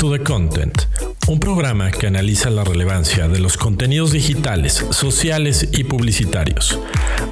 to 0.00 0.10
the 0.10 0.24
Content, 0.24 0.84
un 1.28 1.38
programa 1.40 1.90
que 1.90 2.06
analiza 2.06 2.48
la 2.48 2.64
relevancia 2.64 3.28
de 3.28 3.38
los 3.38 3.58
contenidos 3.58 4.12
digitales, 4.12 4.86
sociales 4.92 5.68
y 5.72 5.84
publicitarios. 5.84 6.78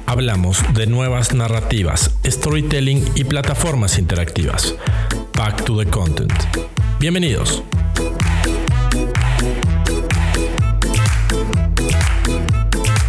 Hablamos 0.05 0.61
de 0.75 0.85
nuevas 0.85 1.33
narrativas, 1.33 2.15
storytelling 2.23 3.03
y 3.15 3.23
plataformas 3.23 3.97
interactivas. 3.97 4.75
Back 5.35 5.65
to 5.65 5.79
the 5.79 5.89
Content. 5.89 6.31
Bienvenidos. 6.99 7.63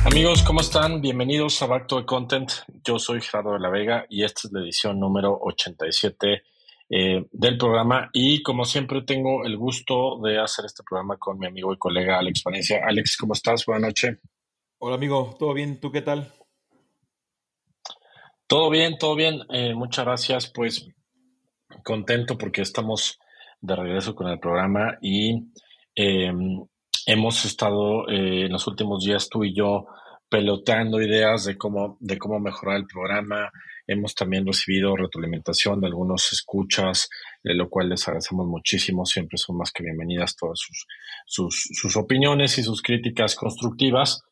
Amigos, 0.07 0.43
¿cómo 0.43 0.63
están? 0.63 1.03
Bienvenidos 1.03 1.61
a 1.61 1.67
Back 1.67 1.86
to 1.86 2.00
the 2.00 2.07
Content. 2.07 2.50
Yo 2.82 2.99
soy 2.99 3.21
Gerardo 3.21 3.53
de 3.53 3.61
la 3.61 3.68
Vega 3.68 4.07
y 4.08 4.25
esta 4.25 4.40
es 4.45 4.53
la 4.53 4.61
edición 4.61 4.99
número 4.99 5.39
87 5.39 6.45
eh, 6.90 7.25
del 7.30 7.57
programa. 7.57 8.11
Y 8.12 8.43
como 8.43 8.64
siempre, 8.64 9.03
tengo 9.03 9.44
el 9.44 9.57
gusto 9.57 10.21
de 10.22 10.40
hacer 10.40 10.64
este 10.64 10.82
programa 10.82 11.17
con 11.17 11.39
mi 11.39 11.46
amigo 11.46 11.72
y 11.72 11.79
colega 11.79 12.18
Alex 12.18 12.43
Valencia. 12.44 12.81
Alex, 12.85 13.17
¿cómo 13.17 13.32
estás? 13.32 13.64
Buenas 13.64 13.89
noches. 13.89 14.18
Hola, 14.79 14.96
amigo. 14.96 15.36
¿Todo 15.39 15.54
bien? 15.54 15.79
¿Tú 15.79 15.93
qué 15.93 16.03
tal? 16.03 16.32
Todo 18.46 18.68
bien, 18.71 18.98
todo 18.98 19.14
bien. 19.14 19.40
Eh, 19.50 19.75
muchas 19.75 20.04
gracias. 20.04 20.50
Pues 20.53 20.89
contento 21.84 22.36
porque 22.36 22.62
estamos 22.62 23.18
de 23.61 23.76
regreso 23.76 24.14
con 24.14 24.29
el 24.29 24.40
programa 24.40 24.98
y 25.00 25.53
em, 25.95 26.64
hemos 27.07 27.45
estado 27.45 28.09
eh, 28.09 28.46
en 28.46 28.53
los 28.53 28.67
últimos 28.67 29.04
días 29.04 29.29
tú 29.29 29.45
y 29.45 29.54
yo 29.54 29.86
peloteando 30.29 31.00
ideas 31.00 31.45
de 31.45 31.57
cómo, 31.57 31.96
de 32.00 32.19
cómo 32.19 32.41
mejorar 32.41 32.77
el 32.77 32.86
programa, 32.86 33.50
Hemos 33.92 34.14
también 34.14 34.47
recibido 34.47 34.94
retroalimentación 34.94 35.80
de 35.80 35.89
algunos 35.89 36.33
escuchas, 36.33 37.11
de 37.42 37.55
lo 37.55 37.69
cual 37.69 37.89
les 37.89 38.06
agradecemos 38.06 38.47
muchísimo. 38.47 39.05
Siempre 39.05 39.37
son 39.37 39.56
más 39.56 39.73
que 39.73 39.83
bienvenidas 39.83 40.37
todas 40.37 40.61
sus, 40.61 40.87
sus, 41.27 41.97
opiniones 41.97 42.56
y 42.59 42.62
sus 42.62 42.83
críticas 42.83 43.34
constructivas. 43.34 44.23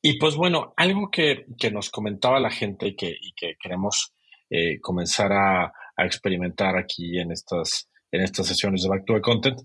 Y 0.00 0.16
pues 0.20 0.36
bueno, 0.36 0.74
algo 0.76 1.10
que, 1.10 1.44
nos 1.72 1.90
comentaba 1.90 2.38
la 2.38 2.52
gente 2.52 2.86
y 2.86 2.94
que, 2.94 3.16
que 3.34 3.56
queremos 3.60 4.14
eh, 4.48 4.78
comenzar 4.80 5.32
a, 5.32 5.72
experimentar 5.96 6.78
aquí 6.78 7.18
en 7.18 7.32
estas, 7.32 7.90
en 8.12 8.22
estas 8.22 8.46
sesiones 8.46 8.84
de 8.84 8.90
Back 8.90 9.04
to 9.06 9.14
the 9.14 9.20
Content 9.20 9.60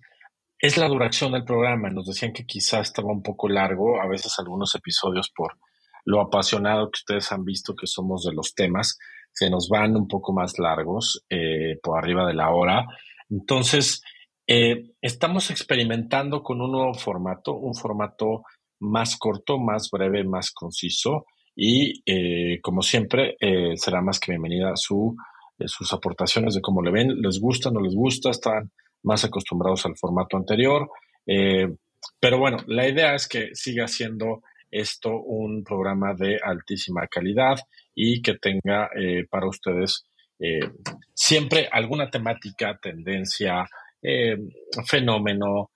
es 0.58 0.76
la 0.76 0.88
duración 0.88 1.34
del 1.34 1.46
programa. 1.46 1.92
Nos 1.92 2.08
decían 2.08 2.34
que 2.34 2.48
quizá 2.48 2.80
estaba 2.80 3.12
un 3.12 3.22
poco 3.22 3.48
largo, 3.48 4.02
a 4.02 4.08
veces 4.08 4.40
algunos 4.40 4.74
episodios 4.74 5.30
por 5.30 5.60
lo 6.04 6.20
apasionado 6.20 6.90
que 6.90 6.98
ustedes 6.98 7.32
han 7.32 7.46
visto 7.46 7.76
que 7.76 7.86
somos 7.86 8.24
de 8.24 8.34
los 8.34 8.56
temas 8.56 8.98
se 9.36 9.50
nos 9.50 9.68
van 9.68 9.98
un 9.98 10.08
poco 10.08 10.34
más 10.34 10.58
largos, 10.60 11.26
eh, 11.30 11.78
por 11.84 12.00
arriba 12.00 12.26
de 12.26 12.34
la 12.34 12.52
hora. 12.52 12.86
Entonces, 13.30 14.02
eh, 14.48 14.92
estamos 15.02 15.52
experimentando 15.52 16.42
con 16.42 16.62
un 16.62 16.72
nuevo 16.72 16.94
formato, 16.94 17.54
un 17.54 17.76
formato 17.76 18.44
más 18.80 19.18
corto, 19.18 19.60
más 19.60 19.90
breve, 19.92 20.24
más 20.24 20.52
conciso 20.52 21.26
y, 21.54 22.02
eh, 22.06 22.62
como 22.62 22.82
siempre, 22.82 23.36
será 23.76 24.02
más 24.02 24.20
que 24.20 24.32
bienvenida 24.32 24.72
su, 24.76 25.16
sus 25.66 25.92
aportaciones 25.92 26.56
de 26.56 26.62
cómo 26.62 26.82
le 26.82 26.92
ven, 26.92 27.22
les 27.22 27.40
gusta, 27.40 27.72
no 27.72 27.82
les 27.82 27.96
gusta, 27.96 28.30
están 28.30 28.72
más 29.04 29.24
acostumbrados 29.26 29.86
al 29.86 29.98
formato 29.98 30.38
anterior. 30.38 30.90
pero 31.26 32.38
bueno, 32.38 32.58
la 32.68 32.88
idea 32.88 33.16
es 33.16 33.28
que 33.28 33.50
siga 33.54 33.88
siendo 33.88 34.44
esto 34.72 35.10
un 35.10 35.64
programa 35.64 36.14
de 36.14 36.38
altísima 36.42 37.08
calidad 37.08 37.58
y 37.96 38.22
que 38.22 38.36
tenga 38.36 38.90
eh, 38.96 39.26
para 39.30 39.48
ustedes 39.48 40.06
eh, 40.40 40.70
siempre 41.14 41.70
alguna 41.72 42.10
temática, 42.10 42.78
tendencia, 42.82 43.66
eh, 44.02 44.38
fenómeno, 44.86 45.72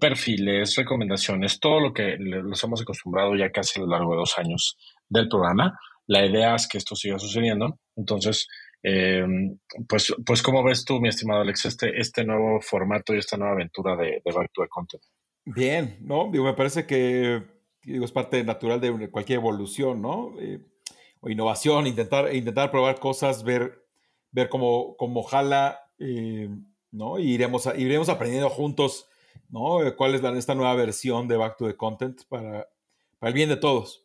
perfiles, 0.00 0.74
recomendaciones, 0.74 1.60
todo 1.60 1.78
lo 1.78 1.92
que 1.92 2.16
los 2.18 2.62
hemos 2.64 2.82
acostumbrado 2.82 3.36
ya 3.36 3.52
casi 3.52 3.78
a 3.78 3.84
lo 3.84 3.88
largo 3.88 4.12
de 4.12 4.18
dos 4.18 4.36
años 4.36 4.76
del 5.08 5.28
programa. 5.28 5.78
La 6.08 6.26
idea 6.26 6.56
es 6.56 6.66
que 6.66 6.78
esto 6.78 6.96
siga 6.96 7.20
sucediendo. 7.20 7.78
Entonces, 7.94 8.48
pues, 9.88 10.12
pues, 10.26 10.42
¿cómo 10.42 10.64
ves 10.64 10.84
tú, 10.84 11.00
mi 11.00 11.08
estimado 11.08 11.42
Alex, 11.42 11.66
este, 11.66 12.00
este 12.00 12.24
nuevo 12.24 12.60
formato 12.60 13.14
y 13.14 13.18
esta 13.18 13.36
nueva 13.36 13.52
aventura 13.52 13.94
de, 13.94 14.20
de 14.24 14.32
Back 14.32 14.50
to 14.52 14.62
the 14.62 14.68
Content? 14.68 15.04
Bien, 15.44 15.98
¿no? 16.00 16.30
Digo, 16.32 16.46
me 16.46 16.54
parece 16.54 16.84
que 16.84 17.40
digo, 17.84 18.04
es 18.04 18.12
parte 18.12 18.42
natural 18.44 18.80
de 18.80 19.10
cualquier 19.10 19.38
evolución, 19.38 20.02
¿no? 20.02 20.34
O 21.20 21.30
innovación, 21.30 21.86
intentar, 21.86 22.34
intentar 22.34 22.70
probar 22.70 22.98
cosas, 22.98 23.44
ver, 23.44 23.84
ver 24.30 24.48
cómo, 24.48 24.96
cómo 24.96 25.22
jala, 25.22 25.80
eh, 25.98 26.48
¿no? 26.90 27.18
Y 27.18 27.32
iremos, 27.32 27.68
iremos 27.76 28.08
aprendiendo 28.08 28.50
juntos, 28.50 29.08
¿no? 29.48 29.78
¿Cuál 29.96 30.14
es 30.14 30.22
la, 30.22 30.36
esta 30.36 30.54
nueva 30.54 30.74
versión 30.74 31.28
de 31.28 31.36
Back 31.36 31.56
to 31.58 31.66
the 31.66 31.76
Content 31.76 32.22
para, 32.28 32.68
para 33.18 33.28
el 33.28 33.34
bien 33.34 33.48
de 33.48 33.56
todos? 33.56 34.04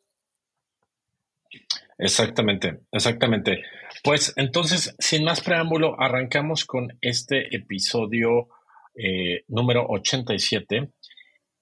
Exactamente, 1.98 2.82
exactamente. 2.92 3.64
Pues 4.04 4.34
entonces, 4.36 4.96
sin 5.00 5.24
más 5.24 5.42
preámbulo, 5.42 6.00
arrancamos 6.00 6.66
con 6.66 6.98
este 7.02 7.56
episodio 7.56 8.50
eh, 8.96 9.44
número 9.48 9.86
87 9.88 10.92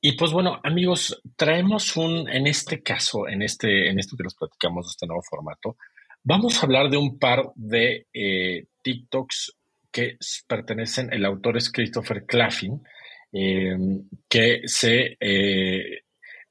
y 0.05 0.17
pues 0.17 0.33
bueno, 0.33 0.59
amigos, 0.65 1.21
traemos 1.37 1.95
un, 1.95 2.27
en 2.27 2.45
este 2.45 2.83
caso, 2.83 3.25
en 3.25 3.41
este, 3.41 3.89
en 3.89 3.97
esto 3.99 4.17
que 4.17 4.23
nos 4.25 4.35
platicamos 4.35 4.89
este 4.89 5.07
nuevo 5.07 5.21
formato, 5.21 5.77
vamos 6.21 6.57
a 6.57 6.65
hablar 6.65 6.89
de 6.89 6.97
un 6.97 7.17
par 7.17 7.53
de 7.55 8.07
eh, 8.13 8.65
TikToks 8.81 9.55
que 9.89 10.17
pertenecen, 10.45 11.07
el 11.13 11.23
autor 11.23 11.55
es 11.55 11.71
Christopher 11.71 12.25
Claffin, 12.25 12.83
em, 13.31 14.03
que 14.27 14.63
se, 14.65 15.15
eh, 15.21 16.01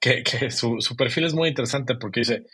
que, 0.00 0.50
su, 0.50 0.80
su, 0.80 0.96
perfil 0.96 1.24
es 1.24 1.34
muy 1.34 1.50
interesante 1.50 1.96
porque 1.96 2.20
dice, 2.20 2.46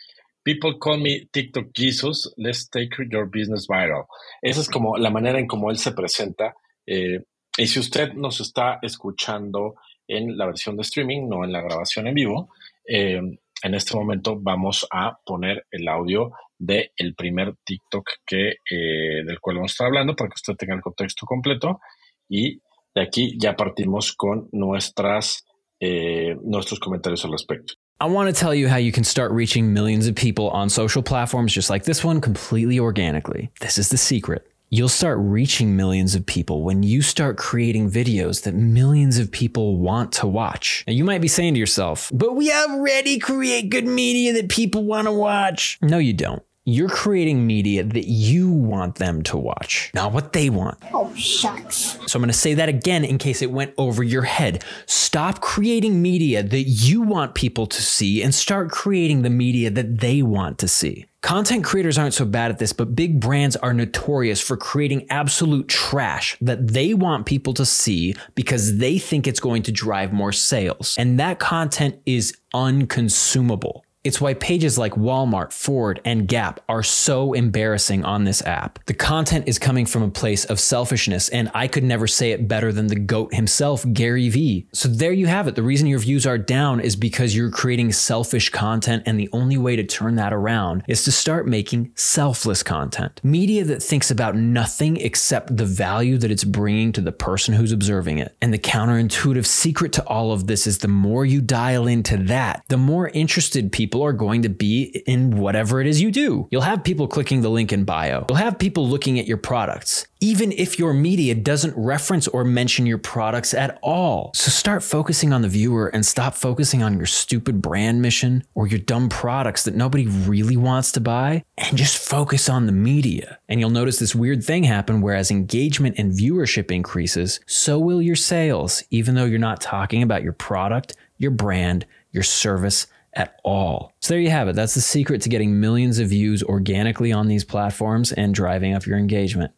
People 0.43 0.75
call 0.81 0.99
me 0.99 1.29
TikTok 1.31 1.69
Jesus, 1.73 2.33
let's 2.35 2.69
take 2.69 2.89
your 3.09 3.25
business 3.25 3.67
viral. 3.69 4.03
Esa 4.41 4.59
es 4.59 4.67
como 4.67 4.97
la 4.97 5.11
manera 5.11 5.39
en 5.39 5.47
cómo 5.47 5.71
él 5.71 5.77
se 5.77 5.93
presenta. 5.93 6.55
Eh, 6.85 7.23
y 7.57 7.67
si 7.67 7.79
usted 7.79 8.11
nos 8.15 8.41
está 8.41 8.79
escuchando 8.81 9.75
en 10.09 10.37
la 10.37 10.47
versión 10.47 10.75
de 10.75 10.81
streaming, 10.81 11.29
no 11.29 11.45
en 11.45 11.53
la 11.53 11.61
grabación 11.61 12.07
en 12.07 12.15
vivo. 12.15 12.49
Eh, 12.85 13.21
en 13.61 13.73
este 13.75 13.95
momento 13.95 14.37
vamos 14.39 14.87
a 14.91 15.17
poner 15.25 15.65
el 15.71 15.87
audio 15.87 16.31
del 16.57 16.91
el 16.97 17.15
primer 17.15 17.55
TikTok 17.63 18.09
que, 18.25 18.49
eh, 18.49 19.23
del 19.25 19.39
cual 19.39 19.57
vamos 19.57 19.71
a 19.71 19.73
estar 19.73 19.87
hablando 19.87 20.15
para 20.15 20.29
que 20.29 20.35
usted 20.35 20.55
tenga 20.55 20.75
el 20.75 20.81
contexto 20.81 21.25
completo. 21.25 21.79
Y 22.27 22.59
de 22.95 23.01
aquí 23.01 23.37
ya 23.39 23.55
partimos 23.55 24.13
con 24.13 24.49
nuestras, 24.51 25.45
eh, 25.79 26.35
nuestros 26.43 26.79
comentarios 26.79 27.23
al 27.25 27.31
respecto. 27.31 27.73
I 28.01 28.05
want 28.05 28.33
to 28.33 28.33
tell 28.33 28.55
you 28.55 28.69
how 28.69 28.77
you 28.77 28.93
can 28.93 29.03
start 29.03 29.31
reaching 29.31 29.73
millions 29.73 30.07
of 30.07 30.15
people 30.15 30.49
on 30.51 30.69
social 30.69 31.03
platforms 31.03 31.53
just 31.53 31.69
like 31.69 31.83
this 31.85 32.03
one 32.03 32.21
completely 32.21 32.79
organically. 32.79 33.49
This 33.59 33.77
is 33.77 33.89
the 33.89 33.97
secret. 33.97 34.47
You'll 34.71 34.87
start 34.87 35.17
reaching 35.19 35.75
millions 35.75 36.13
of 36.13 36.27
people 36.27 36.63
when 36.63 36.83
you 36.83 37.01
start 37.01 37.37
creating 37.37 37.89
videos 37.89 38.43
that 38.43 38.53
millions 38.53 39.17
of 39.17 39.31
people 39.31 39.77
want 39.77 40.11
to 40.13 40.27
watch. 40.27 40.83
Now, 40.85 40.93
you 40.93 41.03
might 41.03 41.21
be 41.21 41.27
saying 41.27 41.55
to 41.55 41.59
yourself, 41.59 42.11
but 42.13 42.35
we 42.35 42.53
already 42.53 43.17
create 43.17 43.71
good 43.71 43.87
media 43.87 44.31
that 44.33 44.47
people 44.49 44.83
want 44.83 45.07
to 45.07 45.11
watch. 45.11 45.79
No, 45.81 45.97
you 45.97 46.13
don't. 46.13 46.43
You're 46.71 46.87
creating 46.87 47.47
media 47.47 47.83
that 47.83 48.07
you 48.07 48.51
want 48.51 48.95
them 48.95 49.23
to 49.23 49.37
watch, 49.37 49.89
not 49.95 50.13
what 50.13 50.33
they 50.33 50.51
want. 50.51 50.77
Oh, 50.93 51.11
shucks. 51.15 51.97
So 52.05 52.17
I'm 52.17 52.21
going 52.21 52.27
to 52.27 52.33
say 52.33 52.53
that 52.53 52.69
again 52.69 53.03
in 53.03 53.17
case 53.17 53.41
it 53.41 53.49
went 53.49 53.73
over 53.79 54.03
your 54.03 54.21
head. 54.21 54.63
Stop 54.85 55.41
creating 55.41 55.99
media 55.99 56.43
that 56.43 56.61
you 56.61 57.01
want 57.01 57.33
people 57.33 57.65
to 57.65 57.81
see 57.81 58.21
and 58.21 58.35
start 58.35 58.69
creating 58.69 59.23
the 59.23 59.31
media 59.31 59.71
that 59.71 59.99
they 59.99 60.21
want 60.21 60.59
to 60.59 60.67
see. 60.67 61.07
Content 61.21 61.65
creators 61.65 61.97
aren't 61.97 62.13
so 62.13 62.23
bad 62.23 62.51
at 62.51 62.59
this, 62.59 62.71
but 62.71 62.95
big 62.95 63.19
brands 63.19 63.55
are 63.57 63.73
notorious 63.73 64.39
for 64.39 64.55
creating 64.55 65.07
absolute 65.09 65.67
trash 65.67 66.37
that 66.39 66.67
they 66.67 66.93
want 66.93 67.25
people 67.25 67.53
to 67.55 67.65
see 67.65 68.15
because 68.35 68.77
they 68.77 68.99
think 68.99 69.27
it's 69.27 69.39
going 69.39 69.63
to 69.63 69.71
drive 69.71 70.13
more 70.13 70.31
sales. 70.31 70.95
And 70.99 71.19
that 71.19 71.39
content 71.39 71.99
is 72.05 72.37
unconsumable. 72.53 73.83
It's 74.01 74.21
why 74.21 74.33
pages 74.33 74.77
like 74.77 74.93
Walmart, 74.93 75.51
Ford, 75.51 75.99
and 76.05 76.25
Gap 76.25 76.61
are 76.69 76.83
so 76.83 77.33
embarrassing 77.33 78.05
on 78.05 78.23
this 78.23 78.41
app. 78.43 78.79
The 78.85 78.93
content 78.93 79.49
is 79.49 79.59
coming 79.59 79.85
from 79.85 80.03
a 80.03 80.09
place 80.09 80.45
of 80.45 80.57
selfishness, 80.57 81.27
and 81.27 81.51
I 81.53 81.67
could 81.67 81.83
never 81.83 82.07
say 82.07 82.31
it 82.31 82.47
better 82.47 82.71
than 82.71 82.87
the 82.87 82.95
GOAT 82.95 83.33
himself, 83.33 83.85
Gary 83.91 84.29
Vee. 84.29 84.69
So 84.71 84.87
there 84.87 85.11
you 85.11 85.27
have 85.27 85.49
it. 85.49 85.55
The 85.55 85.63
reason 85.63 85.87
your 85.87 85.99
views 85.99 86.25
are 86.25 86.37
down 86.37 86.79
is 86.79 86.95
because 86.95 87.35
you're 87.35 87.51
creating 87.51 87.91
selfish 87.91 88.49
content, 88.51 89.03
and 89.05 89.19
the 89.19 89.27
only 89.33 89.57
way 89.57 89.75
to 89.75 89.83
turn 89.83 90.15
that 90.15 90.31
around 90.31 90.85
is 90.87 91.03
to 91.03 91.11
start 91.11 91.45
making 91.45 91.91
selfless 91.95 92.63
content. 92.63 93.19
Media 93.21 93.65
that 93.65 93.83
thinks 93.83 94.09
about 94.09 94.33
nothing 94.33 94.95
except 94.95 95.57
the 95.57 95.65
value 95.65 96.17
that 96.17 96.31
it's 96.31 96.45
bringing 96.45 96.93
to 96.93 97.01
the 97.01 97.11
person 97.11 97.53
who's 97.53 97.73
observing 97.73 98.17
it. 98.17 98.33
And 98.41 98.53
the 98.53 98.59
counterintuitive 98.59 99.45
secret 99.45 99.91
to 99.93 100.07
all 100.07 100.31
of 100.31 100.47
this 100.47 100.65
is 100.65 100.77
the 100.77 100.87
more 100.87 101.25
you 101.25 101.41
dial 101.41 101.85
into 101.85 102.15
that, 102.15 102.63
the 102.69 102.77
more 102.77 103.09
interested 103.09 103.73
people 103.73 103.88
people 103.89 104.05
are 104.05 104.13
going 104.13 104.43
to 104.43 104.49
be 104.49 104.83
in 105.07 105.31
whatever 105.31 105.81
it 105.81 105.87
is 105.87 105.99
you 105.99 106.11
do. 106.11 106.47
You'll 106.51 106.61
have 106.61 106.83
people 106.83 107.07
clicking 107.07 107.41
the 107.41 107.49
link 107.49 107.73
in 107.73 107.85
bio. 107.85 108.23
You'll 108.29 108.37
have 108.37 108.59
people 108.59 108.87
looking 108.87 109.17
at 109.17 109.25
your 109.25 109.37
products, 109.37 110.05
even 110.19 110.51
if 110.51 110.77
your 110.77 110.93
media 110.93 111.33
doesn't 111.33 111.73
reference 111.75 112.27
or 112.27 112.43
mention 112.43 112.85
your 112.85 112.99
products 112.99 113.51
at 113.51 113.79
all. 113.81 114.29
So 114.35 114.51
start 114.51 114.83
focusing 114.83 115.33
on 115.33 115.41
the 115.41 115.47
viewer 115.47 115.87
and 115.87 116.05
stop 116.05 116.35
focusing 116.35 116.83
on 116.83 116.97
your 116.97 117.07
stupid 117.07 117.63
brand 117.63 117.99
mission 117.99 118.43
or 118.53 118.67
your 118.67 118.77
dumb 118.77 119.09
products 119.09 119.63
that 119.63 119.73
nobody 119.73 120.05
really 120.05 120.55
wants 120.55 120.91
to 120.91 121.01
buy 121.01 121.43
and 121.57 121.75
just 121.75 121.97
focus 121.97 122.47
on 122.47 122.67
the 122.67 122.71
media. 122.71 123.39
And 123.49 123.59
you'll 123.59 123.71
notice 123.71 123.97
this 123.97 124.13
weird 124.13 124.43
thing 124.43 124.65
happen 124.65 125.01
whereas 125.01 125.31
engagement 125.31 125.95
and 125.97 126.11
viewership 126.11 126.69
increases, 126.69 127.39
so 127.47 127.79
will 127.79 128.03
your 128.03 128.15
sales, 128.15 128.83
even 128.91 129.15
though 129.15 129.25
you're 129.25 129.39
not 129.39 129.61
talking 129.61 130.03
about 130.03 130.21
your 130.21 130.33
product, 130.33 130.95
your 131.17 131.31
brand, 131.31 131.87
your 132.11 132.23
service 132.23 132.85
at 133.13 133.39
all. 133.43 133.93
So 133.99 134.13
there 134.13 134.21
you 134.21 134.29
have 134.29 134.47
it. 134.47 134.55
That's 134.55 134.75
the 134.75 134.81
secret 134.81 135.21
to 135.23 135.29
getting 135.29 135.59
millions 135.59 135.99
of 135.99 136.09
views 136.09 136.43
organically 136.43 137.11
on 137.11 137.27
these 137.27 137.43
platforms 137.43 138.11
and 138.11 138.33
driving 138.33 138.73
up 138.73 138.85
your 138.85 138.97
engagement. 138.97 139.51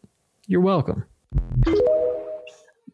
You're 0.46 0.62
welcome. 0.62 1.04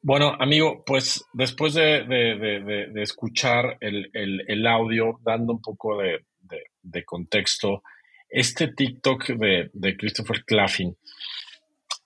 Bueno, 0.03 0.37
amigo, 0.39 0.85
pues 0.87 1.25
después 1.35 1.75
de, 1.75 2.05
de, 2.05 2.39
de, 2.39 2.87
de 2.87 3.03
escuchar 3.03 3.77
el, 3.81 4.11
el, 4.15 4.45
el, 4.47 4.67
audio, 4.67 5.19
dando 5.23 5.53
un 5.55 5.61
poco 5.61 5.99
de, 5.99 7.05
contexto, 7.05 7.83
este 8.29 8.69
TikTok 8.69 9.27
de, 9.27 9.97
Christopher 9.99 10.45
Claffin, 10.45 10.97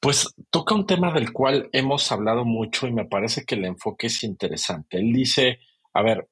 pues 0.01 0.35
toca 0.51 0.75
un 0.75 0.87
tema 0.87 1.13
del 1.13 1.33
cual 1.33 1.69
hemos 1.73 2.11
hablado 2.11 2.45
mucho 2.45 2.87
y 2.87 2.93
me 2.93 3.05
parece 3.05 3.45
que 3.45 3.55
el 3.55 3.67
enfoque 3.67 4.09
es 4.09 4.25
interesante. 4.25 4.99
Él 4.99 5.13
dice, 5.13 5.61
a 5.93 6.03
ver, 6.03 6.29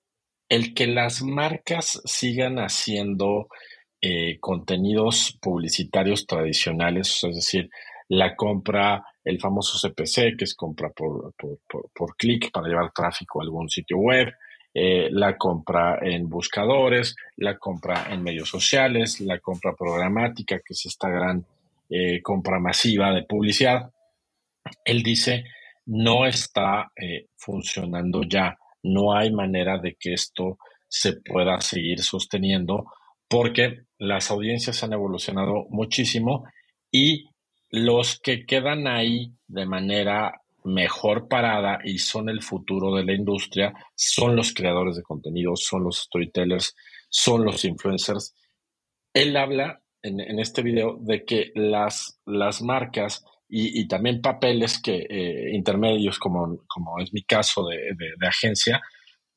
el 0.51 0.75
que 0.75 0.89
las 0.89 1.23
marcas 1.23 2.03
sigan 2.05 2.59
haciendo 2.59 3.49
eh, 4.03 4.39
contenidos 4.41 5.39
publicitarios 5.41 6.27
tradicionales, 6.27 7.23
es 7.23 7.37
decir, 7.37 7.71
la 8.09 8.35
compra, 8.35 9.05
el 9.23 9.41
famoso 9.41 9.79
CPC, 9.79 10.37
que 10.37 10.45
es 10.45 10.57
compra 10.57 10.91
por, 10.91 11.33
por, 11.37 12.17
clic 12.17 12.51
para 12.51 12.67
llevar 12.67 12.91
tráfico 12.93 13.41
a 13.41 13.45
algún 13.45 13.69
sitio 13.69 13.99
web, 13.99 14.35
eh, 14.75 15.09
la 15.13 15.39
compra 15.39 16.01
en 16.03 16.29
buscadores, 16.29 17.15
la 17.37 17.57
compra 17.57 18.09
en 18.11 18.21
medios 18.21 18.49
sociales, 18.49 19.21
la 19.21 19.39
compra 19.39 19.77
programática, 19.77 20.59
que 20.59 20.73
es 20.73 20.85
esta 20.87 21.09
gran 21.09 21.47
eh, 21.89 22.21
compra 22.23 22.59
masiva 22.59 23.13
de 23.13 23.23
publicidad. 23.23 23.89
Él 24.85 25.05
dice, 25.05 25.45
no 25.87 26.27
está 26.27 26.91
funcionando 27.37 28.25
ya 28.25 28.59
no 28.83 29.15
hay 29.15 29.33
manera 29.33 29.79
de 29.79 29.97
que 29.99 30.13
esto 30.15 30.59
se 30.89 31.15
pueda 31.21 31.61
seguir 31.61 32.03
sosteniendo 32.03 32.87
porque 33.29 33.83
las 33.99 34.31
audiencias 34.31 34.83
han 34.83 34.93
evolucionado 34.93 35.67
muchísimo 35.71 36.45
y 36.91 37.29
los 37.71 38.19
que 38.19 38.45
quedan 38.45 38.89
ahí 38.89 39.33
de 39.47 39.67
manera 39.67 40.41
mejor 40.65 41.29
parada 41.29 41.79
y 41.85 41.99
son 41.99 42.29
el 42.29 42.43
futuro 42.43 42.95
de 42.95 43.05
la 43.05 43.15
industria 43.15 43.73
son 43.95 44.37
los 44.37 44.53
creadores 44.53 44.97
de 44.97 45.03
contenido, 45.03 45.57
son 45.57 45.85
los 45.85 46.01
storytellers, 46.03 46.75
son 47.09 47.45
los 47.45 47.65
influencers. 47.65 48.35
Él 49.15 49.37
habla 49.37 49.81
en, 50.03 50.39
este 50.39 50.63
video 50.63 50.97
de 51.01 51.25
que 51.25 51.53
las, 51.55 52.21
las 52.27 52.63
marcas 52.63 53.25
y, 53.53 53.89
también 53.89 54.21
papeles 54.21 54.81
que, 54.81 55.07
eh, 55.09 55.51
intermedios, 55.53 56.19
como, 56.19 56.59
como, 56.69 57.01
es 57.01 57.13
mi 57.13 57.23
caso 57.25 57.67
de, 57.67 58.27
agencia, 58.27 58.81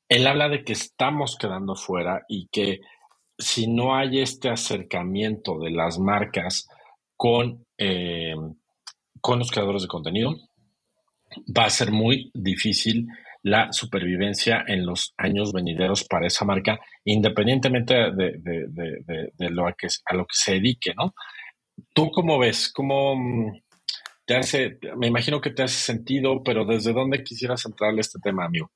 él 0.08 0.28
habla 0.28 0.50
de 0.50 0.64
que 0.64 0.74
estamos 0.74 1.36
quedando 1.38 1.76
fuera 1.76 2.22
y 2.28 2.48
que 2.52 2.82
si 3.38 3.68
no 3.68 3.96
hay 3.96 4.20
este 4.20 4.50
acercamiento 4.50 5.58
de 5.60 5.72
las 5.72 5.98
marcas 5.98 6.68
con, 7.18 7.66
eh, 7.78 8.36
con 9.20 9.40
los 9.40 9.50
creadores 9.50 9.82
de 9.82 9.88
contenido, 9.88 10.36
va 11.58 11.66
a 11.66 11.72
ser 11.72 11.92
muy 11.92 12.30
difícil 12.34 13.08
la 13.42 13.74
supervivencia 13.74 14.64
en 14.68 14.86
los 14.86 15.14
años 15.18 15.52
venideros 15.52 16.06
para 16.06 16.28
esa 16.28 16.46
marca, 16.46 16.80
independientemente 17.04 17.94
de, 18.12 18.40
de, 18.40 19.50
lo 19.50 19.68
a, 19.68 19.74
que, 19.74 19.88
a 20.06 20.16
lo 20.16 20.26
que 20.26 20.36
se 20.36 20.54
dedique, 20.54 20.94
¿no? 20.96 21.14
¿Tú 21.94 22.10
cómo 22.12 22.40
ves? 22.40 22.72
¿Cómo, 22.72 23.16
te 24.26 24.36
hace, 24.36 24.80
me 24.98 25.08
imagino 25.08 25.42
que 25.42 25.50
te 25.50 25.64
hace 25.64 25.80
sentido, 25.80 26.44
pero 26.44 26.66
¿desde 26.66 26.94
dónde 26.94 27.24
quisieras 27.24 27.64
centrarle 27.64 28.02
este 28.02 28.20
tema, 28.20 28.46
amigo? 28.46 28.72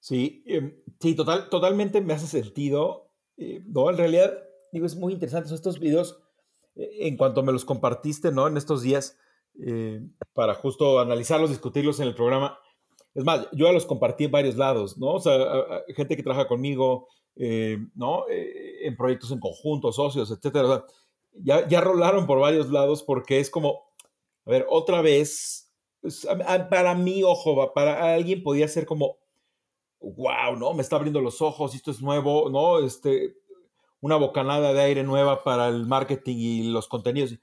Sí, 0.00 0.42
em, 0.46 0.76
sí, 1.00 1.14
total, 1.14 1.48
totalmente 1.48 2.00
me 2.00 2.14
hace 2.14 2.26
sentido. 2.26 3.10
Eh, 3.36 3.62
no, 3.66 3.90
en 3.90 3.96
realidad, 3.96 4.38
digo, 4.72 4.86
es 4.86 4.96
muy 4.96 5.12
interesante. 5.12 5.52
Estos 5.54 5.80
videos, 5.80 6.20
eh, 6.76 6.88
en 7.00 7.16
cuanto 7.16 7.42
me 7.42 7.52
los 7.52 7.64
compartiste, 7.64 8.30
¿no? 8.30 8.46
En 8.46 8.56
estos 8.56 8.82
días, 8.82 9.18
eh, 9.64 10.00
para 10.34 10.54
justo 10.54 11.00
analizarlos, 11.00 11.50
discutirlos 11.50 11.98
en 12.00 12.08
el 12.08 12.14
programa. 12.14 12.58
Es 13.14 13.24
más, 13.24 13.48
yo 13.52 13.66
ya 13.66 13.72
los 13.72 13.86
compartí 13.86 14.24
en 14.24 14.30
varios 14.30 14.56
lados, 14.56 14.98
¿no? 14.98 15.14
O 15.14 15.20
sea, 15.20 15.34
gente 15.96 16.16
que 16.16 16.22
trabaja 16.22 16.46
conmigo, 16.46 17.08
¿no? 17.94 18.24
en 18.28 18.96
proyectos 18.96 19.30
en 19.30 19.40
conjunto, 19.40 19.92
socios, 19.92 20.30
etcétera. 20.30 20.84
ya, 21.32 21.66
ya 21.68 21.80
rolaron 21.80 22.26
por 22.26 22.40
varios 22.40 22.70
lados 22.70 23.02
porque 23.02 23.40
es 23.40 23.48
como, 23.50 23.87
a 24.48 24.50
ver, 24.50 24.66
otra 24.70 25.02
vez, 25.02 25.70
pues, 26.00 26.26
para 26.70 26.94
mí, 26.94 27.22
ojo, 27.22 27.70
para 27.74 28.14
alguien 28.14 28.42
podía 28.42 28.66
ser 28.66 28.86
como, 28.86 29.18
wow, 30.00 30.56
¿no? 30.58 30.72
Me 30.72 30.80
está 30.80 30.96
abriendo 30.96 31.20
los 31.20 31.42
ojos, 31.42 31.74
esto 31.74 31.90
es 31.90 32.00
nuevo, 32.00 32.48
¿no? 32.48 32.78
Este, 32.78 33.36
una 34.00 34.16
bocanada 34.16 34.72
de 34.72 34.80
aire 34.80 35.02
nueva 35.04 35.44
para 35.44 35.68
el 35.68 35.84
marketing 35.84 36.36
y 36.38 36.62
los 36.70 36.88
contenidos. 36.88 37.38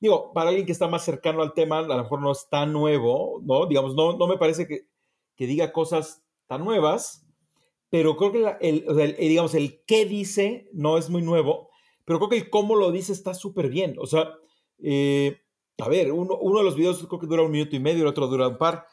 Digo, 0.00 0.32
para 0.32 0.50
alguien 0.50 0.66
que 0.66 0.72
está 0.72 0.86
más 0.86 1.04
cercano 1.04 1.42
al 1.42 1.52
tema, 1.52 1.80
a 1.80 1.82
lo 1.82 1.96
mejor 1.96 2.20
no 2.20 2.30
es 2.30 2.48
tan 2.48 2.72
nuevo, 2.72 3.40
¿no? 3.42 3.66
Digamos, 3.66 3.96
no, 3.96 4.16
no 4.16 4.28
me 4.28 4.38
parece 4.38 4.68
que, 4.68 4.86
que 5.34 5.48
diga 5.48 5.72
cosas 5.72 6.22
tan 6.46 6.64
nuevas, 6.64 7.26
pero 7.88 8.16
creo 8.16 8.30
que 8.30 8.56
el, 8.60 9.16
digamos, 9.16 9.56
el 9.56 9.82
qué 9.84 10.04
dice 10.04 10.68
no 10.72 10.96
es 10.96 11.10
muy 11.10 11.22
nuevo, 11.22 11.70
pero 12.04 12.20
creo 12.20 12.28
que 12.28 12.36
el 12.36 12.50
cómo 12.50 12.76
lo 12.76 12.92
dice 12.92 13.12
está 13.12 13.34
súper 13.34 13.68
bien. 13.68 13.96
O 13.98 14.06
sea, 14.06 14.32
eh, 14.78 15.40
a 15.80 15.88
ver, 15.88 16.12
uno, 16.12 16.36
uno, 16.40 16.58
de 16.58 16.64
los 16.64 16.76
videos 16.76 17.06
creo 17.06 17.20
que 17.20 17.26
dura 17.26 17.42
un 17.42 17.50
minuto 17.50 17.76
y 17.76 17.80
medio, 17.80 18.02
el 18.02 18.08
otro 18.08 18.26
dura 18.26 18.48
un 18.48 18.58
par, 18.58 18.86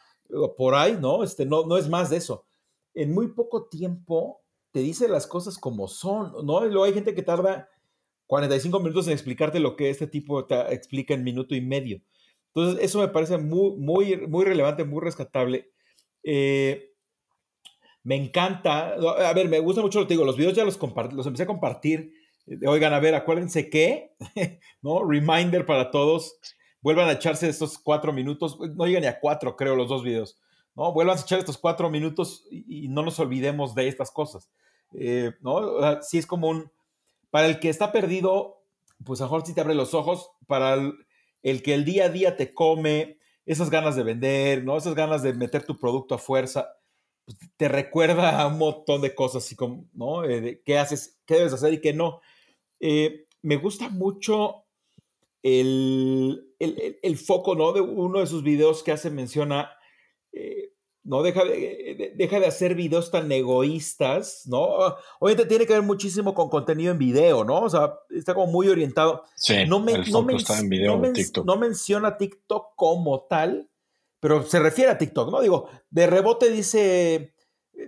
por 0.57 0.75
ahí, 0.75 0.97
¿no? 0.99 1.23
Este, 1.23 1.45
no, 1.45 1.65
no 1.65 1.77
es 1.77 1.89
más 1.89 2.09
de 2.09 2.17
eso. 2.17 2.45
En 2.93 3.13
muy 3.13 3.29
poco 3.29 3.67
tiempo 3.67 4.41
te 4.71 4.79
dice 4.79 5.07
las 5.07 5.27
cosas 5.27 5.57
como 5.57 5.87
son, 5.87 6.33
¿no? 6.45 6.65
Y 6.65 6.69
luego 6.69 6.83
hay 6.83 6.93
gente 6.93 7.15
que 7.15 7.23
tarda 7.23 7.69
45 8.27 8.79
minutos 8.79 9.07
en 9.07 9.13
explicarte 9.13 9.59
lo 9.59 9.75
que 9.75 9.89
este 9.89 10.07
tipo 10.07 10.45
te 10.45 10.55
explica 10.73 11.13
en 11.13 11.23
minuto 11.23 11.55
y 11.55 11.61
medio. 11.61 12.01
Entonces, 12.53 12.83
eso 12.83 12.99
me 12.99 13.07
parece 13.07 13.37
muy, 13.37 13.75
muy, 13.77 14.27
muy 14.27 14.45
relevante, 14.45 14.83
muy 14.83 15.01
rescatable. 15.01 15.71
Eh, 16.23 16.93
me 18.03 18.15
encanta, 18.15 18.93
a 18.93 19.33
ver, 19.33 19.47
me 19.49 19.59
gusta 19.59 19.81
mucho, 19.81 19.99
lo 19.99 20.07
te 20.07 20.13
digo, 20.13 20.25
los 20.25 20.37
videos 20.37 20.55
ya 20.55 20.65
los, 20.65 20.79
los 21.13 21.25
empecé 21.25 21.43
a 21.43 21.47
compartir. 21.47 22.13
Oigan, 22.65 22.93
a 22.93 22.99
ver, 22.99 23.15
acuérdense 23.15 23.69
que, 23.69 24.15
¿no? 24.81 25.03
Reminder 25.03 25.65
para 25.65 25.91
todos 25.91 26.39
vuelvan 26.81 27.09
a 27.09 27.13
echarse 27.13 27.49
estos 27.49 27.77
cuatro 27.77 28.13
minutos, 28.13 28.57
no 28.75 28.85
llegan 28.85 29.01
ni 29.01 29.07
a 29.07 29.19
cuatro, 29.19 29.55
creo, 29.55 29.75
los 29.75 29.89
dos 29.89 30.03
videos, 30.03 30.39
¿no? 30.75 30.93
Vuelvan 30.93 31.17
a 31.17 31.21
echar 31.21 31.39
estos 31.39 31.57
cuatro 31.57 31.89
minutos 31.89 32.45
y, 32.51 32.87
no 32.87 33.03
nos 33.03 33.19
olvidemos 33.19 33.75
de 33.75 33.87
estas 33.87 34.11
cosas, 34.11 34.49
eh, 34.93 35.33
¿no? 35.41 36.01
si 36.01 36.17
es 36.17 36.25
como 36.25 36.47
un, 36.49 36.71
para 37.29 37.47
el 37.47 37.59
que 37.59 37.69
está 37.69 37.91
perdido, 37.91 38.63
pues 39.03 39.21
a 39.21 39.25
lo 39.25 39.31
mejor 39.31 39.45
sí 39.45 39.53
te 39.53 39.61
abre 39.61 39.75
los 39.75 39.93
ojos, 39.93 40.31
para 40.47 40.75
el, 41.43 41.63
que 41.63 41.73
el 41.73 41.85
día 41.85 42.05
a 42.05 42.09
día 42.09 42.37
te 42.37 42.53
come, 42.53 43.17
esas 43.45 43.69
ganas 43.69 43.95
de 43.95 44.03
vender, 44.03 44.63
¿no? 44.63 44.77
Esas 44.77 44.93
ganas 44.93 45.23
de 45.23 45.33
meter 45.33 45.65
tu 45.65 45.79
producto 45.79 46.15
a 46.15 46.17
fuerza, 46.17 46.77
pues, 47.23 47.37
te 47.55 47.67
recuerda 47.67 48.41
a 48.41 48.47
un 48.47 48.57
montón 48.57 49.01
de 49.01 49.15
cosas, 49.15 49.45
así 49.45 49.55
como, 49.55 49.85
¿no? 49.93 50.25
Eh, 50.25 50.61
qué 50.65 50.77
haces, 50.77 51.19
qué 51.25 51.35
debes 51.35 51.53
hacer 51.53 51.73
y 51.73 51.81
qué 51.81 51.93
no. 51.93 52.21
Eh, 52.79 53.27
me 53.41 53.57
gusta 53.57 53.89
mucho 53.89 54.66
el, 55.43 57.17
foco, 57.25 57.55
¿no? 57.55 57.73
De 57.73 57.81
uno 57.81 58.19
de 58.19 58.27
sus 58.27 58.43
videos 58.43 58.83
que 58.83 58.91
hace 58.91 59.09
menciona, 59.09 59.71
eh, 60.31 60.73
no 61.03 61.23
deja 61.23 61.45
de, 61.45 62.13
deja 62.15 62.39
de 62.39 62.47
hacer 62.47 62.75
videos 62.75 63.11
tan 63.11 63.31
egoístas, 63.31 64.43
¿no? 64.45 64.67
Obviamente 65.19 65.47
tiene 65.47 65.65
que 65.65 65.73
ver 65.73 65.83
muchísimo 65.83 66.33
con 66.33 66.49
contenido 66.49 66.91
en 66.91 66.97
video, 66.97 67.43
¿no? 67.45 67.61
O 67.61 67.69
sea, 67.69 67.93
está 68.09 68.33
como 68.33 68.47
muy 68.47 68.67
orientado. 68.67 69.23
Sí, 69.35 69.65
no 69.67 69.79
me, 69.79 69.93
el 69.93 70.11
no, 70.11 70.29
está 70.31 70.59
en 70.59 70.69
video 70.69 70.97
no, 70.97 71.13
TikTok. 71.13 71.45
no 71.45 71.55
menciona 71.55 72.17
TikTok 72.17 72.75
como 72.75 73.21
tal, 73.21 73.69
pero 74.19 74.43
se 74.43 74.59
refiere 74.59 74.91
a 74.91 74.97
TikTok, 74.97 75.31
¿no? 75.31 75.41
Digo, 75.41 75.69
de 75.89 76.07
rebote 76.07 76.49
dice, 76.49 77.33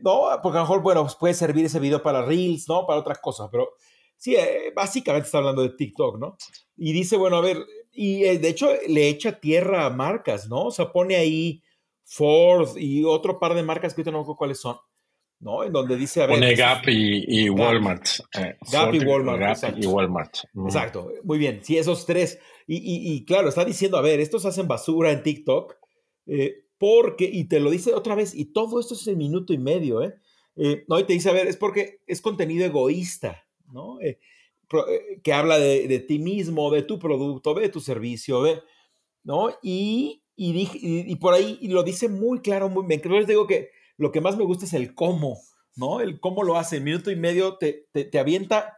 no, 0.01 0.29
porque 0.41 0.57
a 0.57 0.61
lo 0.61 0.67
mejor, 0.67 0.81
bueno, 0.81 1.01
pues 1.03 1.15
puede 1.15 1.33
servir 1.33 1.65
ese 1.65 1.79
video 1.79 2.01
para 2.01 2.23
Reels, 2.23 2.69
¿no? 2.69 2.85
Para 2.85 2.99
otras 2.99 3.19
cosas, 3.19 3.49
pero 3.51 3.73
sí, 4.19 4.35
eh, 4.35 4.71
básicamente 4.75 5.25
está 5.25 5.39
hablando 5.39 5.63
de 5.63 5.69
TikTok, 5.69 6.19
¿no? 6.19 6.37
Y 6.77 6.93
dice, 6.93 7.17
bueno, 7.17 7.37
a 7.37 7.41
ver, 7.41 7.65
y 7.91 8.25
eh, 8.25 8.37
de 8.37 8.49
hecho 8.49 8.69
le 8.87 9.09
echa 9.09 9.39
tierra 9.39 9.85
a 9.85 9.89
marcas, 9.89 10.47
¿no? 10.47 10.65
O 10.65 10.71
sea, 10.71 10.91
pone 10.91 11.15
ahí 11.15 11.63
Ford 12.05 12.77
y 12.77 13.03
otro 13.03 13.39
par 13.39 13.55
de 13.55 13.63
marcas 13.63 13.93
que 13.93 14.01
ahorita 14.01 14.11
no 14.11 14.25
sé 14.25 14.33
cuáles 14.37 14.59
son. 14.59 14.77
¿no? 15.39 15.63
En 15.63 15.71
donde 15.71 15.95
dice, 15.95 16.21
a 16.21 16.27
ver... 16.27 16.35
Pone 16.35 16.55
Gap 16.55 16.83
y, 16.87 17.49
Walmart. 17.49 18.05
Gap 18.71 18.93
y 18.93 18.99
Walmart. 18.99 19.61
Gap 19.61 19.77
y 19.77 19.85
Walmart. 19.85 20.35
Exacto, 20.65 21.11
muy 21.23 21.37
bien. 21.37 21.61
Sí, 21.63 21.77
esos 21.77 22.05
tres. 22.05 22.39
Y, 22.67 23.25
claro, 23.25 23.49
está 23.49 23.65
diciendo, 23.65 23.97
a 23.97 24.01
ver, 24.01 24.19
estos 24.19 24.45
hacen 24.45 24.67
basura 24.67 25.11
en 25.11 25.23
TikTok, 25.23 25.75
eh, 26.27 26.65
porque, 26.77 27.25
y 27.25 27.45
te 27.45 27.59
lo 27.59 27.71
dice 27.71 27.93
otra 27.93 28.15
vez, 28.15 28.35
y 28.35 28.51
todo 28.51 28.79
esto 28.79 28.93
es 28.93 29.07
en 29.07 29.17
minuto 29.17 29.53
y 29.53 29.57
medio, 29.57 30.03
¿eh? 30.03 30.13
eh 30.55 30.85
no, 30.87 30.99
y 30.99 31.03
te 31.05 31.13
dice, 31.13 31.29
a 31.29 31.33
ver, 31.33 31.47
es 31.47 31.57
porque 31.57 32.01
es 32.05 32.21
contenido 32.21 32.65
egoísta, 32.65 33.43
¿no? 33.71 33.99
Eh, 34.01 34.19
que 35.23 35.33
habla 35.33 35.57
de, 35.57 35.99
ti 36.07 36.19
mismo, 36.19 36.69
de 36.69 36.83
tu 36.83 36.99
producto, 36.99 37.53
de 37.55 37.69
tu 37.69 37.79
servicio, 37.79 38.43
¿no? 39.23 39.49
Y, 39.63 40.23
y, 40.35 41.15
por 41.15 41.33
ahí 41.33 41.59
lo 41.67 41.83
dice 41.83 42.07
muy 42.07 42.39
claro, 42.39 42.69
muy 42.69 42.85
bien. 42.85 43.01
les 43.03 43.27
digo 43.27 43.47
que 43.47 43.71
lo 43.97 44.11
que 44.11 44.21
más 44.21 44.37
me 44.37 44.45
gusta 44.45 44.65
es 44.65 44.73
el 44.73 44.93
cómo, 44.93 45.39
¿no? 45.75 46.01
El 46.01 46.19
cómo 46.19 46.43
lo 46.43 46.57
hace. 46.57 46.77
En 46.77 46.83
minuto 46.83 47.09
y 47.09 47.15
medio 47.15 47.57
te, 47.57 47.87
te, 47.91 48.19
avienta 48.19 48.77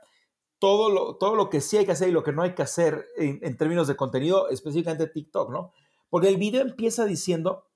todo 0.59 0.89
lo, 0.89 1.17
todo 1.17 1.35
lo 1.35 1.49
que 1.49 1.59
sí 1.59 1.77
hay 1.77 1.85
que 1.85 1.91
hacer 1.91 2.09
y 2.09 2.13
lo 2.13 2.23
que 2.23 2.31
no 2.31 2.41
hay 2.41 2.55
que 2.55 2.61
hacer 2.61 3.05
en, 3.17 3.57
términos 3.57 3.87
de 3.87 3.95
contenido, 3.95 4.49
específicamente 4.49 5.07
TikTok, 5.07 5.51
¿no? 5.51 5.73
Porque 6.09 6.29
el 6.29 6.37
video 6.37 6.61
empieza 6.61 7.05
diciendo, 7.05 7.67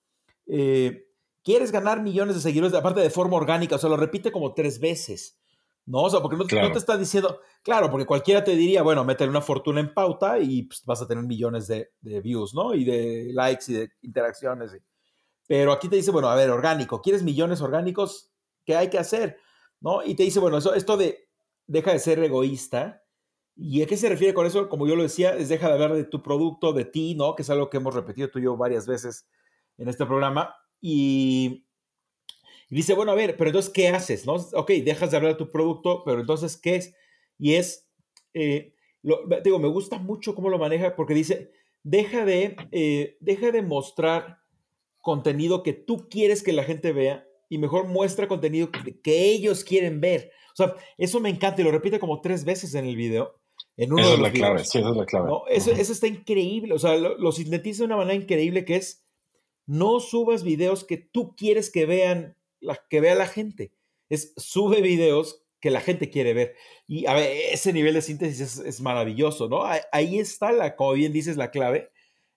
eh, 0.48 1.08
quieres 1.44 1.72
ganar 1.72 2.02
millones 2.02 2.36
de 2.36 2.42
seguidores, 2.42 2.74
aparte 2.74 3.02
de 3.02 3.10
forma 3.10 3.38
orgánica, 3.38 3.76
o 3.76 3.78
sea, 3.78 3.90
lo 3.90 3.98
repite 3.98 4.32
como 4.32 4.54
tres 4.54 4.80
veces. 4.80 5.38
¿No? 5.86 6.04
O 6.04 6.10
sea, 6.10 6.20
porque 6.22 6.38
no, 6.38 6.46
te 6.46 6.78
está 6.78 6.98
diciendo, 6.98 7.42
claro, 7.64 7.90
porque 7.92 8.06
cualquiera 8.06 8.44
te 8.44 8.56
diría, 8.56 8.82
bueno, 8.82 9.04
métele 9.04 9.30
una 9.30 9.42
fortuna 9.42 9.80
en 9.80 9.94
pauta 9.94 10.40
y 10.40 10.64
pues, 10.64 10.84
vas 10.86 11.02
a 11.02 11.08
tener 11.08 11.24
millones 11.24 11.68
de, 11.68 11.92
views, 12.22 12.54
¿no? 12.54 12.74
Y 12.74 12.84
de 12.84 13.32
likes 13.34 13.66
y 13.68 13.74
de 13.74 13.92
interacciones. 14.02 14.72
Pero 15.48 15.72
aquí 15.72 15.88
te 15.88 15.96
dice, 15.96 16.12
bueno, 16.12 16.28
a 16.30 16.36
ver, 16.36 16.50
orgánico, 16.50 17.02
¿quieres 17.02 17.24
millones 17.24 17.62
orgánicos? 17.62 18.32
¿Qué 18.66 18.76
hay 18.76 18.90
que 18.90 18.98
hacer? 18.98 19.38
¿No? 19.80 20.04
Y 20.04 20.16
te 20.16 20.24
dice, 20.24 20.40
bueno, 20.40 20.58
eso, 20.58 20.74
esto 20.74 20.98
de 20.98 21.26
deja 21.68 21.92
de 21.92 22.00
ser 22.00 22.20
egoísta. 22.20 23.04
¿Y 23.56 23.82
a 23.82 23.88
qué 23.88 23.96
se 23.96 24.10
refiere 24.10 24.34
con 24.34 24.46
eso? 24.46 24.68
Como 24.68 24.86
yo 24.88 24.96
lo 24.96 25.04
decía, 25.04 25.36
es 25.36 25.50
deja 25.50 25.68
de 25.68 25.74
hablar 25.74 25.94
de 25.94 26.04
tu 26.04 26.22
producto, 26.22 26.74
de 26.74 26.86
ti, 26.86 27.16
¿no? 27.16 27.36
Que 27.36 27.44
es 27.44 27.50
algo 27.50 27.70
que 27.70 27.78
hemos 27.78 27.96
repetido 27.96 28.30
tú 28.30 28.40
y 28.40 28.44
yo 28.44 28.58
varias 28.58 28.86
veces 28.86 29.28
en 29.78 29.88
este 29.88 30.06
programa. 30.06 30.56
Y, 30.82 31.65
y 32.70 32.76
dice, 32.76 32.94
bueno, 32.94 33.12
a 33.12 33.16
ver, 33.16 33.38
pero 33.38 33.50
entonces, 33.50 33.72
¿qué 33.72 33.90
haces? 33.90 34.26
¿No? 34.26 34.34
Ok, 34.34 34.72
dejas 34.84 35.12
de 35.12 35.18
hablar 35.18 35.34
de 35.34 35.38
tu 35.38 35.52
producto, 35.52 36.04
pero 36.04 36.20
entonces, 36.20 36.58
¿qué 36.58 36.76
es? 36.76 36.96
Y 37.38 37.54
es, 37.54 37.88
eh, 38.34 38.74
digo, 39.44 39.60
me 39.60 39.68
gusta 39.68 40.00
mucho 40.00 40.34
cómo 40.34 40.50
lo 40.50 40.58
maneja 40.58 40.96
porque 40.96 41.14
dice, 41.14 41.52
deja 41.84 42.26
de, 42.26 42.56
eh, 42.72 43.18
deja 43.20 43.52
de 43.52 43.62
mostrar 43.62 44.40
contenido 45.02 45.62
que 45.62 45.74
tú 45.74 46.10
quieres 46.10 46.42
que 46.42 46.54
la 46.54 46.64
gente 46.64 46.92
vea 46.92 47.28
y 47.48 47.60
mejor 47.60 47.88
muestra 47.88 48.28
contenido 48.28 48.70
que, 49.04 49.32
ellos 49.32 49.64
quieren 49.64 50.02
ver. 50.02 50.32
O 50.54 50.56
sea, 50.56 50.76
eso 50.98 51.20
me 51.20 51.30
encanta 51.30 51.62
y 51.62 51.66
lo 51.66 51.72
repite 51.72 52.00
como 52.00 52.22
tres 52.22 52.44
veces 52.44 52.74
en 52.74 52.86
el 52.86 52.96
video. 52.96 53.40
En 53.78 53.94
uno 53.94 54.02
es 54.02 54.20
la 54.20 54.32
clave, 54.32 54.64
sí, 54.64 54.80
esa 54.80 54.90
es 54.90 54.96
la 54.96 55.06
clave. 55.06 55.30
Eso, 55.50 55.72
eso, 55.72 55.92
está 55.92 56.08
increíble, 56.08 56.74
o 56.74 56.80
sea, 56.80 56.96
lo, 56.98 57.18
lo, 57.18 57.32
sintetiza 57.32 57.84
de 57.84 57.86
una 57.86 57.98
manera 57.98 58.16
increíble 58.16 58.66
que 58.66 58.78
es, 58.78 59.06
no 59.66 60.00
subas 60.00 60.44
videos 60.44 60.84
que 60.84 60.98
tú 60.98 61.36
quieres 61.36 61.70
que 61.70 61.86
vean 61.86 62.36
la, 62.60 62.80
que 62.90 63.02
vea 63.02 63.16
la 63.16 63.28
gente. 63.28 63.72
Es 64.10 64.34
sube 64.38 64.82
videos 64.82 65.46
que 65.60 65.72
la 65.72 65.82
gente 65.82 66.10
quiere 66.10 66.34
ver. 66.34 66.56
Y 66.88 67.08
a 67.08 67.14
ver, 67.14 67.32
ese 67.52 67.74
nivel 67.74 67.96
de 67.96 68.02
síntesis 68.02 68.60
es, 68.60 68.82
maravilloso, 68.82 69.50
¿no? 69.50 69.64
Ahí, 69.92 70.20
está, 70.20 70.52
la, 70.52 70.76
como 70.76 70.94
bien 70.94 71.12
dices, 71.12 71.38
la 71.38 71.50
clave. 71.50 71.92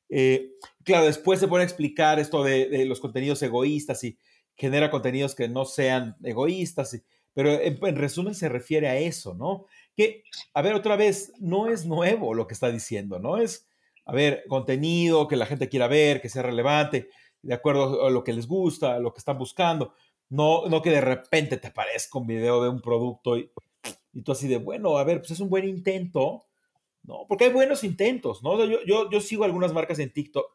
Eh, 0.09 0.53
claro, 0.85 1.05
después 1.05 1.39
se 1.39 1.49
pone 1.49 1.63
a 1.63 1.67
explicar 1.67 2.19
esto 2.19 2.43
de, 2.43 2.87
los 2.87 3.01
contenidos 3.01 3.43
egoístas 3.43 4.03
y 4.05 4.19
genera 4.57 4.91
contenidos 4.91 5.35
que 5.35 5.47
no 5.47 5.67
sean 5.67 6.17
egoístas, 6.25 7.03
pero 7.35 7.53
en, 7.53 7.79
en, 7.85 7.97
resumen 7.97 8.35
se 8.35 8.49
refiere 8.49 8.89
a 8.89 8.97
eso, 8.97 9.35
¿no? 9.35 9.67
Que, 9.95 10.25
a 10.55 10.63
ver, 10.63 10.75
otra 10.75 10.97
vez, 10.97 11.33
no 11.39 11.69
es 11.69 11.85
nuevo 11.85 12.33
lo 12.33 12.47
que 12.47 12.55
está 12.55 12.71
diciendo, 12.71 13.19
¿no? 13.19 13.37
Es, 13.37 13.69
a 14.07 14.13
ver, 14.13 14.45
contenido 14.49 15.29
que 15.29 15.37
la 15.37 15.45
gente 15.45 15.69
quiera 15.69 15.87
ver, 15.87 16.23
que 16.23 16.31
sea 16.31 16.43
relevante, 16.43 17.11
de 17.43 17.55
acuerdo 17.55 18.07
a 18.07 18.11
lo 18.11 18.25
que 18.25 18.33
les 18.33 18.47
gusta, 18.47 18.95
a 18.95 19.01
lo 19.01 19.13
que 19.13 19.19
están 19.19 19.37
buscando. 19.37 19.95
No, 20.31 20.67
no 20.69 20.83
que 20.83 20.91
de 20.91 21.01
repente 21.01 21.57
te 21.57 21.69
aparezca 21.69 22.19
un 22.19 22.27
video 22.27 22.63
de 22.63 22.69
un 22.69 22.81
producto 22.81 23.37
y, 23.39 23.51
y 24.13 24.23
tú 24.23 24.33
así 24.33 24.49
de, 24.49 24.59
bueno, 24.59 24.99
a 24.99 25.05
ver, 25.05 25.19
pues 25.19 25.31
es 25.31 25.41
un 25.41 25.49
buen 25.49 25.67
intento, 25.69 26.47
¿no? 27.03 27.27
Porque 27.29 27.45
hay 27.45 27.53
buenos 27.53 27.85
intentos, 27.85 28.43
¿no? 28.43 28.63
yo, 28.65 28.79
yo, 28.85 29.11
yo, 29.11 29.21
sigo 29.21 29.45
algunas 29.45 29.73
marcas 29.73 29.99
en 29.99 30.13
TikTok 30.13 30.47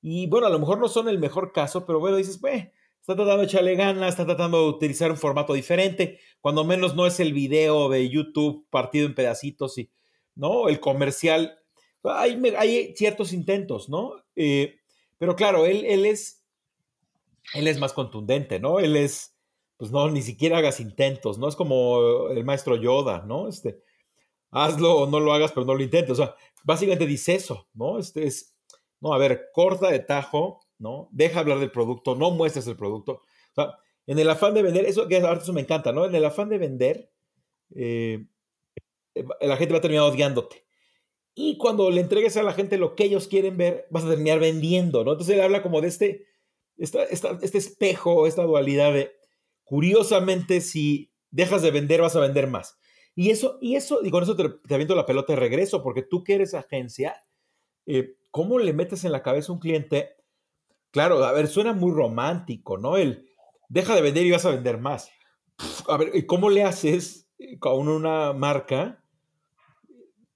y, 0.00 0.26
bueno, 0.26 0.46
a 0.46 0.50
lo 0.50 0.58
mejor 0.58 0.78
no 0.78 0.88
son 0.88 1.08
el 1.08 1.18
mejor 1.18 1.52
caso, 1.52 1.86
pero 1.86 1.98
bueno, 1.98 2.18
dices, 2.18 2.38
pues, 2.38 2.68
está 3.00 3.16
tratando 3.16 3.38
de 3.38 3.46
echarle 3.46 3.74
ganas, 3.74 4.10
está 4.10 4.26
tratando 4.26 4.62
de 4.62 4.68
utilizar 4.68 5.10
un 5.10 5.16
formato 5.16 5.54
diferente, 5.54 6.20
cuando 6.40 6.62
menos 6.62 6.94
no 6.94 7.06
es 7.06 7.20
el 7.20 7.32
video 7.32 7.88
de 7.88 8.08
YouTube 8.08 8.66
partido 8.70 9.06
en 9.06 9.14
pedacitos 9.14 9.78
y, 9.78 9.90
¿no? 10.34 10.68
El 10.68 10.78
comercial, 10.78 11.58
hay, 12.02 12.40
hay 12.56 12.94
ciertos 12.94 13.32
intentos, 13.32 13.88
¿no? 13.88 14.12
Eh, 14.36 14.76
pero 15.18 15.36
claro, 15.36 15.64
él, 15.64 15.84
él 15.86 16.04
es 16.06 16.43
él 17.52 17.68
es 17.68 17.78
más 17.78 17.92
contundente, 17.92 18.58
¿no? 18.58 18.78
Él 18.78 18.96
es, 18.96 19.36
pues 19.76 19.90
no, 19.90 20.08
ni 20.10 20.22
siquiera 20.22 20.58
hagas 20.58 20.80
intentos, 20.80 21.38
¿no? 21.38 21.48
Es 21.48 21.56
como 21.56 22.28
el 22.30 22.44
maestro 22.44 22.76
Yoda, 22.76 23.24
¿no? 23.26 23.48
Este, 23.48 23.82
hazlo 24.50 24.96
o 24.96 25.06
no 25.10 25.20
lo 25.20 25.32
hagas, 25.34 25.52
pero 25.52 25.66
no 25.66 25.74
lo 25.74 25.82
intentes. 25.82 26.12
O 26.12 26.14
sea, 26.14 26.34
básicamente 26.64 27.06
dice 27.06 27.34
eso, 27.34 27.68
¿no? 27.74 27.98
Este 27.98 28.26
es, 28.26 28.56
no, 29.00 29.12
a 29.12 29.18
ver, 29.18 29.50
corta 29.52 29.90
de 29.90 29.98
tajo, 29.98 30.60
¿no? 30.78 31.08
Deja 31.12 31.40
hablar 31.40 31.58
del 31.58 31.70
producto, 31.70 32.14
no 32.14 32.30
muestres 32.30 32.66
el 32.66 32.76
producto. 32.76 33.12
O 33.12 33.54
sea, 33.54 33.78
en 34.06 34.18
el 34.18 34.30
afán 34.30 34.54
de 34.54 34.62
vender, 34.62 34.84
eso 34.86 35.08
que 35.08 35.18
ahorita 35.18 35.42
eso 35.42 35.52
me 35.52 35.60
encanta, 35.60 35.92
¿no? 35.92 36.04
En 36.04 36.14
el 36.14 36.24
afán 36.24 36.48
de 36.48 36.58
vender, 36.58 37.10
eh, 37.74 38.26
la 39.40 39.56
gente 39.56 39.72
va 39.72 39.78
a 39.78 39.82
terminar 39.82 40.04
odiándote. 40.04 40.64
Y 41.34 41.58
cuando 41.58 41.90
le 41.90 42.00
entregues 42.00 42.36
a 42.36 42.42
la 42.42 42.52
gente 42.52 42.78
lo 42.78 42.94
que 42.94 43.04
ellos 43.04 43.26
quieren 43.26 43.56
ver, 43.56 43.86
vas 43.90 44.04
a 44.04 44.08
terminar 44.08 44.38
vendiendo, 44.38 45.04
¿no? 45.04 45.12
Entonces 45.12 45.34
él 45.34 45.40
habla 45.42 45.62
como 45.62 45.80
de 45.80 45.88
este 45.88 46.26
este 46.76 47.58
espejo, 47.58 48.26
esta 48.26 48.42
dualidad 48.42 48.92
de, 48.92 49.12
curiosamente, 49.64 50.60
si 50.60 51.12
dejas 51.30 51.62
de 51.62 51.70
vender, 51.70 52.00
vas 52.00 52.16
a 52.16 52.20
vender 52.20 52.46
más. 52.46 52.78
Y 53.14 53.30
eso, 53.30 53.58
y 53.60 53.76
eso, 53.76 54.00
y 54.02 54.10
con 54.10 54.22
eso 54.22 54.34
te, 54.34 54.48
te 54.48 54.74
aviento 54.74 54.94
la 54.94 55.06
pelota 55.06 55.32
de 55.32 55.40
regreso, 55.40 55.82
porque 55.82 56.02
tú 56.02 56.24
que 56.24 56.34
eres 56.34 56.54
agencia, 56.54 57.22
eh, 57.86 58.16
¿cómo 58.30 58.58
le 58.58 58.72
metes 58.72 59.04
en 59.04 59.12
la 59.12 59.22
cabeza 59.22 59.52
a 59.52 59.54
un 59.54 59.60
cliente? 59.60 60.16
Claro, 60.90 61.24
a 61.24 61.32
ver, 61.32 61.48
suena 61.48 61.72
muy 61.72 61.92
romántico, 61.92 62.78
¿no? 62.78 62.96
El 62.96 63.28
deja 63.68 63.94
de 63.94 64.02
vender 64.02 64.26
y 64.26 64.30
vas 64.30 64.44
a 64.46 64.50
vender 64.50 64.78
más. 64.78 65.10
A 65.88 65.96
ver, 65.96 66.26
¿cómo 66.26 66.50
le 66.50 66.64
haces 66.64 67.28
con 67.60 67.88
una 67.88 68.32
marca 68.32 69.02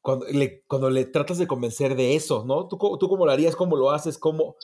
cuando 0.00 0.26
le, 0.26 0.62
cuando 0.66 0.90
le 0.90 1.04
tratas 1.04 1.38
de 1.38 1.46
convencer 1.46 1.96
de 1.96 2.16
eso, 2.16 2.44
¿no? 2.46 2.68
¿Tú, 2.68 2.78
tú 2.98 3.08
cómo 3.08 3.26
lo 3.26 3.32
harías? 3.32 3.56
¿Cómo 3.56 3.76
lo 3.76 3.90
haces? 3.90 4.18
¿Cómo, 4.18 4.56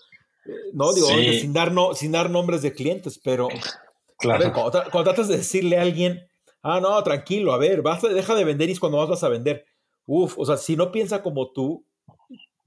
no, 0.72 0.92
digo, 0.92 1.08
sin, 1.08 1.52
dar 1.52 1.72
no, 1.72 1.94
sin 1.94 2.12
dar 2.12 2.30
nombres 2.30 2.62
de 2.62 2.72
clientes, 2.72 3.20
pero 3.22 3.48
claro. 4.18 4.52
cuando, 4.52 5.04
tratas 5.04 5.28
de 5.28 5.38
decirle 5.38 5.78
a 5.78 5.82
alguien, 5.82 6.28
ah, 6.62 6.80
no, 6.80 7.02
tranquilo, 7.02 7.52
a 7.52 7.58
ver, 7.58 7.82
vas 7.82 8.02
deja 8.02 8.34
de 8.34 8.44
vender 8.44 8.68
y 8.68 8.72
es 8.72 8.80
cuando 8.80 8.98
más 8.98 9.08
vas 9.08 9.24
a 9.24 9.28
vender. 9.28 9.64
Uf, 10.06 10.38
o 10.38 10.44
sea, 10.44 10.56
si 10.56 10.76
no 10.76 10.92
piensa 10.92 11.22
como 11.22 11.52
tú, 11.52 11.86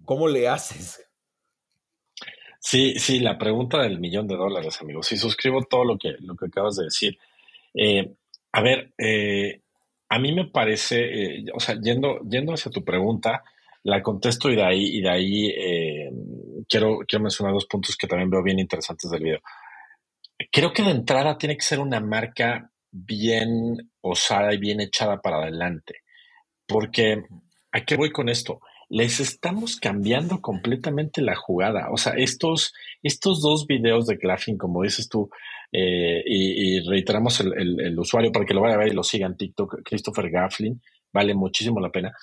¿cómo 0.06 0.28
le 0.28 0.48
haces? 0.48 1.04
Sí, 2.60 2.96
sí, 2.98 3.20
la 3.20 3.38
pregunta 3.38 3.82
del 3.82 4.00
millón 4.00 4.28
de 4.28 4.36
dólares, 4.36 4.82
amigos. 4.82 5.08
Sí, 5.08 5.18
suscribo 5.18 5.64
todo 5.64 5.86
lo 5.86 5.98
que, 5.98 6.16
lo 6.20 6.36
que 6.36 6.48
acabas 6.48 6.76
de 6.76 6.86
decir. 6.86 7.18
Eh, 7.74 8.14
a 8.52 8.62
ver, 8.62 8.92
eh, 8.98 9.62
a 10.10 10.20
mí 10.20 10.34
me 10.34 10.46
parece, 10.46 11.00
eh, 11.02 11.46
o 11.54 11.60
sea, 11.60 11.80
yendo, 11.80 12.20
yendo 12.30 12.54
hacia 12.54 12.72
tu 12.72 12.84
pregunta, 12.84 13.44
la 13.84 14.02
contesto 14.02 14.50
y 14.50 14.56
de 14.56 14.64
ahí, 14.64 14.98
y 14.98 15.02
de 15.02 15.10
ahí 15.10 15.54
quiero, 16.68 17.00
quiero 17.08 17.24
mencionar 17.24 17.54
dos 17.54 17.66
puntos 17.66 17.96
que 17.96 18.08
también 18.08 18.30
veo 18.30 18.44
bien 18.44 18.60
interesantes 18.60 19.10
del 19.10 19.24
video. 19.24 19.40
Creo 20.52 20.72
que 20.74 20.84
de 20.84 20.92
entrada 20.92 21.38
tiene 21.38 21.58
que 21.58 21.66
ser 21.66 21.80
una 21.80 22.00
marca 22.00 22.72
bien 22.92 23.92
osada 24.02 24.54
y 24.54 24.58
bien 24.58 24.82
echada 24.82 25.22
para 25.22 25.38
adelante. 25.38 26.02
Porque, 26.68 27.24
¿a 27.72 27.82
qué 27.86 27.96
voy 27.96 28.12
con 28.12 28.30
esto? 28.30 28.60
Les 28.90 29.20
estamos 29.20 29.78
cambiando 29.78 30.42
completamente 30.42 31.22
la 31.22 31.36
jugada. 31.36 31.90
O 31.92 31.98
sea, 31.98 32.14
estos, 32.14 32.74
estos 33.04 33.42
dos 33.42 33.66
videos 33.68 34.06
de 34.08 34.18
Claffin, 34.18 34.58
como 34.58 34.84
dices 34.84 35.10
tú, 35.10 35.30
eh, 35.72 36.24
y, 36.26 36.80
reiteramos 36.88 37.42
el, 37.42 37.82
el, 37.82 38.00
usuario 38.00 38.32
para 38.32 38.46
que 38.46 38.54
lo 38.54 38.62
vaya 38.62 38.76
a 38.76 38.80
ver 38.80 38.88
y 38.88 38.96
lo 38.96 39.04
siga 39.04 39.28
en 39.28 39.36
TikTok, 39.36 39.82
Christopher 39.84 40.30
Gafflin, 40.30 40.82
vale 41.12 41.34
muchísimo 41.34 41.82
la 41.82 41.92
pena. 41.92 42.14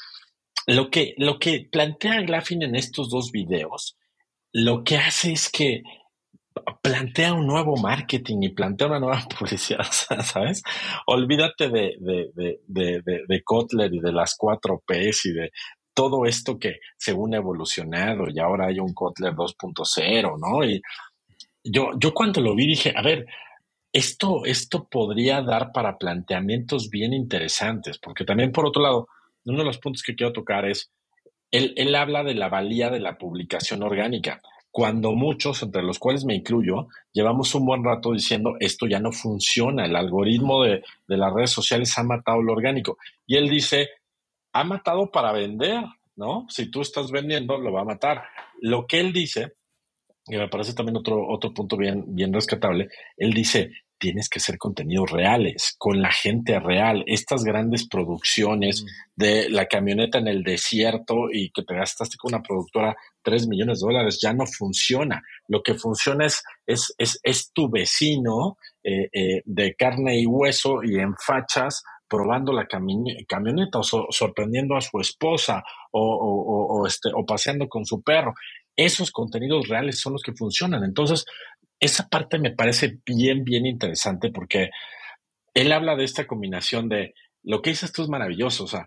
Lo 0.66 0.90
que, 0.90 1.14
lo 1.18 1.38
que 1.38 1.68
plantea 1.70 2.22
Glaffin 2.22 2.62
en 2.62 2.74
estos 2.74 3.10
dos 3.10 3.30
videos, 3.30 3.98
lo 4.54 4.84
que 4.84 4.96
hace 4.96 5.32
es 5.32 5.50
que 5.50 5.82
plantea 6.80 7.34
un 7.34 7.46
nuevo 7.46 7.76
marketing 7.76 8.38
y 8.42 8.48
plantea 8.50 8.86
una 8.86 9.00
nueva 9.00 9.20
publicidad, 9.38 9.84
¿sabes? 10.22 10.62
Olvídate 11.06 11.68
de, 11.68 11.96
de, 12.00 12.60
de, 12.66 13.24
de, 13.26 13.42
Kotler 13.42 13.92
y 13.92 13.98
de 13.98 14.12
las 14.12 14.36
cuatro 14.36 14.82
Ps 14.86 15.26
y 15.26 15.32
de 15.32 15.50
todo 15.92 16.24
esto 16.24 16.58
que 16.58 16.78
según 16.96 17.34
ha 17.34 17.38
evolucionado 17.38 18.26
y 18.32 18.38
ahora 18.38 18.68
hay 18.68 18.78
un 18.78 18.94
Kotler 18.94 19.34
2.0, 19.34 20.38
¿no? 20.38 20.64
Y 20.64 20.80
yo, 21.64 21.90
yo 21.98 22.14
cuando 22.14 22.40
lo 22.40 22.54
vi 22.54 22.68
dije, 22.68 22.94
a 22.96 23.02
ver, 23.02 23.26
esto, 23.92 24.44
esto 24.44 24.86
podría 24.88 25.42
dar 25.42 25.72
para 25.72 25.98
planteamientos 25.98 26.90
bien 26.90 27.12
interesantes, 27.12 27.98
porque 27.98 28.24
también 28.24 28.52
por 28.52 28.66
otro 28.66 28.82
lado, 28.82 29.08
uno 29.44 29.58
de 29.58 29.64
los 29.64 29.78
puntos 29.78 30.02
que 30.02 30.14
quiero 30.14 30.32
tocar 30.32 30.64
es, 30.64 30.92
él, 31.50 31.94
habla 31.94 32.24
de 32.24 32.34
la 32.34 32.48
valía 32.48 32.90
de 32.90 33.00
la 33.00 33.16
publicación 33.16 33.82
orgánica 33.82 34.40
cuando 34.70 35.12
muchos, 35.12 35.62
entre 35.62 35.84
los 35.84 36.00
cuales 36.00 36.24
me 36.24 36.34
incluyo, 36.34 36.88
llevamos 37.12 37.54
un 37.54 37.64
buen 37.64 37.84
rato 37.84 38.12
diciendo 38.12 38.56
esto 38.58 38.88
ya 38.88 38.98
no 38.98 39.12
funciona, 39.12 39.84
el 39.84 39.94
algoritmo 39.94 40.64
de, 40.64 40.82
las 41.06 41.32
redes 41.32 41.50
sociales 41.50 41.96
ha 41.96 42.02
matado 42.02 42.42
lo 42.42 42.54
orgánico. 42.54 42.98
Y 43.24 43.36
él 43.36 43.48
dice, 43.48 43.88
ha 44.52 44.64
matado 44.64 45.12
para 45.12 45.30
vender, 45.30 45.84
¿no? 46.16 46.46
Si 46.48 46.72
tú 46.72 46.80
estás 46.80 47.12
vendiendo, 47.12 47.56
lo 47.56 47.72
va 47.72 47.82
a 47.82 47.84
matar. 47.84 48.24
Lo 48.60 48.84
que 48.88 48.98
él 48.98 49.12
dice, 49.12 49.52
y 50.26 50.36
me 50.36 50.48
parece 50.48 50.74
también 50.74 50.96
otro, 50.96 51.54
punto 51.54 51.76
bien 51.76 52.32
rescatable, 52.32 52.88
él 53.16 53.32
dice, 53.32 53.70
tienes 53.98 54.28
que 54.28 54.38
hacer 54.38 54.58
contenidos 54.58 55.10
reales, 55.10 55.74
con 55.78 56.00
la 56.02 56.12
gente 56.12 56.58
real. 56.60 57.04
Estas 57.06 57.44
grandes 57.44 57.88
producciones 57.88 58.82
mm. 58.82 58.86
de 59.16 59.48
la 59.50 59.66
camioneta 59.66 60.18
en 60.18 60.28
el 60.28 60.42
desierto 60.42 61.30
y 61.32 61.50
que 61.50 61.62
te 61.62 61.74
gastaste 61.74 62.16
con 62.16 62.34
una 62.34 62.42
productora 62.42 62.96
3 63.22 63.48
millones 63.48 63.80
de 63.80 63.86
dólares 63.86 64.18
ya 64.22 64.32
no 64.32 64.46
funciona. 64.46 65.22
Lo 65.48 65.62
que 65.62 65.74
funciona 65.74 66.26
es, 66.26 66.42
es, 66.66 66.94
es, 66.98 67.52
tu 67.52 67.70
vecino 67.70 68.58
eh, 68.82 69.08
eh, 69.12 69.42
de 69.44 69.74
carne 69.74 70.20
y 70.20 70.26
hueso 70.26 70.82
y 70.82 70.98
en 70.98 71.14
fachas 71.16 71.82
probando 72.08 72.52
la 72.52 72.66
camioneta 72.66 73.78
o 73.78 73.82
sorprendiendo 73.82 74.76
a 74.76 74.80
su 74.80 75.00
esposa 75.00 75.64
o, 75.90 76.78
o, 76.80 76.86
este, 76.86 77.10
o 77.14 77.24
paseando 77.24 77.68
con 77.68 77.84
su 77.84 78.02
perro. 78.02 78.34
Esos 78.76 79.10
contenidos 79.10 79.68
reales 79.68 80.00
son 80.00 80.12
los 80.14 80.22
que 80.22 80.34
funcionan. 80.34 80.84
Entonces, 80.84 81.24
esa 81.84 82.08
parte 82.08 82.38
me 82.38 82.52
parece 82.52 82.98
bien, 83.04 83.44
bien 83.44 83.66
interesante 83.66 84.30
porque 84.30 84.70
él 85.52 85.72
habla 85.72 85.96
de 85.96 86.04
esta 86.04 86.26
combinación 86.26 86.88
de 86.88 87.14
lo 87.42 87.60
que 87.60 87.70
dices 87.70 87.92
tú 87.92 88.02
es 88.02 88.08
maravilloso, 88.08 88.64
o 88.64 88.66
sea, 88.66 88.86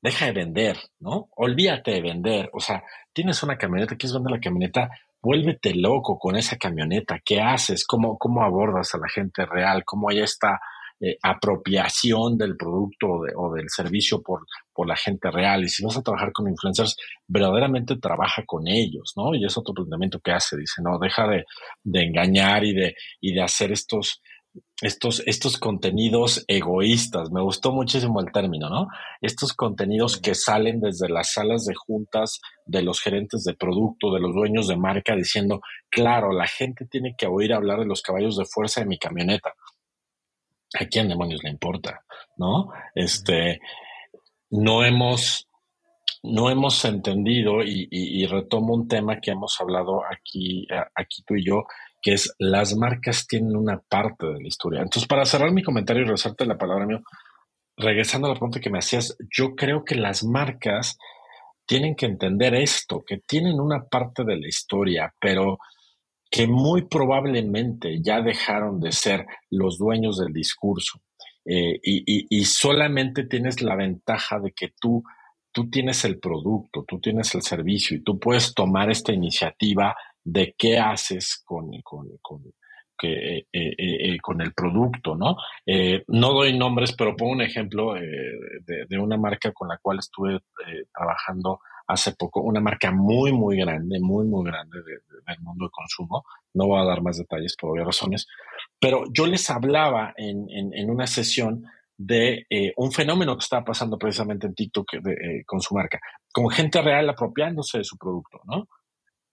deja 0.00 0.26
de 0.26 0.32
vender, 0.32 0.76
¿no? 1.00 1.28
Olvídate 1.36 1.90
de 1.90 2.00
vender, 2.00 2.48
o 2.52 2.60
sea, 2.60 2.84
tienes 3.12 3.42
una 3.42 3.58
camioneta, 3.58 3.96
quieres 3.96 4.14
vender 4.14 4.32
la 4.32 4.40
camioneta, 4.40 4.88
vuélvete 5.20 5.74
loco 5.74 6.16
con 6.16 6.36
esa 6.36 6.56
camioneta, 6.56 7.20
¿qué 7.24 7.40
haces? 7.40 7.84
¿Cómo, 7.84 8.16
cómo 8.16 8.42
abordas 8.42 8.94
a 8.94 8.98
la 8.98 9.08
gente 9.08 9.44
real? 9.44 9.84
¿Cómo 9.84 10.08
hay 10.08 10.20
esta 10.20 10.60
eh, 11.00 11.18
apropiación 11.22 12.38
del 12.38 12.56
producto 12.56 13.06
o, 13.36 13.52
del 13.52 13.68
servicio 13.68 14.22
por, 14.22 14.46
por 14.78 14.86
la 14.86 14.94
gente 14.94 15.28
real? 15.28 15.64
Y 15.64 15.68
si 15.68 15.84
vas 15.84 15.96
a 15.96 16.02
trabajar 16.02 16.30
con 16.32 16.46
influencers, 16.48 16.96
verdaderamente 17.26 17.96
trabaja 17.96 18.44
con 18.46 18.68
ellos, 18.68 19.12
¿no? 19.16 19.34
Y 19.34 19.44
es 19.44 19.58
otro 19.58 19.74
planteamiento 19.74 20.20
que 20.20 20.30
hace, 20.30 20.56
dice, 20.56 20.80
no, 20.84 21.00
deja 21.00 21.26
de, 21.26 21.44
de 21.82 22.04
engañar 22.04 22.62
y 22.62 22.74
de, 22.74 22.94
y 23.20 23.32
de 23.32 23.42
hacer 23.42 23.72
estos 23.72 24.22
estos, 24.80 25.24
estos 25.26 25.58
contenidos 25.58 26.44
egoístas. 26.46 27.32
Me 27.32 27.42
gustó 27.42 27.72
muchísimo 27.72 28.20
el 28.20 28.30
término, 28.30 28.70
¿no? 28.70 28.86
Estos 29.20 29.52
contenidos 29.52 30.16
que 30.16 30.36
salen 30.36 30.80
desde 30.80 31.08
las 31.08 31.32
salas 31.32 31.64
de 31.64 31.74
juntas 31.74 32.40
de 32.64 32.82
los 32.82 33.00
gerentes 33.00 33.42
de 33.42 33.54
producto, 33.54 34.14
de 34.14 34.20
los 34.20 34.32
dueños 34.32 34.68
de 34.68 34.76
marca, 34.76 35.16
diciendo, 35.16 35.60
claro, 35.90 36.32
la 36.32 36.46
gente 36.46 36.86
tiene 36.86 37.16
que 37.18 37.26
oír 37.26 37.52
hablar 37.52 37.80
de 37.80 37.86
los 37.86 38.00
caballos 38.00 38.36
de 38.36 38.44
fuerza 38.44 38.80
de 38.80 38.86
mi 38.86 38.98
camioneta. 38.98 39.54
¿A 40.78 40.84
quién 40.84 41.08
demonios 41.08 41.42
le 41.42 41.50
importa? 41.50 42.04
¿No? 42.36 42.68
Este, 42.94 43.60
no 44.50 44.84
hemos, 44.84 45.48
no 46.22 46.50
hemos 46.50 46.84
entendido 46.84 47.62
y, 47.62 48.26
retomo 48.26 48.74
un 48.74 48.88
tema 48.88 49.20
que 49.20 49.30
hemos 49.30 49.60
hablado 49.60 50.02
aquí, 50.04 50.66
aquí 50.94 51.22
tú 51.26 51.34
y 51.36 51.44
yo, 51.44 51.64
que 52.02 52.14
es 52.14 52.34
las 52.38 52.76
marcas 52.76 53.26
tienen 53.26 53.56
una 53.56 53.80
parte 53.80 54.26
de 54.26 54.40
la 54.40 54.48
historia. 54.48 54.80
Entonces, 54.80 55.08
para 55.08 55.24
cerrar 55.24 55.52
mi 55.52 55.62
comentario 55.62 56.02
y 56.02 56.04
regresarte 56.04 56.46
la 56.46 56.58
palabra 56.58 56.86
mío, 56.86 57.00
regresando 57.76 58.26
a 58.26 58.30
la 58.30 58.34
pregunta 58.34 58.60
que 58.60 58.70
me 58.70 58.78
hacías, 58.78 59.16
yo 59.34 59.54
creo 59.54 59.84
que 59.84 59.94
las 59.94 60.24
marcas 60.24 60.98
tienen 61.66 61.94
que 61.94 62.06
entender 62.06 62.54
esto, 62.54 63.04
que 63.06 63.18
tienen 63.18 63.60
una 63.60 63.84
parte 63.84 64.24
de 64.24 64.36
la 64.36 64.48
historia, 64.48 65.14
pero 65.20 65.58
que 66.30 66.46
muy 66.46 66.86
probablemente 66.86 68.00
ya 68.02 68.20
dejaron 68.20 68.80
de 68.80 68.92
ser 68.92 69.26
los 69.50 69.78
dueños 69.78 70.18
del 70.18 70.32
discurso. 70.32 71.00
Eh, 71.50 71.80
y, 71.82 72.26
y, 72.28 72.44
solamente 72.44 73.24
tienes 73.24 73.62
la 73.62 73.74
ventaja 73.74 74.38
de 74.38 74.52
que 74.52 74.74
tú, 74.78 75.02
tú 75.50 75.70
tienes 75.70 76.04
el 76.04 76.18
producto, 76.18 76.84
tú 76.86 77.00
tienes 77.00 77.34
el 77.34 77.40
servicio 77.40 77.96
y 77.96 78.02
tú 78.02 78.18
puedes 78.18 78.52
tomar 78.52 78.90
esta 78.90 79.14
iniciativa 79.14 79.96
de 80.22 80.54
qué 80.58 80.78
haces 80.78 81.42
con, 81.46 81.70
con, 81.82 82.06
con, 82.20 82.42
eh, 83.02 83.46
eh, 83.50 84.18
con 84.20 84.42
el 84.42 84.52
producto, 84.52 85.14
¿no? 85.14 85.36
no 86.08 86.32
doy 86.34 86.58
nombres, 86.58 86.92
pero 86.92 87.16
pongo 87.16 87.32
un 87.32 87.40
ejemplo 87.40 87.94
de, 87.94 88.84
de, 88.86 88.98
una 88.98 89.16
marca 89.16 89.50
con 89.52 89.68
la 89.68 89.78
cual 89.78 90.00
estuve 90.00 90.40
trabajando 90.94 91.60
hace 91.86 92.12
poco, 92.12 92.42
una 92.42 92.60
marca 92.60 92.92
muy, 92.92 93.32
muy 93.32 93.56
grande, 93.56 93.98
muy, 94.00 94.26
muy 94.26 94.44
grande 94.44 94.78
del 95.26 95.40
mundo 95.40 95.64
de 95.64 95.70
consumo. 95.70 96.24
No 96.52 96.66
voy 96.66 96.82
a 96.82 96.84
dar 96.84 97.00
más 97.00 97.16
detalles 97.16 97.56
por 97.56 97.70
obvias 97.70 97.86
razones, 97.86 98.26
pero 98.80 99.04
yo 99.12 99.26
les 99.26 99.48
hablaba 99.50 100.14
en, 100.16 100.48
en, 100.50 100.72
en 100.74 100.90
una 100.90 101.06
sesión 101.06 101.64
de 101.96 102.46
un 102.76 102.92
fenómeno 102.92 103.36
que 103.36 103.42
estaba 103.42 103.64
pasando 103.64 103.98
precisamente 103.98 104.46
en 104.46 104.54
TikTok 104.54 104.86
con 105.44 105.60
su 105.60 105.74
marca, 105.74 105.98
con 106.32 106.48
gente 106.48 106.80
real 106.80 107.10
apropiándose 107.10 107.78
de 107.78 107.84
su 107.84 107.98
producto, 107.98 108.40
¿no? 108.44 108.68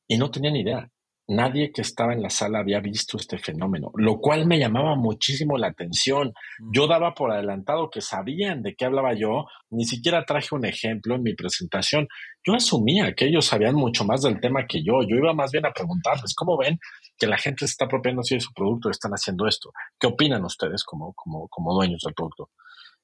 y 0.07 0.17
no 0.17 0.31
tenía 0.31 0.51
ni 0.51 0.61
idea. 0.61 0.89
Nadie 1.27 1.71
que 1.71 1.81
estaba 1.81 2.13
en 2.13 2.21
la 2.21 2.29
sala 2.29 2.59
había 2.59 2.79
visto 2.79 3.17
este 3.17 3.39
fenómeno, 3.39 3.91
lo 3.95 4.19
cual 4.19 4.45
me 4.45 4.59
llamaba 4.59 4.95
muchísimo 4.95 5.57
la 5.57 5.67
atención. 5.67 6.33
Mm. 6.59 6.71
Yo 6.71 6.87
daba 6.87 7.15
por 7.15 7.31
adelantado 7.31 7.89
que 7.89 8.01
sabían 8.01 8.61
de 8.61 8.75
qué 8.75 8.85
hablaba 8.85 9.13
yo, 9.15 9.45
ni 9.71 9.85
siquiera 9.85 10.23
traje 10.23 10.53
un 10.53 10.65
ejemplo 10.65 11.15
en 11.15 11.23
mi 11.23 11.33
presentación. 11.33 12.07
Yo 12.45 12.53
asumía 12.53 13.15
que 13.15 13.25
ellos 13.25 13.45
sabían 13.45 13.73
mucho 13.73 14.05
más 14.05 14.21
del 14.21 14.39
tema 14.39 14.67
que 14.67 14.83
yo. 14.83 15.01
Yo 15.01 15.15
iba 15.15 15.33
más 15.33 15.51
bien 15.51 15.65
a 15.65 15.73
preguntarles, 15.73 16.35
¿cómo 16.35 16.57
ven 16.57 16.79
que 17.17 17.25
la 17.25 17.37
gente 17.37 17.65
se 17.65 17.71
está 17.71 17.85
apropiando 17.85 18.21
así 18.21 18.35
de 18.35 18.41
su 18.41 18.53
producto 18.53 18.89
y 18.89 18.91
están 18.91 19.11
haciendo 19.11 19.47
esto? 19.47 19.71
¿Qué 19.99 20.05
opinan 20.05 20.45
ustedes 20.45 20.83
como, 20.83 21.13
como, 21.13 21.47
como 21.47 21.73
dueños 21.73 22.01
del 22.05 22.13
producto? 22.13 22.51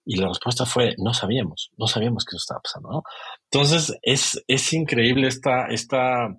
Y 0.05 0.17
la 0.17 0.27
respuesta 0.27 0.65
fue, 0.65 0.95
no 0.97 1.13
sabíamos, 1.13 1.71
no 1.77 1.88
sabíamos 1.88 2.25
que 2.25 2.36
eso 2.36 2.41
estaba 2.41 2.62
pasando, 2.62 3.03
Entonces, 3.51 3.97
es, 4.01 4.43
es 4.47 4.73
increíble 4.73 5.27
esta, 5.27 5.67
esta 5.67 6.36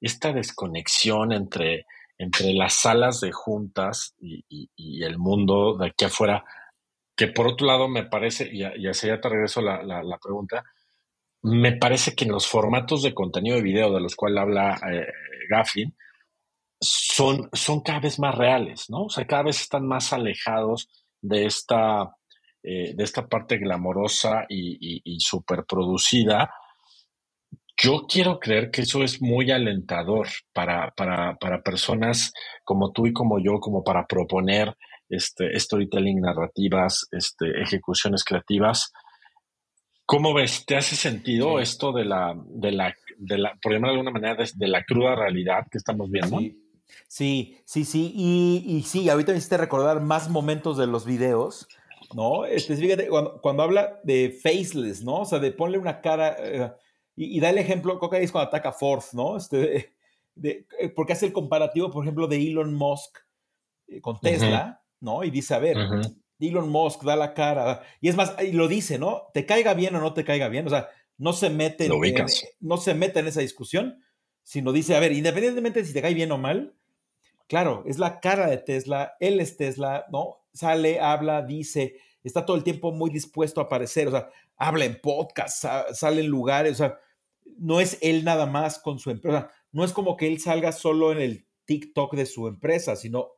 esta 0.00 0.32
desconexión 0.32 1.32
entre, 1.32 1.86
entre 2.18 2.52
las 2.52 2.74
salas 2.74 3.20
de 3.20 3.32
juntas 3.32 4.14
y, 4.20 4.44
el 5.02 5.18
mundo 5.18 5.76
de 5.76 5.88
aquí 5.88 6.04
afuera, 6.04 6.44
que 7.16 7.28
por 7.28 7.46
otro 7.46 7.66
lado 7.66 7.88
me 7.88 8.04
parece, 8.04 8.48
y, 8.52 8.86
así 8.86 9.06
ya 9.06 9.20
te 9.20 9.28
regreso 9.28 9.60
la, 9.60 9.82
la, 9.82 10.18
pregunta, 10.18 10.64
me 11.42 11.76
parece 11.76 12.14
que 12.14 12.26
los 12.26 12.46
formatos 12.46 13.02
de 13.02 13.14
contenido 13.14 13.56
de 13.56 13.62
video 13.62 13.92
de 13.92 14.00
los 14.00 14.16
cuales 14.16 14.42
habla 14.42 14.80
eh, 14.90 15.06
Gaffin, 15.48 15.96
son, 16.80 17.48
son 17.52 17.80
cada 17.80 18.00
vez 18.00 18.18
más 18.18 18.36
reales, 18.36 18.88
¿no? 18.88 19.04
O 19.04 19.10
sea, 19.10 19.26
cada 19.26 19.44
vez 19.44 19.60
están 19.60 19.86
más 19.86 20.12
alejados 20.12 20.88
de 21.20 21.46
esta, 21.46 22.16
eh, 22.62 22.94
de 22.94 23.04
esta 23.04 23.26
parte 23.26 23.58
glamorosa 23.58 24.46
y, 24.48 24.76
y, 24.80 25.00
y 25.04 25.20
superproducida 25.20 26.52
yo 27.80 28.06
quiero 28.08 28.40
creer 28.40 28.70
que 28.70 28.82
eso 28.82 29.04
es 29.04 29.22
muy 29.22 29.50
alentador 29.50 30.26
para, 30.52 30.90
para, 30.96 31.36
para 31.36 31.62
personas 31.62 32.32
como 32.64 32.92
tú 32.92 33.06
y 33.06 33.12
como 33.12 33.38
yo, 33.38 33.60
como 33.60 33.84
para 33.84 34.06
proponer 34.06 34.74
este, 35.08 35.58
storytelling, 35.58 36.20
narrativas, 36.20 37.06
este, 37.12 37.62
ejecuciones 37.62 38.24
creativas. 38.24 38.92
¿Cómo 40.04 40.34
ves? 40.34 40.64
¿Te 40.66 40.76
hace 40.76 40.96
sentido 40.96 41.60
esto 41.60 41.92
de 41.92 42.04
la, 42.04 42.34
de 42.46 42.72
la, 42.72 42.94
de 43.16 43.38
la, 43.38 43.58
por 43.62 43.72
llamarlo 43.72 43.94
de 43.94 44.00
alguna 44.00 44.20
manera, 44.20 44.44
de, 44.54 44.68
la 44.68 44.82
cruda 44.84 45.14
realidad 45.14 45.66
que 45.70 45.78
estamos 45.78 46.10
viendo? 46.10 46.38
Sí, 47.06 47.58
sí, 47.64 47.84
sí, 47.84 48.12
Y, 48.14 48.64
y, 48.66 48.82
sí, 48.82 49.08
ahorita 49.08 49.32
me 49.32 49.38
hiciste 49.38 49.56
recordar 49.56 50.00
más 50.00 50.30
momentos 50.30 50.78
de 50.78 50.86
los 50.86 51.04
videos, 51.04 51.68
¿no? 52.14 52.46
Este, 52.46 52.74
fíjate, 52.76 53.08
cuando, 53.08 53.40
cuando 53.40 53.62
habla 53.62 54.00
de 54.02 54.36
faceless, 54.42 55.04
¿no? 55.04 55.20
O 55.20 55.24
sea, 55.26 55.38
de 55.38 55.52
ponle 55.52 55.76
una 55.76 56.00
cara, 56.00 56.36
eh, 56.38 56.72
y, 57.20 57.40
da 57.40 57.50
el 57.50 57.58
ejemplo, 57.58 57.98
que 57.98 58.22
es 58.22 58.30
cuando 58.30 58.48
ataca 58.48 58.72
Ford, 58.72 59.02
¿no? 59.12 59.36
Este, 59.36 59.92
de, 60.36 60.66
eh, 60.78 60.88
porque 60.88 61.14
hace 61.14 61.26
el 61.26 61.32
comparativo, 61.32 61.90
por 61.90 62.04
ejemplo, 62.04 62.28
de 62.28 62.36
Elon 62.36 62.72
Musk 62.74 63.18
eh, 63.88 64.00
con 64.00 64.20
Tesla, 64.20 64.82
¿no? 65.00 65.24
Y 65.24 65.30
dice, 65.30 65.54
a 65.54 65.58
ver, 65.58 65.76
Elon 66.38 66.68
Musk 66.68 67.02
da 67.02 67.16
la 67.16 67.34
cara, 67.34 67.82
y 68.00 68.08
es 68.08 68.14
más, 68.14 68.36
y 68.40 68.52
lo 68.52 68.68
dice, 68.68 69.00
¿no? 69.00 69.24
Te 69.34 69.46
caiga 69.46 69.74
bien 69.74 69.96
o 69.96 70.00
no 70.00 70.14
te 70.14 70.24
caiga 70.24 70.48
bien, 70.48 70.66
o 70.68 70.70
sea, 70.70 70.88
no 71.16 71.32
se 71.32 71.50
mete, 71.50 71.86
en, 71.86 71.92
no 72.60 72.76
se 72.76 72.94
mete 72.94 73.18
en 73.18 73.26
esa 73.26 73.40
discusión, 73.40 74.00
sino 74.44 74.72
dice, 74.72 74.94
a 74.94 75.00
ver, 75.00 75.10
independientemente 75.10 75.80
de 75.80 75.86
si 75.86 75.92
te 75.92 76.02
cae 76.02 76.14
bien 76.14 76.30
o 76.30 76.38
mal, 76.38 76.76
claro, 77.48 77.82
es 77.86 77.98
la 77.98 78.20
cara 78.20 78.46
de 78.46 78.58
Tesla, 78.58 79.16
él 79.18 79.40
es 79.40 79.56
Tesla, 79.56 80.06
¿no? 80.12 80.44
Sale, 80.52 81.00
habla, 81.00 81.42
dice, 81.42 81.96
está 82.22 82.46
todo 82.46 82.56
el 82.56 82.62
tiempo 82.62 82.92
muy 82.92 83.10
dispuesto 83.10 83.60
a 83.60 83.64
aparecer, 83.64 84.06
o 84.06 84.12
sea, 84.12 84.30
habla 84.56 84.84
en 84.84 85.00
podcast, 85.00 85.64
sale 85.92 86.20
en 86.20 86.28
lugares, 86.28 86.74
o 86.74 86.76
sea, 86.76 86.98
no 87.58 87.80
es 87.80 87.98
él 88.00 88.24
nada 88.24 88.46
más 88.46 88.78
con 88.78 88.98
su 88.98 89.10
empresa. 89.10 89.50
No 89.72 89.84
es 89.84 89.92
como 89.92 90.16
que 90.16 90.26
él 90.26 90.40
salga 90.40 90.72
solo 90.72 91.12
en 91.12 91.20
el 91.20 91.46
TikTok 91.64 92.14
de 92.14 92.26
su 92.26 92.48
empresa, 92.48 92.96
sino 92.96 93.28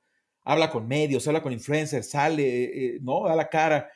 habla 0.42 0.70
con 0.70 0.86
medios, 0.86 1.26
habla 1.26 1.42
con 1.42 1.52
influencers, 1.52 2.10
sale, 2.10 2.64
eh, 2.64 2.98
¿no? 3.02 3.24
Da 3.24 3.36
la 3.36 3.48
cara. 3.48 3.90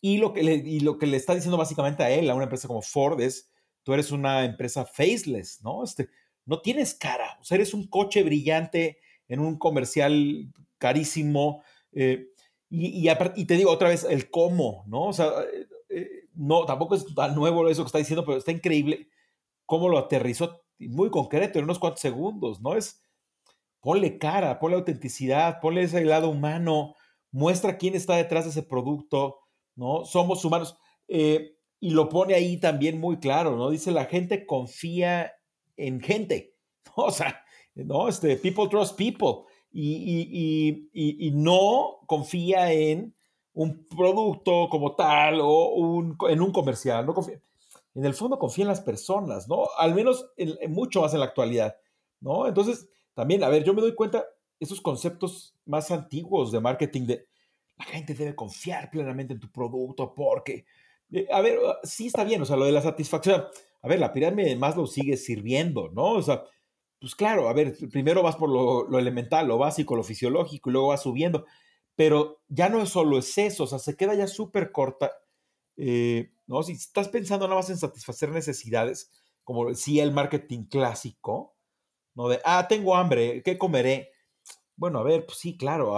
Y 0.00 0.18
lo, 0.18 0.32
que 0.32 0.42
le, 0.42 0.54
y 0.54 0.80
lo 0.80 0.98
que 0.98 1.06
le 1.06 1.16
está 1.16 1.34
diciendo 1.34 1.56
básicamente 1.56 2.02
a 2.02 2.10
él, 2.10 2.28
a 2.30 2.34
una 2.34 2.44
empresa 2.44 2.68
como 2.68 2.82
Ford, 2.82 3.20
es, 3.20 3.50
tú 3.82 3.92
eres 3.92 4.10
una 4.10 4.44
empresa 4.44 4.84
faceless, 4.84 5.60
¿no? 5.62 5.84
Este, 5.84 6.08
no 6.44 6.60
tienes 6.60 6.94
cara, 6.94 7.38
o 7.40 7.44
sea, 7.44 7.56
eres 7.56 7.72
un 7.72 7.86
coche 7.88 8.22
brillante 8.22 8.98
en 9.28 9.40
un 9.40 9.58
comercial 9.58 10.52
carísimo. 10.78 11.62
Eh, 11.92 12.28
y, 12.68 13.08
y, 13.08 13.44
te 13.44 13.56
digo 13.56 13.70
otra 13.70 13.90
vez, 13.90 14.04
el 14.04 14.30
cómo, 14.30 14.84
¿no? 14.86 15.08
O 15.08 15.12
sea, 15.12 15.30
eh, 15.88 16.24
no, 16.34 16.64
tampoco 16.64 16.94
es 16.94 17.04
tan 17.14 17.34
nuevo 17.34 17.68
eso 17.68 17.82
que 17.82 17.86
está 17.86 17.98
diciendo, 17.98 18.24
pero 18.24 18.38
está 18.38 18.50
increíble 18.50 19.08
cómo 19.72 19.88
lo 19.88 19.96
aterrizó 19.96 20.66
muy 20.78 21.08
concreto 21.08 21.58
en 21.58 21.64
unos 21.64 21.78
cuantos 21.78 22.02
segundos, 22.02 22.60
¿no? 22.60 22.76
Es, 22.76 23.02
ponle 23.80 24.18
cara, 24.18 24.58
ponle 24.58 24.76
autenticidad, 24.76 25.60
ponle 25.62 25.84
ese 25.84 26.04
lado 26.04 26.28
humano, 26.28 26.94
muestra 27.30 27.78
quién 27.78 27.94
está 27.94 28.16
detrás 28.16 28.44
de 28.44 28.50
ese 28.50 28.64
producto, 28.64 29.38
¿no? 29.74 30.04
Somos 30.04 30.44
humanos. 30.44 30.76
Eh, 31.08 31.56
y 31.80 31.88
lo 31.88 32.10
pone 32.10 32.34
ahí 32.34 32.60
también 32.60 33.00
muy 33.00 33.18
claro, 33.18 33.56
¿no? 33.56 33.70
Dice, 33.70 33.92
la 33.92 34.04
gente 34.04 34.44
confía 34.44 35.32
en 35.78 36.02
gente, 36.02 36.54
¿no? 36.94 37.04
O 37.04 37.10
sea, 37.10 37.42
¿no? 37.74 38.08
Este, 38.08 38.36
people 38.36 38.68
trust 38.68 38.94
people. 38.98 39.50
Y, 39.72 40.90
y, 40.92 41.30
no 41.30 42.00
confía 42.06 42.70
en 42.74 43.14
un 43.54 43.86
producto 43.86 44.68
como 44.68 44.94
tal 44.96 45.40
o 45.40 45.70
un, 45.70 46.18
en 46.28 46.42
un 46.42 46.52
comercial, 46.52 47.06
no 47.06 47.14
confía. 47.14 47.40
En 47.94 48.04
el 48.04 48.14
fondo 48.14 48.38
confía 48.38 48.62
en 48.62 48.68
las 48.68 48.80
personas, 48.80 49.48
¿no? 49.48 49.66
Al 49.76 49.94
menos 49.94 50.30
en, 50.36 50.72
mucho 50.72 51.02
más 51.02 51.12
en 51.12 51.20
la 51.20 51.26
actualidad, 51.26 51.76
¿no? 52.20 52.46
Entonces, 52.46 52.88
también, 53.14 53.44
a 53.44 53.48
ver, 53.48 53.64
yo 53.64 53.74
me 53.74 53.82
doy 53.82 53.94
cuenta, 53.94 54.24
esos 54.58 54.80
conceptos 54.80 55.54
más 55.66 55.90
antiguos 55.90 56.52
de 56.52 56.60
marketing 56.60 57.06
de 57.06 57.26
la 57.76 57.84
gente 57.84 58.14
debe 58.14 58.34
confiar 58.34 58.90
plenamente 58.90 59.34
en 59.34 59.40
tu 59.40 59.50
producto 59.50 60.14
porque, 60.14 60.64
eh, 61.10 61.26
a 61.30 61.40
ver, 61.40 61.58
ah, 61.66 61.78
sí 61.82 62.06
está 62.06 62.24
bien, 62.24 62.40
o 62.42 62.44
sea, 62.44 62.56
lo 62.56 62.64
de 62.64 62.72
la 62.72 62.82
satisfacción, 62.82 63.44
a 63.82 63.88
ver, 63.88 63.98
la 63.98 64.12
pirámide 64.12 64.56
más 64.56 64.76
lo 64.76 64.86
sigue 64.86 65.16
sirviendo, 65.16 65.90
¿no? 65.90 66.12
O 66.12 66.22
sea, 66.22 66.44
pues 67.00 67.14
claro, 67.14 67.48
a 67.48 67.52
ver, 67.52 67.76
primero 67.90 68.22
vas 68.22 68.36
por 68.36 68.48
lo, 68.48 68.88
lo 68.88 68.98
elemental, 68.98 69.48
lo 69.48 69.58
básico, 69.58 69.96
lo 69.96 70.04
fisiológico, 70.04 70.70
y 70.70 70.72
luego 70.72 70.88
vas 70.88 71.02
subiendo, 71.02 71.46
pero 71.96 72.40
ya 72.48 72.68
no 72.68 72.80
es 72.80 72.90
solo 72.90 73.18
es 73.18 73.36
eso, 73.36 73.64
o 73.64 73.66
sea, 73.66 73.78
se 73.78 73.96
queda 73.96 74.14
ya 74.14 74.26
súper 74.26 74.72
corta, 74.72 75.12
eh, 75.76 76.30
¿no? 76.52 76.62
Si 76.62 76.72
estás 76.72 77.08
pensando 77.08 77.46
nada 77.46 77.58
más 77.60 77.70
en 77.70 77.78
satisfacer 77.78 78.28
necesidades, 78.30 79.10
como 79.42 79.68
decía 79.68 80.04
el 80.04 80.12
marketing 80.12 80.64
clásico, 80.64 81.56
¿no? 82.14 82.28
De, 82.28 82.40
ah, 82.44 82.68
tengo 82.68 82.94
hambre, 82.94 83.42
¿qué 83.42 83.56
comeré? 83.56 84.10
Bueno, 84.76 84.98
a 84.98 85.02
ver, 85.02 85.24
pues 85.24 85.38
sí, 85.38 85.56
claro, 85.56 85.96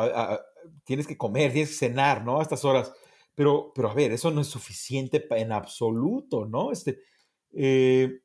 tienes 0.84 1.06
que 1.06 1.18
comer, 1.18 1.52
tienes 1.52 1.70
que 1.70 1.86
cenar, 1.88 2.24
¿no? 2.24 2.38
A 2.38 2.42
estas 2.42 2.64
horas. 2.64 2.92
Pero, 3.34 3.72
pero 3.74 3.90
a 3.90 3.94
ver, 3.94 4.12
eso 4.12 4.30
no 4.30 4.40
es 4.40 4.46
suficiente 4.46 5.26
en 5.30 5.50
absoluto, 5.50 6.46
¿no? 6.46 6.70
Este, 6.70 7.00
eh, 7.52 8.20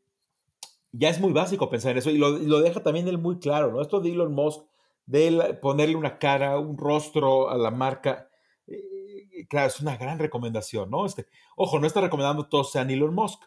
ya 0.92 1.10
es 1.10 1.20
muy 1.20 1.34
básico 1.34 1.70
pensar 1.70 1.94
en 1.94 1.98
eso 1.98 2.12
y 2.12 2.18
lo, 2.18 2.30
lo, 2.30 2.62
deja 2.62 2.84
también 2.84 3.08
él 3.08 3.18
muy 3.18 3.40
claro, 3.40 3.72
¿no? 3.72 3.82
Esto 3.82 4.00
de 4.02 4.12
Elon 4.12 4.34
Musk, 4.34 4.62
de 5.08 5.58
ponerle 5.62 5.96
una 5.96 6.20
cara, 6.20 6.60
un 6.60 6.78
rostro 6.78 7.50
a 7.50 7.58
la 7.58 7.72
marca, 7.72 8.30
eh, 8.68 8.99
claro, 9.48 9.68
es 9.68 9.80
una 9.80 9.98
gran 9.98 10.20
recomendación, 10.20 10.90
¿no? 10.90 11.06
Este, 11.06 11.28
ojo, 11.56 11.80
no 11.80 11.88
está 11.88 12.02
recomendando 12.02 12.48
todos 12.48 12.72
sean 12.72 12.90
Elon 12.90 13.14
Musk. 13.14 13.44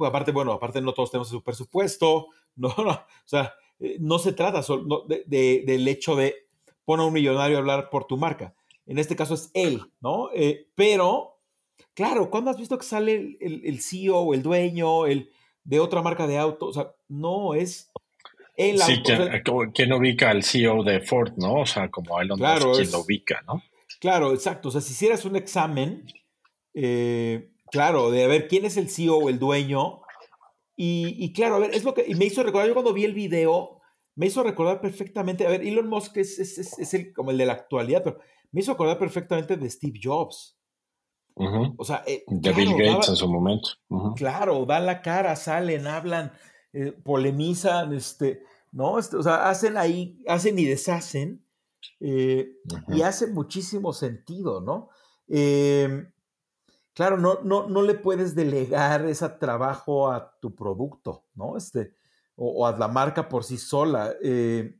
Aparte, 0.00 0.32
bueno, 0.32 0.52
aparte 0.52 0.80
no 0.80 0.92
todos 0.92 1.10
tenemos 1.10 1.28
su 1.28 1.42
presupuesto, 1.42 2.28
no, 2.56 2.74
no, 2.78 2.90
o 2.90 3.06
sea, 3.24 3.54
eh, 3.80 3.96
no 4.00 4.18
se 4.18 4.32
trata 4.32 4.62
solo 4.62 5.06
de, 5.08 5.64
del 5.66 5.88
hecho 5.88 6.14
de 6.16 6.46
poner 6.84 7.04
a 7.04 7.06
un 7.06 7.12
millonario 7.12 7.56
a 7.56 7.60
hablar 7.60 7.90
por 7.90 8.06
tu 8.06 8.16
marca. 8.16 8.54
En 8.86 8.98
este 8.98 9.16
caso 9.16 9.34
es 9.34 9.50
él, 9.54 9.82
¿no? 10.00 10.30
Eh, 10.34 10.68
pero, 10.74 11.38
claro, 11.94 12.30
¿cuándo 12.30 12.50
has 12.50 12.58
visto 12.58 12.78
que 12.78 12.84
sale 12.84 13.36
el, 13.40 13.62
el, 13.64 13.80
CEO 13.80 14.18
o 14.18 14.34
el 14.34 14.42
dueño 14.42 15.06
el, 15.06 15.30
de 15.64 15.80
otra 15.80 16.02
marca 16.02 16.26
de 16.26 16.38
auto? 16.38 16.66
O 16.66 16.72
sea, 16.72 16.92
no 17.08 17.54
es 17.54 17.92
el 18.56 18.78
sí, 18.80 19.02
¿quién, 19.72 19.92
ubica 19.92 20.30
al 20.30 20.42
CEO 20.42 20.82
de 20.82 21.00
Ford, 21.00 21.32
no? 21.36 21.60
O 21.60 21.66
sea, 21.66 21.90
como 21.90 22.20
Elon 22.20 22.38
claro, 22.38 22.68
Musk, 22.68 22.80
quien 22.80 22.92
lo 22.92 23.00
ubica, 23.00 23.42
¿no? 23.46 23.62
Claro, 24.02 24.34
exacto. 24.34 24.68
O 24.68 24.72
sea, 24.72 24.80
si 24.80 24.94
hicieras 24.94 25.24
un 25.24 25.36
examen, 25.36 26.04
eh, 26.74 27.52
claro, 27.70 28.10
de 28.10 28.24
a 28.24 28.26
ver 28.26 28.48
quién 28.48 28.64
es 28.64 28.76
el 28.76 28.90
CEO 28.90 29.16
o 29.16 29.28
el 29.28 29.38
dueño, 29.38 30.00
y, 30.76 31.32
claro, 31.34 31.54
a 31.54 31.58
ver, 31.60 31.72
es 31.72 31.84
lo 31.84 31.94
que 31.94 32.04
y 32.08 32.16
me 32.16 32.24
hizo 32.24 32.42
recordar, 32.42 32.66
yo 32.66 32.74
cuando 32.74 32.92
vi 32.92 33.04
el 33.04 33.14
video, 33.14 33.80
me 34.16 34.26
hizo 34.26 34.42
recordar 34.42 34.80
perfectamente, 34.80 35.46
a 35.46 35.50
ver, 35.50 35.62
Elon 35.62 35.88
Musk 35.88 36.16
es, 36.16 36.40
es, 36.40 36.94
el, 36.94 37.12
como 37.12 37.30
el 37.30 37.38
de 37.38 37.46
la 37.46 37.52
actualidad, 37.52 38.02
pero 38.02 38.18
me 38.50 38.62
hizo 38.62 38.72
recordar 38.72 38.98
perfectamente 38.98 39.56
de 39.56 39.70
Steve 39.70 40.00
Jobs. 40.02 40.58
O 41.36 41.84
sea, 41.84 42.02
eh, 42.04 42.24
de 42.26 42.52
Bill 42.52 42.74
Gates 42.76 43.10
en 43.10 43.16
su 43.16 43.28
momento. 43.28 43.68
Claro, 44.16 44.66
dan 44.66 44.84
la 44.84 45.00
cara, 45.00 45.36
salen, 45.36 45.86
hablan, 45.86 46.32
eh, 46.72 46.90
polemizan, 46.90 47.92
este, 47.92 48.42
¿no? 48.72 48.98
Este, 48.98 49.16
o 49.16 49.22
sea, 49.22 49.48
hacen 49.48 49.76
ahí, 49.76 50.20
hacen 50.26 50.58
y 50.58 50.64
deshacen, 50.64 51.46
eh, 52.00 52.56
y 52.88 53.02
hace 53.02 53.26
muchísimo 53.26 53.92
sentido, 53.92 54.60
¿no? 54.60 54.90
Eh, 55.28 56.06
claro, 56.94 57.18
no, 57.18 57.40
no, 57.42 57.68
no 57.68 57.82
le 57.82 57.94
puedes 57.94 58.34
delegar 58.34 59.06
ese 59.06 59.28
trabajo 59.28 60.10
a 60.10 60.38
tu 60.40 60.54
producto, 60.54 61.24
¿no? 61.34 61.56
Este, 61.56 61.94
o, 62.36 62.66
a 62.66 62.76
la 62.76 62.88
marca 62.88 63.28
por 63.28 63.44
sí 63.44 63.58
sola. 63.58 64.14
Eh, 64.22 64.78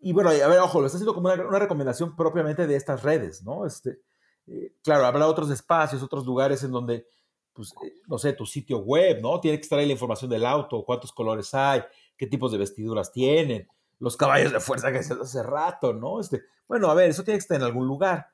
y 0.00 0.12
bueno, 0.12 0.30
a 0.30 0.48
ver, 0.48 0.58
ojo, 0.58 0.80
lo 0.80 0.86
está 0.86 0.96
haciendo 0.96 1.14
como 1.14 1.32
una, 1.32 1.58
recomendación 1.58 2.16
propiamente 2.16 2.66
de 2.66 2.74
estas 2.74 3.02
redes, 3.02 3.44
¿no? 3.44 3.64
Este, 3.64 4.00
eh, 4.48 4.74
claro, 4.82 5.06
habrá 5.06 5.28
otros 5.28 5.50
espacios, 5.50 6.02
otros 6.02 6.26
lugares 6.26 6.62
en 6.64 6.72
donde, 6.72 7.06
pues, 7.52 7.72
eh, 7.84 7.92
no 8.08 8.18
sé, 8.18 8.32
tu 8.32 8.44
sitio 8.44 8.78
web, 8.78 9.20
¿no? 9.22 9.38
Tiene 9.38 9.56
que 9.56 9.60
extraer 9.60 9.86
la 9.86 9.92
información 9.92 10.28
del 10.28 10.44
auto, 10.44 10.84
cuántos 10.84 11.12
colores 11.12 11.54
hay, 11.54 11.82
qué 12.16 12.26
tipos 12.26 12.50
de 12.50 12.58
vestiduras 12.58 13.12
tienen, 13.12 13.68
los 14.02 14.16
caballos 14.16 14.52
de 14.52 14.60
fuerza 14.60 14.92
que 14.92 15.02
se 15.02 15.14
hace 15.14 15.42
rato, 15.42 15.94
¿no? 15.94 16.20
Este, 16.20 16.42
bueno, 16.68 16.90
a 16.90 16.94
ver, 16.94 17.10
eso 17.10 17.24
tiene 17.24 17.38
que 17.38 17.42
estar 17.42 17.56
en 17.56 17.64
algún 17.64 17.86
lugar 17.86 18.28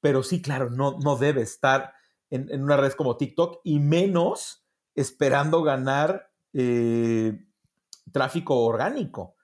pero 0.00 0.22
sí, 0.22 0.40
claro, 0.40 0.70
no, 0.70 0.98
no 0.98 1.16
debe 1.16 1.42
estar 1.42 1.92
en, 2.30 2.62
una 2.62 2.76
red 2.76 2.92
como 2.92 3.16
TikTok 3.16 3.60
y 3.64 3.80
menos 3.80 4.64
esperando 4.94 5.62
ganar 5.62 6.30
eh, 6.52 7.44
tráfico 8.12 8.64
orgánico. 8.64 9.34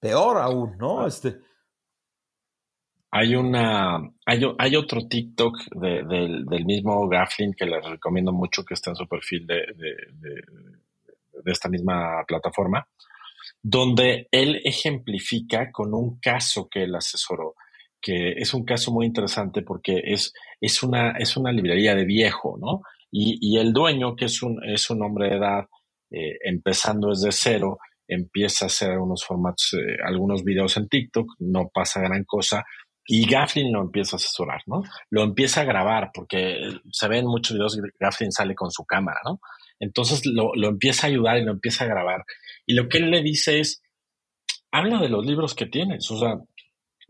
Peor 0.00 0.38
aún, 0.38 0.76
¿no? 0.78 1.06
Este, 1.06 1.38
hay 3.10 3.36
una, 3.36 4.00
hay, 4.26 4.76
otro 4.76 5.06
TikTok 5.06 5.56
del 5.76 6.64
mismo 6.64 7.06
Gafflin 7.08 7.54
que 7.54 7.66
les 7.66 7.84
recomiendo 7.84 8.32
mucho 8.32 8.64
que 8.64 8.74
está 8.74 8.90
en 8.90 8.96
su 8.96 9.06
perfil 9.06 9.46
de, 9.46 9.62
de, 9.76 10.42
esta 11.44 11.68
misma 11.68 12.24
plataforma, 12.26 12.86
donde 13.62 14.28
él 14.30 14.60
ejemplifica 14.64 15.70
con 15.72 15.94
un 15.94 16.18
caso 16.20 16.68
que 16.68 16.84
él 16.84 16.94
asesoró 16.94 17.54
que 18.02 18.32
es 18.32 18.52
un 18.52 18.64
caso 18.64 18.90
muy 18.90 19.06
interesante 19.06 19.62
porque 19.62 20.02
es, 20.04 20.34
es, 20.60 20.82
una, 20.82 21.12
es 21.12 21.36
una 21.36 21.52
librería 21.52 21.94
de 21.94 22.04
viejo, 22.04 22.58
¿no? 22.60 22.82
Y, 23.14 23.58
el 23.58 23.74
dueño, 23.74 24.16
que 24.16 24.24
es 24.24 24.42
un, 24.42 24.58
es 24.64 24.88
un 24.88 25.02
hombre 25.02 25.28
de 25.28 25.36
edad, 25.36 25.66
eh, 26.10 26.38
empezando 26.44 27.10
desde 27.10 27.30
cero, 27.30 27.78
empieza 28.08 28.64
a 28.64 28.66
hacer 28.66 28.98
unos 28.98 29.22
formatos, 29.24 29.74
eh, 29.74 29.98
algunos 30.02 30.42
videos 30.42 30.78
en 30.78 30.88
TikTok, 30.88 31.26
no 31.40 31.68
pasa 31.72 32.00
gran 32.00 32.24
cosa, 32.24 32.64
y 33.06 33.28
Gafflin 33.28 33.70
lo 33.70 33.82
empieza 33.82 34.16
a 34.16 34.18
asesorar, 34.18 34.62
¿no? 34.66 34.82
Lo 35.10 35.24
empieza 35.24 35.60
a 35.60 35.64
grabar, 35.64 36.10
porque 36.14 36.56
se 36.90 37.08
ven 37.08 37.26
muchos 37.26 37.54
videos, 37.54 37.78
Gafflin 38.00 38.32
sale 38.32 38.54
con 38.54 38.70
su 38.70 38.84
cámara, 38.86 39.20
¿no? 39.26 39.40
Entonces 39.82 40.24
lo, 40.24 40.54
lo 40.54 40.68
empieza 40.68 41.06
a 41.06 41.10
ayudar 41.10 41.38
y 41.38 41.44
lo 41.44 41.50
empieza 41.50 41.84
a 41.84 41.88
grabar. 41.88 42.24
Y 42.66 42.74
lo 42.74 42.88
que 42.88 42.98
él 42.98 43.10
le 43.10 43.20
dice 43.20 43.58
es, 43.58 43.82
habla 44.70 45.00
de 45.00 45.08
los 45.08 45.26
libros 45.26 45.54
que 45.54 45.66
tienes, 45.66 46.08
o 46.12 46.18
sea, 46.18 46.38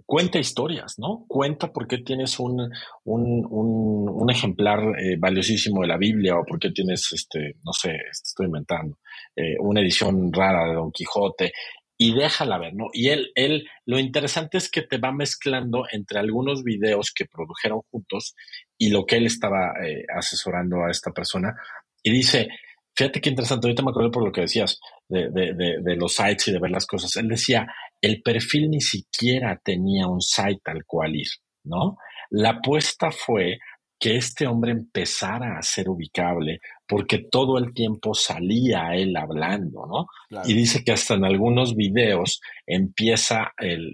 cuenta 0.07 0.39
historias, 0.39 0.99
¿no? 0.99 1.27
Cuenta 1.29 1.71
por 1.71 1.87
qué 1.87 1.99
tienes 1.99 2.41
un, 2.41 2.73
un, 3.05 4.31
ejemplar 4.31 4.81
eh, 4.99 5.17
valiosísimo 5.19 5.83
de 5.83 5.89
la 5.89 5.99
Biblia 5.99 6.39
o 6.39 6.45
por 6.47 6.59
qué 6.59 6.71
tienes, 6.71 7.13
este, 7.13 7.57
no 7.63 7.73
sé, 7.75 7.95
estoy 8.11 8.47
inventando, 8.47 8.99
eh, 9.37 9.57
una 9.61 9.83
edición 9.83 10.33
rara 10.33 10.67
de 10.67 10.75
Don 10.75 10.93
Quijote 10.93 11.53
y 11.99 12.15
déjala 12.15 12.59
ver, 12.59 12.75
¿no? 12.75 12.87
Y 12.93 13.11
él, 13.11 13.31
él, 13.35 13.69
lo 13.85 13.99
interesante 13.99 14.57
es 14.59 14.71
que 14.71 14.83
te 14.83 14.99
va 14.99 15.13
mezclando 15.13 15.85
entre 15.93 16.19
algunos 16.19 16.65
videos 16.65 17.13
que 17.13 17.27
produjeron 17.27 17.83
juntos 17.91 18.35
y 18.79 18.89
lo 18.89 19.05
que 19.05 19.19
él 19.19 19.27
estaba 19.27 19.75
eh, 19.85 20.05
asesorando 20.17 20.85
a 20.85 20.91
esta 20.91 21.13
persona 21.13 21.55
y 22.03 22.11
dice, 22.11 22.49
fíjate 22.95 23.21
qué 23.21 23.31
interesante, 23.31 23.67
ahorita 23.67 23.83
me 23.83 23.91
acuerdo 23.91 24.11
por 24.11 24.25
lo 24.25 24.33
que 24.33 24.43
decías 24.43 24.81
de, 25.09 25.31
de, 25.31 25.55
de 25.83 25.97
los 25.97 26.15
sites 26.15 26.49
y 26.49 26.53
de 26.53 26.59
ver 26.59 26.71
las 26.71 26.87
cosas. 26.87 27.15
Él 27.17 27.29
decía, 27.29 27.67
el 28.01 28.23
perfil 28.23 28.71
ni 28.71 28.81
siquiera 28.81 29.61
tenía 29.63 30.07
un 30.07 30.21
site 30.21 30.63
al 30.65 30.85
cual 30.85 31.17
ir, 31.17 31.29
¿no? 31.65 31.97
La 32.31 32.51
apuesta 32.51 33.11
fue 33.11 33.59
que 34.03 34.17
este 34.17 34.49
hombre 34.49 34.73
empezara 34.73 35.57
a 35.57 35.63
ser 35.63 35.89
ubicable, 35.89 36.59
porque 36.89 37.29
todo 37.31 37.57
el 37.57 37.73
tiempo 37.73 38.15
salía 38.15 38.97
él 38.97 39.17
hablando, 39.17 39.87
¿no? 39.87 40.41
Y 40.45 40.55
dice 40.55 40.83
que 40.83 40.91
hasta 40.91 41.15
en 41.15 41.25
algunos 41.25 41.77
videos 41.77 42.41
empieza 42.67 43.53
el, 43.59 43.93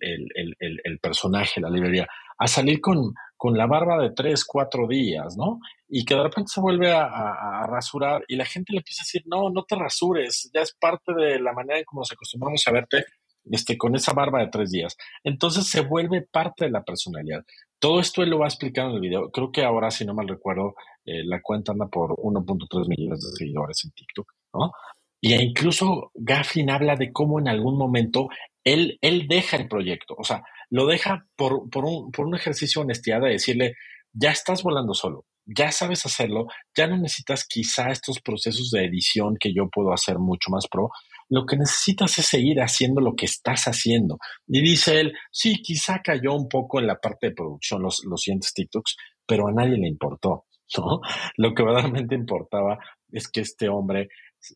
personaje, 1.03 1.61
la 1.61 1.69
librería, 1.69 2.09
a 2.39 2.47
salir 2.47 2.81
con, 2.81 3.13
con 3.39 3.57
la 3.57 3.67
barba 3.67 3.97
de 4.03 4.11
tres, 4.11 4.45
cuatro 4.45 4.89
días, 4.89 5.37
¿no? 5.37 5.61
Y 5.89 6.05
que 6.05 6.15
de 6.15 6.25
repente 6.25 6.51
se 6.53 6.61
vuelve 6.61 6.93
a, 6.93 7.65
rasurar 7.67 8.25
y 8.29 8.37
la 8.37 8.45
gente 8.45 8.73
le 8.73 8.79
empieza 8.79 9.03
a 9.03 9.07
decir, 9.07 9.23
no, 9.27 9.49
no 9.51 9.65
te 9.65 9.77
rasures, 9.77 10.51
ya 10.53 10.63
es 10.63 10.75
parte 10.79 11.15
de 11.15 11.39
la 11.39 11.53
manera 11.53 11.79
en 11.79 11.85
cómo 11.85 12.01
nos 12.01 12.13
acostumbramos 12.13 12.67
a 12.67 12.73
verte 12.73 13.05
este, 13.51 13.79
con 13.79 13.95
esa 13.95 14.13
barba 14.13 14.41
de 14.41 14.49
tres 14.49 14.71
días. 14.71 14.97
Entonces 15.23 15.69
se 15.69 15.83
vuelve 15.83 16.23
parte 16.23 16.65
de 16.65 16.71
la 16.73 16.83
personalidad. 16.83 17.45
Todo 17.79 18.01
esto 18.01 18.23
él 18.23 18.31
lo 18.31 18.41
va 18.41 18.47
a 18.47 18.49
explicar 18.49 18.87
en 18.87 18.97
el 18.97 19.01
video. 19.01 19.31
Creo 19.31 19.53
que 19.53 19.63
ahora, 19.63 19.91
si 19.91 20.05
no 20.05 20.15
mal 20.15 20.29
recuerdo, 20.29 20.75
eh, 21.05 21.25
la 21.25 21.41
cuenta 21.41 21.73
anda 21.73 21.87
por 21.87 22.17
1.3 22.17 22.89
millones 22.89 23.21
de 23.21 23.37
seguidores 23.39 23.85
en 23.85 23.93
TikTok, 23.93 24.33
¿no? 24.55 24.73
Y 25.21 25.35
incluso 25.35 26.11
Gaffin 26.15 26.71
habla 26.71 26.97
de 26.97 27.13
cómo 27.13 27.39
en 27.39 27.49
algún 27.49 27.77
momento 27.77 28.29
él, 28.65 28.99
él 29.01 29.27
deja 29.29 29.57
el 29.57 29.69
proyecto, 29.69 30.15
o 30.17 30.25
sea, 30.25 30.43
lo 30.71 30.87
deja 30.87 31.27
por, 31.37 31.69
por, 31.71 31.85
un, 31.85 32.11
por 32.11 32.27
un 32.27 32.35
ejercicio 32.35 32.81
de 32.81 32.87
honestidad 32.87 33.21
de 33.21 33.31
decirle, 33.31 33.75
ya 34.13 34.31
estás 34.31 34.63
volando 34.63 34.95
solo, 34.95 35.27
ya 35.45 35.73
sabes 35.73 36.05
hacerlo, 36.05 36.47
ya 36.77 36.87
no 36.87 36.97
necesitas 36.97 37.47
quizá 37.47 37.91
estos 37.91 38.21
procesos 38.21 38.71
de 38.71 38.85
edición 38.85 39.37
que 39.39 39.53
yo 39.55 39.69
puedo 39.71 39.93
hacer 39.93 40.19
mucho 40.19 40.51
más 40.51 40.67
pro, 40.71 40.91
lo 41.31 41.47
que 41.47 41.57
necesitas 41.57 42.19
es 42.19 42.27
seguir 42.27 42.61
haciendo 42.61 43.01
lo 43.01 43.15
que 43.15 43.27
estás 43.27 43.65
haciendo. 43.65 44.19
Y 44.47 44.63
dice 44.63 45.01
él, 45.01 45.13
sí, 45.31 45.63
quizá 45.63 46.01
cayó 46.03 46.35
un 46.35 46.49
poco 46.49 46.81
en 46.81 46.87
la 46.87 46.97
parte 46.97 47.29
de 47.29 47.35
producción 47.35 47.83
los, 47.83 48.03
los 48.05 48.23
siguientes 48.23 48.53
TikToks, 48.55 48.97
pero 49.27 49.49
a 49.49 49.53
nadie 49.53 49.77
le 49.77 49.89
importó, 49.89 50.47
¿no? 50.77 51.01
Lo 51.37 51.55
que 51.55 51.63
verdaderamente 51.63 52.15
importaba 52.15 52.79
es 53.11 53.29
que 53.29 53.41
este 53.41 53.69
hombre 53.69 54.09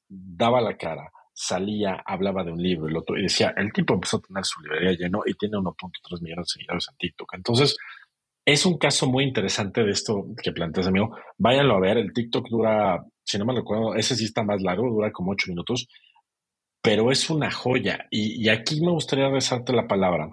daba 0.09 0.61
la 0.61 0.77
cara, 0.77 1.11
salía, 1.44 2.02
hablaba 2.07 2.44
de 2.44 2.52
un 2.52 2.62
libro 2.62 2.88
y, 2.88 2.96
otro, 2.96 3.18
y 3.18 3.22
decía, 3.22 3.55
el 3.57 3.72
tipo 3.72 3.94
empezó 3.94 4.18
a 4.18 4.20
tener 4.20 4.44
su 4.44 4.61
librería 4.62 4.92
lleno 4.92 5.22
y 5.26 5.35
tiene 5.35 5.57
1.3 5.57 6.22
millones 6.22 6.46
de 6.46 6.52
seguidores 6.52 6.87
en 6.90 6.96
TikTok. 6.96 7.35
Entonces, 7.35 7.76
es 8.44 8.66
un 8.66 8.78
caso 8.78 9.07
muy 9.07 9.24
interesante 9.24 9.83
de 9.83 9.90
esto 9.90 10.26
que 10.42 10.52
planteas, 10.52 10.87
amigo. 10.87 11.16
Váyanlo 11.38 11.76
a 11.76 11.81
ver, 11.81 11.98
el 11.98 12.12
TikTok 12.12 12.48
dura, 12.48 13.05
si 13.24 13.38
no 13.38 13.44
me 13.44 13.55
recuerdo, 13.55 13.94
ese 13.94 14.14
sí 14.16 14.24
está 14.24 14.42
más 14.42 14.62
largo, 14.62 14.88
dura 14.90 15.11
como 15.11 15.33
8 15.33 15.46
minutos 15.48 15.88
pero 16.83 17.12
es 17.12 17.31
una 17.31 17.50
joya. 17.50 18.07
Y, 18.11 18.48
aquí 18.48 18.81
me 18.81 18.90
gustaría 18.90 19.31
rezarte 19.31 19.72
la 19.72 19.87
palabra 19.87 20.28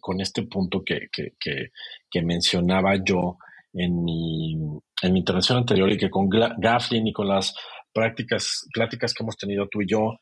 con 0.00 0.20
este 0.20 0.42
punto 0.44 0.82
que, 0.82 1.08
que, 1.12 2.22
mencionaba 2.22 2.96
yo 3.04 3.36
en 3.74 4.02
mi, 4.02 4.54
en 5.02 5.12
mi 5.12 5.18
intervención 5.20 5.58
anterior 5.58 5.92
y 5.92 5.98
que 5.98 6.10
con 6.10 6.28
Gafflin 6.28 7.06
y 7.06 7.12
con 7.12 7.28
las 7.28 7.54
prácticas, 7.94 8.66
pláticas 8.74 9.14
que 9.14 9.22
hemos 9.22 9.36
tenido 9.36 9.68
tú 9.68 9.82
y 9.82 9.86
yo, 9.86 10.18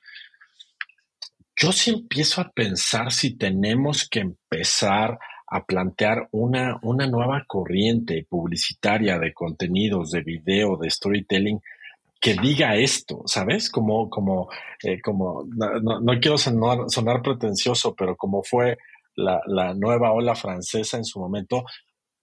yo 1.56 1.72
sí 1.72 1.90
empiezo 1.90 2.40
a 2.40 2.50
pensar 2.50 3.12
si 3.12 3.36
tenemos 3.36 4.08
que 4.08 4.20
empezar 4.20 5.18
a 5.46 5.64
plantear 5.64 6.28
una, 6.32 6.78
una 6.82 7.06
nueva 7.06 7.44
corriente 7.46 8.26
publicitaria 8.28 9.18
de 9.18 9.34
contenidos, 9.34 10.10
de 10.10 10.22
video, 10.22 10.76
de 10.76 10.90
storytelling 10.90 11.60
que 12.20 12.34
diga 12.34 12.76
esto, 12.76 13.22
¿sabes? 13.26 13.68
Como, 13.68 14.08
como, 14.08 14.48
eh, 14.82 15.00
como, 15.02 15.44
no, 15.44 16.20
quiero 16.20 16.38
sonar, 16.38 16.88
sonar, 16.88 17.20
pretencioso, 17.20 17.94
pero 17.94 18.16
como 18.16 18.42
fue 18.44 18.78
la, 19.16 19.40
la, 19.46 19.74
nueva 19.74 20.12
ola 20.12 20.36
francesa 20.36 20.96
en 20.96 21.04
su 21.04 21.18
momento, 21.18 21.64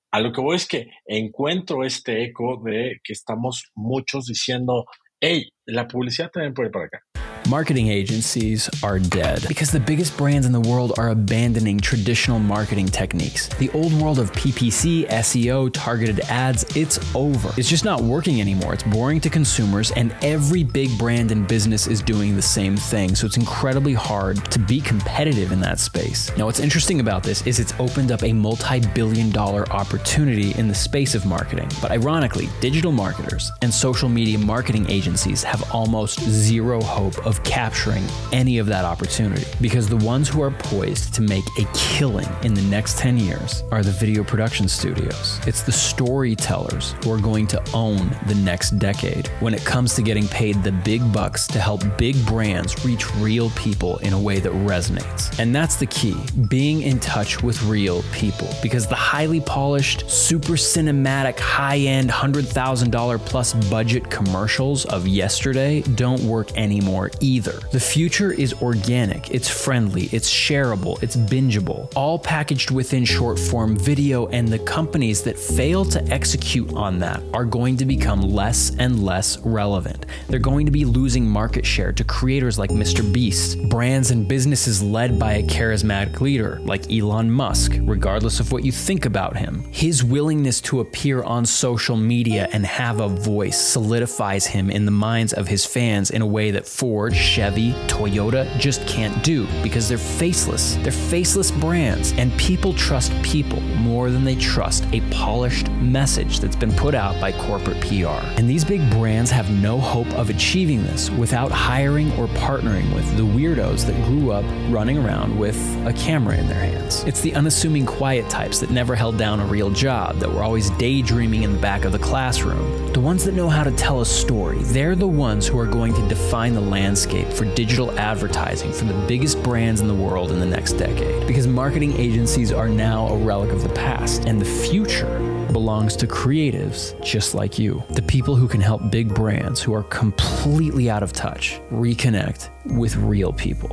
a 0.09 0.19
lo 0.21 0.31
que 0.31 0.41
voy 0.41 0.55
es 0.55 0.67
que 0.67 0.89
encuentro 1.05 1.83
este 1.83 2.23
eco 2.23 2.61
de 2.63 3.01
que 3.03 3.13
estamos 3.13 3.71
muchos 3.75 4.25
diciendo, 4.25 4.85
hey, 5.21 5.49
la 5.65 5.87
publicidad 5.87 6.31
también 6.31 6.53
puede 6.53 6.67
ir 6.69 6.71
para 6.73 6.85
acá. 6.85 7.03
Marketing 7.49 7.87
agencies 7.87 8.69
are 8.83 8.99
dead 8.99 9.43
because 9.47 9.71
the 9.71 9.79
biggest 9.79 10.15
brands 10.15 10.45
in 10.45 10.51
the 10.51 10.59
world 10.59 10.93
are 10.99 11.09
abandoning 11.09 11.79
traditional 11.79 12.37
marketing 12.37 12.85
techniques. 12.85 13.47
The 13.47 13.71
old 13.71 13.91
world 13.93 14.19
of 14.19 14.31
PPC, 14.33 15.07
SEO, 15.07 15.71
targeted 15.73 16.19
ads, 16.29 16.63
it's 16.75 16.99
over. 17.15 17.51
It's 17.57 17.67
just 17.67 17.83
not 17.83 18.01
working 18.01 18.39
anymore. 18.39 18.75
It's 18.75 18.83
boring 18.83 19.19
to 19.21 19.31
consumers, 19.31 19.89
and 19.93 20.15
every 20.21 20.63
big 20.63 20.95
brand 20.99 21.31
and 21.31 21.47
business 21.47 21.87
is 21.87 22.03
doing 22.03 22.35
the 22.35 22.41
same 22.41 22.77
thing. 22.77 23.15
So 23.15 23.25
it's 23.25 23.37
incredibly 23.37 23.95
hard 23.95 24.45
to 24.51 24.59
be 24.59 24.79
competitive 24.79 25.51
in 25.51 25.59
that 25.61 25.79
space. 25.79 26.29
Now, 26.37 26.45
what's 26.45 26.59
interesting 26.59 26.99
about 26.99 27.23
this 27.23 27.47
is 27.47 27.59
it's 27.59 27.73
opened 27.79 28.11
up 28.11 28.21
a 28.21 28.31
multi 28.31 28.79
billion 28.93 29.31
dollar 29.31 29.67
opportunity 29.71 30.53
in 30.59 30.67
the 30.67 30.75
space 30.75 31.15
of 31.15 31.25
marketing. 31.25 31.71
But 31.81 31.89
ironically, 31.89 32.47
digital 32.61 32.91
marketers 32.91 33.51
and 33.63 33.73
social 33.73 34.07
media 34.07 34.37
marketing 34.37 34.87
agencies 34.87 35.41
have 35.41 35.73
almost 35.73 36.21
zero 36.21 36.79
hope 36.83 37.17
of 37.25 37.38
capturing 37.43 38.03
any 38.31 38.57
of 38.57 38.67
that 38.67 38.85
opportunity 38.85 39.45
because 39.61 39.87
the 39.87 39.97
ones 39.97 40.27
who 40.29 40.41
are 40.41 40.51
poised 40.51 41.13
to 41.15 41.21
make 41.21 41.45
a 41.57 41.65
killing 41.73 42.27
in 42.43 42.53
the 42.53 42.61
next 42.63 42.97
10 42.97 43.17
years 43.17 43.63
are 43.71 43.83
the 43.83 43.91
video 43.91 44.23
production 44.23 44.67
studios. 44.67 45.39
It's 45.45 45.63
the 45.63 45.71
storytellers 45.71 46.95
who 47.03 47.11
are 47.11 47.19
going 47.19 47.47
to 47.47 47.63
own 47.73 48.15
the 48.27 48.35
next 48.35 48.71
decade 48.79 49.27
when 49.39 49.53
it 49.53 49.63
comes 49.65 49.95
to 49.95 50.01
getting 50.01 50.27
paid 50.27 50.63
the 50.63 50.71
big 50.71 51.11
bucks 51.11 51.47
to 51.47 51.59
help 51.59 51.81
big 51.97 52.15
brands 52.25 52.85
reach 52.85 53.13
real 53.15 53.49
people 53.51 53.97
in 53.97 54.13
a 54.13 54.19
way 54.19 54.39
that 54.39 54.51
resonates. 54.51 55.37
And 55.39 55.55
that's 55.55 55.75
the 55.75 55.85
key 55.85 56.15
being 56.47 56.81
in 56.81 56.99
touch 56.99 57.41
with 57.43 57.61
real 57.63 58.03
people 58.11 58.49
because 58.61 58.87
the 58.87 58.95
highly 58.95 59.41
polished, 59.41 60.09
super 60.09 60.53
cinematic, 60.53 61.39
high 61.39 61.77
end, 61.77 62.09
$100,000 62.09 63.19
plus 63.25 63.53
budget 63.69 64.09
commercials 64.09 64.85
of 64.85 65.07
yesterday 65.07 65.81
don't 65.81 66.21
work 66.21 66.55
anymore 66.57 67.11
either. 67.21 67.59
The 67.71 67.79
future 67.79 68.31
is 68.31 68.53
organic, 68.61 69.31
it's 69.31 69.49
friendly, 69.49 70.09
it's 70.11 70.29
shareable, 70.29 71.01
it's 71.03 71.15
bingeable, 71.15 71.91
all 71.95 72.19
packaged 72.19 72.71
within 72.71 73.05
short 73.05 73.39
form 73.39 73.77
video, 73.77 74.27
and 74.27 74.47
the 74.47 74.59
companies 74.59 75.21
that 75.23 75.37
fail 75.37 75.85
to 75.85 76.03
execute 76.07 76.73
on 76.73 76.99
that 76.99 77.21
are 77.33 77.45
going 77.45 77.77
to 77.77 77.85
become 77.85 78.21
less 78.21 78.75
and 78.77 79.03
less 79.03 79.37
relevant. 79.39 80.05
They're 80.27 80.39
going 80.39 80.65
to 80.65 80.71
be 80.71 80.85
losing 80.85 81.27
market 81.27 81.65
share 81.65 81.91
to 81.93 82.03
creators 82.03 82.59
like 82.59 82.69
Mr. 82.69 83.11
Beast, 83.11 83.61
brands 83.69 84.11
and 84.11 84.27
businesses 84.27 84.81
led 84.81 85.19
by 85.19 85.33
a 85.33 85.43
charismatic 85.43 86.21
leader 86.21 86.59
like 86.63 86.91
Elon 86.91 87.29
Musk, 87.29 87.73
regardless 87.81 88.39
of 88.39 88.51
what 88.51 88.63
you 88.63 88.71
think 88.71 89.05
about 89.05 89.37
him. 89.37 89.63
His 89.71 90.03
willingness 90.03 90.61
to 90.61 90.79
appear 90.79 91.23
on 91.23 91.45
social 91.45 91.97
media 91.97 92.47
and 92.51 92.65
have 92.65 92.99
a 92.99 93.07
voice 93.07 93.59
solidifies 93.59 94.45
him 94.45 94.69
in 94.69 94.85
the 94.85 94.91
minds 94.91 95.33
of 95.33 95.47
his 95.47 95.65
fans 95.65 96.11
in 96.11 96.21
a 96.21 96.27
way 96.27 96.51
that 96.51 96.67
Ford 96.67 97.08
Chevy, 97.11 97.73
Toyota 97.87 98.49
just 98.57 98.85
can't 98.87 99.23
do 99.23 99.47
because 99.63 99.87
they're 99.87 99.97
faceless. 99.97 100.75
They're 100.77 100.91
faceless 100.91 101.51
brands, 101.51 102.13
and 102.13 102.31
people 102.37 102.73
trust 102.73 103.11
people 103.23 103.61
more 103.61 104.09
than 104.11 104.23
they 104.23 104.35
trust 104.35 104.85
a 104.93 105.01
polished 105.11 105.69
message 105.71 106.39
that's 106.39 106.55
been 106.55 106.71
put 106.73 106.95
out 106.95 107.19
by 107.19 107.31
corporate 107.31 107.81
PR. 107.81 108.23
And 108.37 108.49
these 108.49 108.63
big 108.63 108.87
brands 108.89 109.31
have 109.31 109.49
no 109.49 109.79
hope 109.79 110.09
of 110.13 110.29
achieving 110.29 110.83
this 110.83 111.09
without 111.11 111.51
hiring 111.51 112.11
or 112.13 112.27
partnering 112.27 112.93
with 112.93 113.17
the 113.17 113.23
weirdos 113.23 113.85
that 113.85 113.95
grew 114.05 114.31
up 114.31 114.45
running 114.69 114.97
around 114.97 115.37
with 115.37 115.57
a 115.85 115.93
camera 115.93 116.37
in 116.37 116.47
their 116.47 116.59
hands. 116.59 117.03
It's 117.03 117.21
the 117.21 117.33
unassuming 117.35 117.85
quiet 117.85 118.29
types 118.29 118.59
that 118.59 118.69
never 118.69 118.95
held 118.95 119.17
down 119.17 119.39
a 119.39 119.45
real 119.45 119.69
job, 119.69 120.17
that 120.19 120.31
were 120.31 120.43
always 120.43 120.69
daydreaming 120.71 121.43
in 121.43 121.53
the 121.53 121.59
back 121.59 121.85
of 121.85 121.91
the 121.91 121.99
classroom. 121.99 122.93
The 122.93 122.99
ones 122.99 123.23
that 123.25 123.33
know 123.33 123.49
how 123.49 123.63
to 123.63 123.71
tell 123.71 124.01
a 124.01 124.05
story, 124.05 124.59
they're 124.63 124.95
the 124.95 125.07
ones 125.07 125.47
who 125.47 125.57
are 125.59 125.65
going 125.65 125.93
to 125.93 126.07
define 126.07 126.53
the 126.53 126.61
landscape 126.61 126.98
landscape 126.99 127.31
for 127.33 127.45
digital 127.55 127.97
advertising 127.97 128.73
for 128.73 128.83
the 128.83 129.07
biggest 129.07 129.41
brands 129.41 129.79
in 129.79 129.87
the 129.87 129.93
world 129.93 130.31
in 130.31 130.39
the 130.39 130.45
next 130.45 130.73
decade. 130.73 131.25
Because 131.27 131.47
marketing 131.47 131.93
agencies 131.97 132.51
are 132.51 132.67
now 132.67 133.07
a 133.07 133.17
relic 133.17 133.51
of 133.51 133.63
the 133.63 133.69
past, 133.69 134.25
and 134.25 134.41
the 134.41 134.45
future 134.45 135.19
belongs 135.53 135.95
to 135.95 136.07
creatives 136.07 136.93
just 137.01 137.35
like 137.35 137.57
you. 137.57 137.81
The 137.91 138.01
people 138.01 138.35
who 138.35 138.47
can 138.49 138.59
help 138.59 138.91
big 138.91 139.13
brands 139.13 139.61
who 139.61 139.73
are 139.73 139.83
completely 139.83 140.89
out 140.89 141.03
of 141.03 141.13
touch 141.13 141.61
reconnect 141.71 142.49
with 142.77 142.97
real 142.97 143.31
people. 143.31 143.69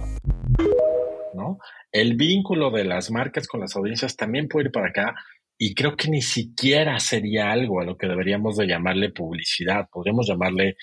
¿No? 1.34 1.58
El 1.92 2.16
vínculo 2.16 2.70
de 2.70 2.84
las 2.84 3.10
marcas 3.10 3.48
con 3.48 3.60
las 3.60 3.74
audiencias 3.74 4.14
también 4.16 4.48
puede 4.48 4.66
ir 4.66 4.72
para 4.72 4.88
acá 4.88 5.14
y 5.58 5.74
creo 5.74 5.96
que 5.96 6.08
ni 6.10 6.22
siquiera 6.22 7.00
sería 7.00 7.50
algo 7.50 7.80
a 7.80 7.84
lo 7.84 7.96
que 7.96 8.06
deberíamos 8.06 8.56
de 8.56 8.66
llamarle 8.66 9.10
publicidad, 9.10 9.88
podríamos 9.90 10.28
llamarle 10.28 10.76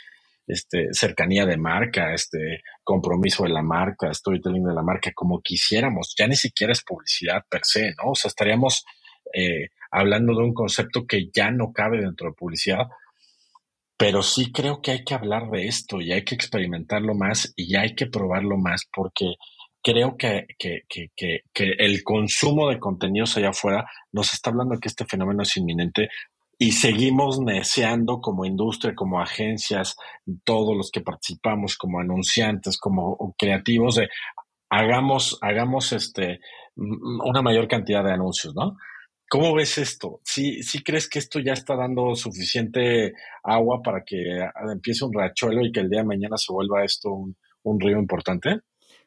este, 0.47 0.93
cercanía 0.93 1.45
de 1.45 1.57
marca, 1.57 2.13
este, 2.13 2.63
compromiso 2.83 3.43
de 3.43 3.49
la 3.49 3.61
marca, 3.61 4.13
storytelling 4.13 4.65
de 4.65 4.73
la 4.73 4.81
marca, 4.81 5.11
como 5.13 5.41
quisiéramos. 5.41 6.13
Ya 6.17 6.27
ni 6.27 6.35
siquiera 6.35 6.73
es 6.73 6.83
publicidad 6.83 7.43
per 7.49 7.61
se, 7.63 7.93
¿no? 7.95 8.11
O 8.11 8.15
sea, 8.15 8.29
estaríamos 8.29 8.85
eh, 9.33 9.69
hablando 9.91 10.33
de 10.33 10.43
un 10.43 10.53
concepto 10.53 11.05
que 11.07 11.29
ya 11.33 11.51
no 11.51 11.71
cabe 11.71 12.01
dentro 12.01 12.29
de 12.29 12.35
publicidad, 12.35 12.87
pero 13.97 14.21
sí 14.23 14.51
creo 14.51 14.81
que 14.81 14.91
hay 14.91 15.03
que 15.03 15.13
hablar 15.13 15.49
de 15.49 15.67
esto 15.67 16.01
y 16.01 16.11
hay 16.11 16.23
que 16.23 16.35
experimentarlo 16.35 17.13
más 17.13 17.53
y 17.55 17.75
hay 17.75 17.95
que 17.95 18.07
probarlo 18.07 18.57
más 18.57 18.87
porque 18.93 19.35
creo 19.83 20.17
que, 20.17 20.47
que, 20.57 20.81
que, 20.87 21.09
que, 21.15 21.71
el 21.77 22.03
consumo 22.03 22.69
de 22.69 22.79
contenidos 22.79 23.37
allá 23.37 23.49
afuera 23.49 23.85
nos 24.11 24.33
está 24.33 24.49
hablando 24.49 24.79
que 24.79 24.87
este 24.87 25.05
fenómeno 25.05 25.43
es 25.43 25.55
inminente 25.57 26.09
y 26.57 26.71
seguimos 26.73 27.39
neceando 27.39 28.21
como 28.21 28.45
industria, 28.45 28.95
como 28.95 29.19
agencias, 29.19 29.95
todos 30.43 30.75
los 30.75 30.91
que 30.91 31.01
participamos, 31.01 31.77
como 31.77 31.99
anunciantes, 31.99 32.77
como 32.77 33.35
creativos, 33.37 33.99
hagamos, 34.69 35.37
hagamos 35.41 35.91
este, 35.93 36.39
una 36.75 37.41
mayor 37.41 37.67
cantidad 37.67 38.03
de 38.03 38.13
anuncios, 38.13 38.55
¿no? 38.55 38.77
¿Cómo 39.29 39.55
ves 39.55 39.77
esto? 39.79 40.21
¿Sí, 40.23 40.61
¿Sí 40.61 40.83
crees 40.83 41.09
que 41.09 41.17
esto 41.17 41.39
ya 41.39 41.53
está 41.53 41.75
dando 41.75 42.15
suficiente 42.15 43.13
agua 43.43 43.81
para 43.81 44.03
que 44.03 44.47
empiece 44.71 45.05
un 45.05 45.13
rachuelo 45.13 45.65
y 45.65 45.71
que 45.71 45.79
el 45.79 45.89
día 45.89 46.01
de 46.01 46.07
mañana 46.07 46.37
se 46.37 46.53
vuelva 46.53 46.85
esto 46.85 47.09
un, 47.09 47.35
un 47.63 47.79
río 47.79 47.97
importante? 47.97 48.59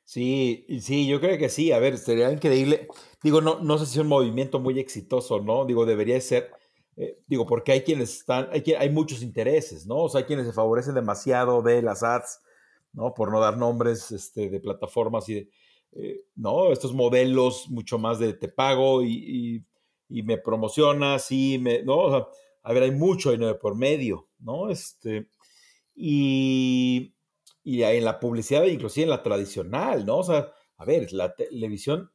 Sí, 0.05 0.65
sí, 0.81 1.07
yo 1.07 1.21
creo 1.21 1.37
que 1.37 1.49
sí. 1.49 1.73
A 1.73 1.79
ver, 1.79 1.99
sería 1.99 2.31
increíble. 2.33 2.87
Digo, 3.23 3.41
no, 3.41 3.61
no 3.61 3.77
sé 3.79 3.87
si 3.87 3.93
es 3.93 4.03
un 4.03 4.09
movimiento 4.09 4.61
muy 4.61 4.79
exitoso, 4.79 5.41
¿no? 5.41 5.65
Digo, 5.65 5.85
debería 5.85 6.21
ser. 6.21 6.51
Eh, 6.97 7.19
digo, 7.27 7.47
porque 7.47 7.73
hay 7.73 7.83
quienes 7.83 8.19
están, 8.19 8.49
hay, 8.53 8.63
hay 8.73 8.91
muchos 8.91 9.23
intereses, 9.23 9.87
¿no? 9.87 9.97
O 10.05 10.09
sea, 10.09 10.21
hay 10.21 10.25
quienes 10.25 10.47
se 10.47 10.53
favorecen 10.53 10.95
demasiado 10.95 11.63
de 11.63 11.83
las 11.83 12.03
ads, 12.03 12.41
¿no? 12.93 13.13
Por 13.15 13.31
no 13.31 13.41
dar 13.41 13.59
nombres 13.59 14.11
este, 14.13 14.49
de 14.49 14.61
plataformas 14.61 15.29
y 15.29 15.35
de, 15.35 15.51
eh, 15.93 16.25
¿no? 16.35 16.73
Estos 16.73 16.95
modelos 16.95 17.69
mucho 17.69 17.99
más 17.99 18.19
de 18.19 18.33
te 18.33 18.49
pago 18.49 19.03
y, 19.03 19.65
y, 20.09 20.23
me 20.23 20.39
promocionas 20.39 21.31
y 21.31 21.59
me, 21.59 21.83
¿no? 21.83 21.97
O 21.99 22.11
sea, 22.11 22.27
a 22.63 22.73
ver, 22.73 22.85
hay 22.85 22.93
mucho 22.93 23.31
dinero 23.31 23.59
por 23.59 23.77
medio, 23.77 24.29
¿no? 24.39 24.71
Este, 24.71 25.29
y 25.95 27.17
y 27.67 27.83
en 27.83 28.05
la 28.05 28.21
publicidad, 28.21 28.65
inclusive 28.67 29.03
en 29.03 29.11
la 29.11 29.25
tradicional, 29.25 30.07
¿no? 30.07 30.19
O 30.19 30.23
sea, 30.23 30.53
a 30.77 30.85
ver, 30.85 31.13
la 31.13 31.35
televisión, 31.35 32.13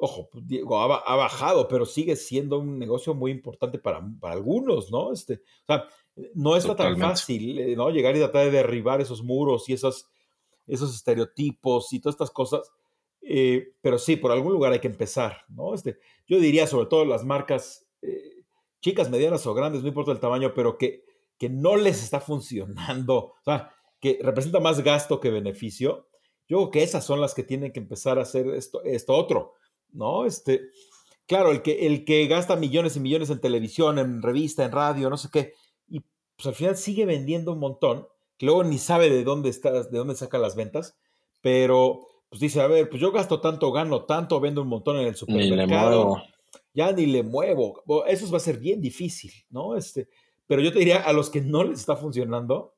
ojo, 0.00 0.28
pues, 0.30 0.46
digo, 0.46 0.80
ha, 0.80 1.16
bajado, 1.16 1.68
pero 1.68 1.84
sigue 1.84 2.16
siendo 2.16 2.58
un 2.58 2.78
negocio 2.78 3.14
muy 3.14 3.30
importante 3.30 3.78
para, 3.78 4.02
para 4.18 4.34
algunos, 4.34 4.90
¿no? 4.90 5.12
Este, 5.12 5.34
o 5.34 5.66
sea, 5.66 5.84
no 6.34 6.56
está 6.56 6.74
tan 6.74 6.98
fácil, 6.98 7.58
eh, 7.58 7.76
¿no? 7.76 7.90
Llegar 7.90 8.16
y 8.16 8.18
tratar 8.18 8.46
de 8.46 8.50
derribar 8.50 9.00
esos 9.00 9.22
muros 9.22 9.68
y 9.68 9.74
esos, 9.74 10.08
esos 10.66 10.94
estereotipos 10.94 11.92
y 11.92 12.00
todas 12.00 12.14
estas 12.14 12.30
cosas. 12.30 12.72
Eh, 13.22 13.74
pero 13.82 13.98
sí, 13.98 14.16
por 14.16 14.32
algún 14.32 14.52
lugar 14.52 14.72
hay 14.72 14.80
que 14.80 14.88
empezar, 14.88 15.44
¿no? 15.48 15.74
Este, 15.74 15.98
yo 16.26 16.38
diría, 16.40 16.66
sobre 16.66 16.86
todo 16.86 17.04
las 17.04 17.24
marcas 17.24 17.86
eh, 18.02 18.44
chicas, 18.80 19.10
medianas 19.10 19.46
o 19.46 19.54
grandes, 19.54 19.82
no 19.82 19.88
importa 19.88 20.12
el 20.12 20.20
tamaño, 20.20 20.54
pero 20.54 20.78
que, 20.78 21.04
que 21.38 21.50
no 21.50 21.76
les 21.76 22.02
está 22.02 22.20
funcionando. 22.20 23.16
O 23.16 23.42
sea, 23.44 23.70
que 24.00 24.18
representa 24.22 24.60
más 24.60 24.82
gasto 24.82 25.20
que 25.20 25.30
beneficio, 25.30 26.08
yo 26.48 26.56
creo 26.56 26.70
que 26.70 26.82
esas 26.82 27.04
son 27.04 27.20
las 27.20 27.34
que 27.34 27.44
tienen 27.44 27.72
que 27.72 27.78
empezar 27.80 28.18
a 28.18 28.22
hacer 28.22 28.48
esto, 28.48 28.82
esto 28.82 29.14
otro, 29.14 29.54
¿no? 29.92 30.26
Este, 30.26 30.70
claro, 31.26 31.50
el 31.50 31.62
que, 31.62 31.86
el 31.86 32.04
que 32.04 32.26
gasta 32.26 32.56
millones 32.56 32.96
y 32.96 33.00
millones 33.00 33.30
en 33.30 33.40
televisión, 33.40 33.98
en 33.98 34.22
revista, 34.22 34.64
en 34.64 34.72
radio, 34.72 35.10
no 35.10 35.16
sé 35.16 35.28
qué, 35.32 35.54
y 35.88 36.00
pues 36.36 36.46
al 36.46 36.54
final 36.54 36.76
sigue 36.76 37.06
vendiendo 37.06 37.52
un 37.52 37.60
montón, 37.60 38.06
que 38.36 38.46
luego 38.46 38.64
ni 38.64 38.78
sabe 38.78 39.10
de 39.10 39.24
dónde 39.24 39.50
está, 39.50 39.70
de 39.70 39.98
dónde 39.98 40.14
saca 40.14 40.38
las 40.38 40.56
ventas, 40.56 40.98
pero 41.40 42.06
pues 42.30 42.40
dice, 42.40 42.60
a 42.60 42.68
ver, 42.68 42.88
pues 42.88 43.02
yo 43.02 43.10
gasto 43.10 43.40
tanto, 43.40 43.72
gano 43.72 44.04
tanto, 44.04 44.40
vendo 44.40 44.62
un 44.62 44.68
montón 44.68 44.96
en 44.98 45.08
el 45.08 45.16
supermercado. 45.16 46.22
Ya 46.72 46.92
ni 46.92 47.06
le 47.06 47.24
muevo. 47.24 47.82
Eso 48.06 48.30
va 48.30 48.36
a 48.36 48.40
ser 48.40 48.58
bien 48.58 48.80
difícil, 48.80 49.32
¿no? 49.50 49.76
Este, 49.76 50.08
pero 50.46 50.62
yo 50.62 50.72
te 50.72 50.78
diría, 50.78 51.02
a 51.02 51.12
los 51.12 51.28
que 51.28 51.40
no 51.40 51.64
les 51.64 51.80
está 51.80 51.96
funcionando, 51.96 52.76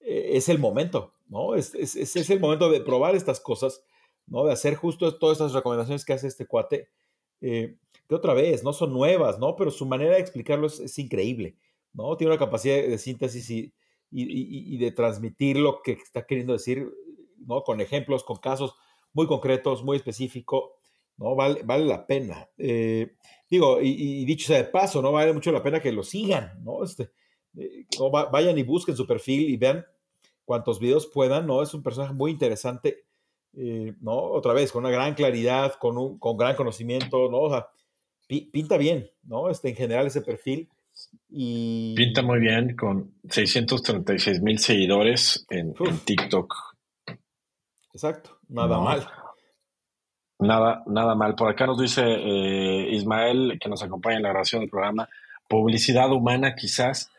eh, 0.00 0.32
es 0.34 0.50
el 0.50 0.58
momento, 0.58 1.14
¿no? 1.28 1.54
Es, 1.54 1.74
es, 1.74 1.96
es, 1.96 2.30
el 2.30 2.40
momento 2.40 2.70
de 2.70 2.82
probar 2.82 3.14
estas 3.14 3.40
cosas, 3.40 3.82
¿no? 4.30 4.44
De 4.44 4.52
hacer 4.52 4.76
justo 4.76 5.18
todas 5.18 5.36
estas 5.36 5.52
recomendaciones 5.52 6.04
que 6.04 6.14
hace 6.14 6.28
este 6.28 6.46
cuate, 6.46 6.88
eh, 7.42 7.76
que 8.08 8.14
otra 8.14 8.32
vez, 8.32 8.64
no 8.64 8.72
son 8.72 8.92
nuevas, 8.92 9.38
¿no? 9.38 9.54
Pero 9.56 9.70
su 9.70 9.84
manera 9.84 10.14
de 10.14 10.20
explicarlo 10.20 10.66
es, 10.68 10.98
increíble, 10.98 11.56
¿no? 11.92 12.16
Tiene 12.16 12.32
una 12.32 12.38
capacidad 12.38 12.76
de 12.76 12.98
síntesis 12.98 13.50
y, 13.50 13.74
y, 14.10 14.74
y, 14.74 14.78
de 14.78 14.92
transmitir 14.92 15.58
lo 15.58 15.82
que 15.82 15.92
está 15.92 16.26
queriendo 16.26 16.54
decir, 16.54 16.90
¿no? 17.38 17.62
Con 17.62 17.80
ejemplos, 17.80 18.24
con 18.24 18.38
casos 18.38 18.74
muy 19.12 19.26
concretos, 19.26 19.84
muy 19.84 19.96
específicos, 19.96 20.70
¿no? 21.16 21.34
Vale, 21.34 21.62
vale 21.64 21.84
la 21.84 22.06
pena. 22.06 22.48
Eh, 22.56 23.14
digo, 23.48 23.80
y, 23.80 24.24
dicho 24.24 24.46
sea 24.46 24.58
de 24.58 24.64
paso, 24.64 25.02
¿no? 25.02 25.12
Vale 25.12 25.32
mucho 25.32 25.52
la 25.52 25.62
pena 25.62 25.80
que 25.80 25.92
lo 25.92 26.02
sigan, 26.02 26.62
¿no? 26.64 26.82
Este, 26.82 27.10
eh, 27.56 27.84
vayan 28.32 28.58
y 28.58 28.62
busquen 28.62 28.96
su 28.96 29.06
perfil 29.06 29.50
y 29.50 29.56
vean 29.56 29.84
cuantos 30.44 30.80
videos 30.80 31.06
puedan, 31.06 31.46
¿no? 31.46 31.62
Es 31.62 31.74
un 31.74 31.82
personaje 31.82 32.14
muy 32.14 32.30
interesante, 32.32 33.04
eh, 33.56 33.94
¿no? 34.00 34.12
Otra 34.12 34.52
vez, 34.52 34.72
con 34.72 34.84
una 34.84 34.92
gran 34.92 35.14
claridad, 35.14 35.74
con, 35.74 35.98
un, 35.98 36.18
con 36.18 36.36
gran 36.36 36.54
conocimiento, 36.54 37.30
¿no? 37.30 37.38
O 37.38 37.50
sea, 37.50 37.66
pinta 38.26 38.76
bien, 38.76 39.10
¿no? 39.24 39.50
Este, 39.50 39.70
en 39.70 39.76
general 39.76 40.06
ese 40.06 40.22
perfil. 40.22 40.68
Y... 41.28 41.94
Pinta 41.94 42.22
muy 42.22 42.40
bien 42.40 42.76
con 42.76 43.14
636 43.28 44.42
mil 44.42 44.58
seguidores 44.58 45.46
en, 45.50 45.74
TikTok. 46.04 46.54
Exacto, 47.92 48.38
nada 48.48 48.78
mal. 48.78 49.06
Nada, 50.38 50.82
nada 50.86 51.14
mal. 51.14 51.34
Por 51.34 51.50
acá 51.50 51.66
nos 51.66 51.78
dice 51.78 52.02
eh, 52.02 52.90
Ismael, 52.92 53.58
que 53.60 53.68
nos 53.68 53.82
acompaña 53.82 54.16
en 54.16 54.22
la 54.22 54.30
grabación 54.30 54.60
del 54.60 54.70
programa, 54.70 55.08
publicidad 55.48 56.10
humana 56.12 56.54
quizás 56.54 57.10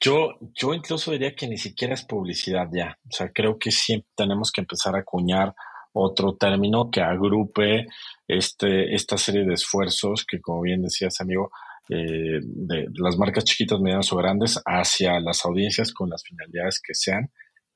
yo, 0.00 0.38
yo 0.54 0.74
incluso 0.74 1.10
diría 1.10 1.34
que 1.34 1.48
ni 1.48 1.56
siquiera 1.56 1.94
es 1.94 2.04
publicidad 2.04 2.68
ya. 2.72 2.98
O 3.08 3.12
sea, 3.12 3.30
creo 3.32 3.58
que 3.58 3.70
sí 3.70 4.04
tenemos 4.14 4.52
que 4.52 4.60
empezar 4.60 4.94
a 4.94 5.00
acuñar 5.00 5.54
otro 5.92 6.36
término 6.36 6.90
que 6.90 7.00
agrupe 7.00 7.86
este, 8.28 8.94
esta 8.94 9.16
serie 9.16 9.44
de 9.44 9.54
esfuerzos 9.54 10.26
que, 10.26 10.40
como 10.40 10.62
bien 10.62 10.82
decías, 10.82 11.20
amigo, 11.20 11.50
eh, 11.88 12.40
de 12.42 12.86
las 12.94 13.16
marcas 13.16 13.44
chiquitas, 13.44 13.80
medianas 13.80 14.12
o 14.12 14.16
grandes 14.16 14.60
hacia 14.66 15.20
las 15.20 15.44
audiencias 15.44 15.92
con 15.92 16.10
las 16.10 16.22
finalidades 16.22 16.80
que 16.80 16.94
sean, 16.94 17.30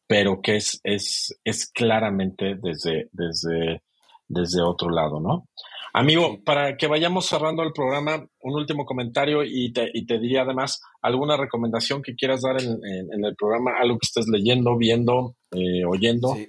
pero 0.07 0.43
que 0.43 0.57
es, 0.57 0.81
es, 0.85 1.41
es 1.45 1.71
claramente 1.71 2.57
desde, 2.61 3.09
desde, 3.13 3.83
desde 4.29 4.63
otro 4.63 4.91
lado, 4.91 5.21
¿no? 5.21 5.47
Amigo, 5.93 6.39
para 6.45 6.77
que 6.77 6.87
vayamos 6.87 7.27
cerrando 7.27 7.63
el 7.63 7.73
programa, 7.73 8.27
un 8.41 8.55
último 8.55 8.85
comentario 8.85 9.43
y 9.45 9.73
te, 9.73 9.91
y 9.93 10.07
te 10.07 10.19
diría 10.19 10.43
además 10.43 10.81
alguna 11.03 11.37
recomendación 11.37 12.03
que 12.03 12.15
quieras 12.15 12.43
dar 12.43 12.63
en, 12.63 13.25
el 13.25 13.37
programa, 13.37 13.73
algo 13.81 13.99
que 13.99 14.07
estés 14.07 14.29
leyendo, 14.29 14.77
viendo, 14.77 15.37
eh, 15.51 15.85
oyendo. 15.85 16.35
Sí. 16.35 16.49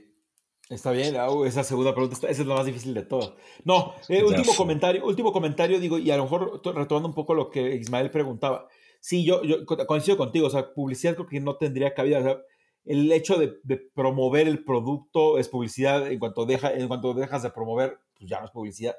Está 0.70 0.92
bien, 0.92 1.18
esa 1.46 1.66
segunda 1.66 1.94
pregunta, 1.94 2.16
esa 2.30 2.42
es 2.42 2.48
la 2.48 2.56
más 2.56 2.66
difícil 2.66 2.94
de 2.94 3.04
todas. 3.04 3.34
No, 3.66 3.94
eh, 4.08 4.24
último 4.24 4.54
comentario, 4.56 5.06
último 5.06 5.34
comentario, 5.34 5.82
digo, 5.82 5.98
y 5.98 6.10
a 6.12 6.18
lo 6.18 6.24
mejor 6.24 6.62
retomando 6.64 7.10
un 7.10 7.14
poco 7.14 7.34
lo 7.34 7.50
que 7.50 7.76
Ismael 7.76 8.10
preguntaba. 8.10 8.68
Sí, 9.02 9.26
yo, 9.26 9.44
yo 9.44 9.66
coincido 9.66 10.16
contigo, 10.16 10.48
o 10.48 10.50
sea, 10.50 10.74
publicidad 10.74 11.16
creo 11.16 11.28
que 11.28 11.42
no 11.42 11.58
tendría 11.58 11.94
cabida. 11.94 12.20
O 12.20 12.24
sea, 12.24 12.38
el 12.86 13.12
hecho 13.12 13.38
de, 13.38 13.56
de, 13.64 13.78
promover 13.94 14.48
el 14.48 14.64
producto 14.64 15.38
es 15.40 15.50
publicidad, 15.50 16.10
en 16.10 16.20
cuanto, 16.20 16.46
deja, 16.46 16.72
en 16.72 16.88
cuanto 16.88 17.14
dejas 17.14 17.44
de 17.44 17.50
promover, 17.50 18.00
pues 18.18 18.30
ya 18.30 18.40
no 18.40 18.46
es 18.46 18.52
publicidad. 18.52 18.96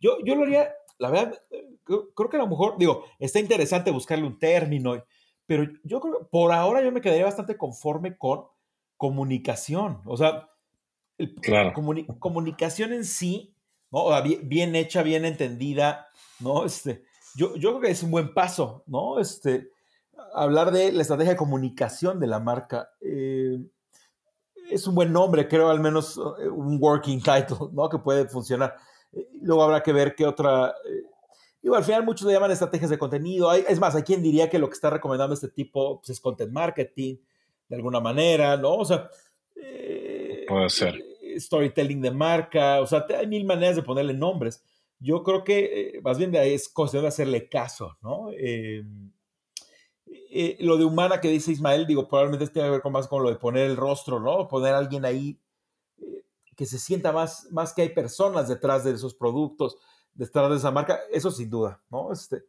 Yo, 0.00 0.18
yo 0.24 0.34
lo 0.34 0.44
haría, 0.44 0.72
la 0.98 1.10
verdad, 1.10 1.42
creo, 1.84 2.28
que 2.28 2.36
a 2.36 2.40
lo 2.40 2.48
mejor, 2.48 2.76
digo, 2.78 3.04
está 3.18 3.40
interesante 3.40 3.90
buscarle 3.90 4.26
un 4.26 4.38
término, 4.38 5.02
pero 5.46 5.64
yo 5.82 6.00
creo 6.00 6.18
que 6.18 6.24
por 6.26 6.52
ahora 6.52 6.82
yo 6.82 6.92
me 6.92 7.00
quedaría 7.00 7.24
bastante 7.24 7.56
conforme 7.56 8.16
con 8.16 8.44
comunicación. 8.96 10.02
O 10.04 10.16
sea, 10.16 10.48
comunicación 12.20 12.92
en 12.92 13.04
sí, 13.04 13.54
¿no? 13.90 14.08
bien, 14.42 14.76
hecha, 14.76 15.02
bien 15.02 15.24
entendida, 15.24 16.08
¿no? 16.40 16.64
Este, 16.64 17.04
yo, 17.34 17.56
yo 17.56 17.70
creo 17.70 17.80
que 17.80 17.90
es 17.90 18.02
un 18.02 18.10
buen 18.10 18.34
paso, 18.34 18.84
¿no? 18.86 19.18
Este, 19.18 19.70
hablar 20.34 20.70
de 20.70 20.92
la 20.92 21.02
estrategia 21.02 21.32
de 21.32 21.38
comunicación 21.38 22.20
de 22.20 22.26
la 22.26 22.40
marca. 22.40 22.90
Eh, 23.00 23.58
es 24.70 24.86
un 24.86 24.94
buen 24.94 25.12
nombre, 25.12 25.48
creo, 25.48 25.70
al 25.70 25.80
menos 25.80 26.20
eh, 26.40 26.48
un 26.48 26.78
working 26.80 27.20
title, 27.20 27.68
¿no? 27.72 27.88
Que 27.88 27.98
puede 27.98 28.28
funcionar. 28.28 28.76
Luego 29.40 29.62
habrá 29.62 29.82
que 29.82 29.92
ver 29.92 30.14
qué 30.14 30.26
otra... 30.26 30.74
Eh, 30.84 31.02
digo, 31.62 31.74
al 31.74 31.84
final 31.84 32.04
muchos 32.04 32.26
le 32.26 32.32
llaman 32.32 32.50
estrategias 32.50 32.90
de 32.90 32.98
contenido. 32.98 33.52
es 33.52 33.78
más, 33.78 33.94
hay 33.94 34.02
quien 34.02 34.22
diría 34.22 34.48
que 34.48 34.58
lo 34.58 34.68
que 34.68 34.74
está 34.74 34.90
recomendando 34.90 35.34
este 35.34 35.48
tipo 35.48 35.98
pues, 36.00 36.10
es 36.10 36.20
content 36.20 36.52
marketing, 36.52 37.16
de 37.68 37.76
alguna 37.76 38.00
manera, 38.00 38.56
¿no? 38.56 38.76
O 38.76 38.84
sea... 38.84 39.08
Eh, 39.56 40.44
Puede 40.48 40.70
ser. 40.70 40.96
Eh, 41.22 41.38
storytelling 41.40 42.00
de 42.00 42.10
marca, 42.10 42.80
o 42.80 42.86
sea, 42.86 43.06
hay 43.16 43.26
mil 43.26 43.44
maneras 43.44 43.76
de 43.76 43.82
ponerle 43.82 44.14
nombres. 44.14 44.62
Yo 45.00 45.22
creo 45.22 45.44
que 45.44 46.00
más 46.02 46.18
bien 46.18 46.34
es 46.34 46.68
cuestión 46.68 47.02
de 47.02 47.08
hacerle 47.08 47.48
caso, 47.48 47.96
¿no? 48.02 48.30
lo 50.60 50.76
de 50.76 50.84
humana 50.84 51.20
que 51.20 51.28
dice 51.28 51.52
Ismael, 51.52 51.86
digo, 51.86 52.08
probablemente 52.08 52.48
tiene 52.48 52.66
que 52.66 52.72
ver 52.72 52.82
con 52.82 52.92
más 52.92 53.06
con 53.06 53.22
lo 53.22 53.30
de 53.30 53.36
poner 53.36 53.70
el 53.70 53.76
rostro, 53.76 54.18
¿no? 54.18 54.48
Poner 54.48 54.74
a 54.74 54.78
alguien 54.78 55.04
ahí 55.04 55.38
que 56.58 56.66
se 56.66 56.80
sienta 56.80 57.12
más, 57.12 57.46
más 57.52 57.72
que 57.72 57.82
hay 57.82 57.90
personas 57.90 58.48
detrás 58.48 58.82
de 58.82 58.90
esos 58.90 59.14
productos, 59.14 59.78
detrás 60.12 60.50
de 60.50 60.56
esa 60.56 60.72
marca, 60.72 60.98
eso 61.12 61.30
sin 61.30 61.48
duda, 61.48 61.80
¿no? 61.88 62.12
Este, 62.12 62.42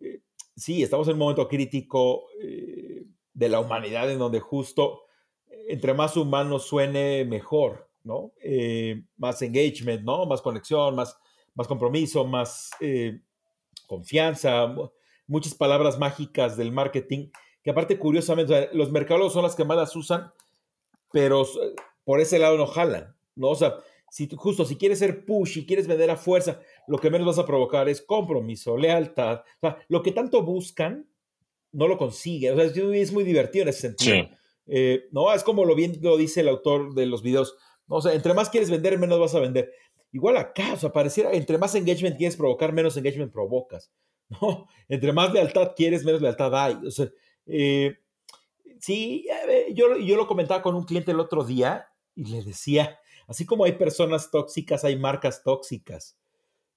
eh, 0.00 0.22
sí, 0.54 0.84
estamos 0.84 1.08
en 1.08 1.14
un 1.14 1.18
momento 1.18 1.48
crítico 1.48 2.28
eh, 2.40 3.04
de 3.34 3.48
la 3.48 3.58
humanidad 3.58 4.08
en 4.08 4.20
donde 4.20 4.38
justo 4.38 5.00
entre 5.66 5.94
más 5.94 6.16
humano 6.16 6.60
suene 6.60 7.24
mejor, 7.24 7.90
¿no? 8.04 8.30
Eh, 8.40 9.02
más 9.16 9.42
engagement, 9.42 10.04
¿no? 10.04 10.26
Más 10.26 10.42
conexión, 10.42 10.94
más, 10.94 11.18
más 11.56 11.66
compromiso, 11.66 12.24
más 12.24 12.70
confianza, 13.88 14.72
muchas 15.26 15.54
palabras 15.54 15.98
mágicas 15.98 16.56
del 16.56 16.70
marketing, 16.70 17.30
que 17.64 17.70
aparte, 17.72 17.98
curiosamente, 17.98 18.70
los 18.74 18.92
mercados 18.92 19.32
son 19.32 19.42
las 19.42 19.56
que 19.56 19.64
más 19.64 19.76
las 19.76 19.96
usan, 19.96 20.32
pero 21.10 21.44
por 22.04 22.20
ese 22.20 22.38
lado 22.38 22.56
no 22.56 22.68
jalan, 22.68 23.16
¿no? 23.36 23.50
O 23.50 23.54
sea, 23.54 23.74
si 24.10 24.28
justo 24.34 24.64
si 24.64 24.76
quieres 24.76 24.98
ser 24.98 25.24
push 25.24 25.58
y 25.58 25.66
quieres 25.66 25.86
vender 25.86 26.10
a 26.10 26.16
fuerza, 26.16 26.60
lo 26.88 26.98
que 26.98 27.10
menos 27.10 27.26
vas 27.26 27.38
a 27.38 27.46
provocar 27.46 27.88
es 27.88 28.02
compromiso, 28.02 28.76
lealtad. 28.76 29.40
O 29.40 29.60
sea, 29.60 29.78
lo 29.88 30.02
que 30.02 30.12
tanto 30.12 30.42
buscan, 30.42 31.08
no 31.72 31.86
lo 31.86 31.96
consiguen. 31.96 32.54
O 32.54 32.56
sea, 32.56 32.64
es 32.94 33.12
muy 33.12 33.24
divertido 33.24 33.62
en 33.62 33.68
ese 33.68 33.80
sentido. 33.80 34.28
Eh, 34.66 35.08
no, 35.12 35.32
es 35.32 35.42
como 35.44 35.64
lo 35.64 35.74
bien 35.74 35.98
lo 36.02 36.16
dice 36.16 36.40
el 36.40 36.48
autor 36.48 36.94
de 36.94 37.06
los 37.06 37.22
videos. 37.22 37.56
O 37.88 38.02
sea, 38.02 38.12
entre 38.12 38.34
más 38.34 38.50
quieres 38.50 38.70
vender, 38.70 38.98
menos 38.98 39.18
vas 39.18 39.34
a 39.34 39.40
vender. 39.40 39.72
Igual 40.12 40.36
acá, 40.36 40.72
o 40.72 40.76
sea, 40.76 40.92
pareciera, 40.92 41.32
entre 41.32 41.58
más 41.58 41.74
engagement 41.76 42.16
quieres 42.16 42.36
provocar, 42.36 42.72
menos 42.72 42.96
engagement 42.96 43.32
provocas. 43.32 43.92
¿no? 44.28 44.66
Entre 44.88 45.12
más 45.12 45.32
lealtad 45.32 45.72
quieres, 45.76 46.04
menos 46.04 46.20
lealtad 46.20 46.54
hay. 46.54 46.74
O 46.86 46.90
sea, 46.90 47.08
eh, 47.46 47.96
sí, 48.80 49.26
yo, 49.72 49.96
yo 49.98 50.16
lo 50.16 50.26
comentaba 50.26 50.62
con 50.62 50.74
un 50.74 50.84
cliente 50.84 51.12
el 51.12 51.20
otro 51.20 51.44
día 51.44 51.86
y 52.14 52.24
le 52.24 52.42
decía, 52.42 52.98
así 53.30 53.46
como 53.46 53.64
hay 53.64 53.72
personas 53.72 54.30
tóxicas, 54.30 54.84
hay 54.84 54.96
marcas 54.98 55.42
tóxicas. 55.44 56.18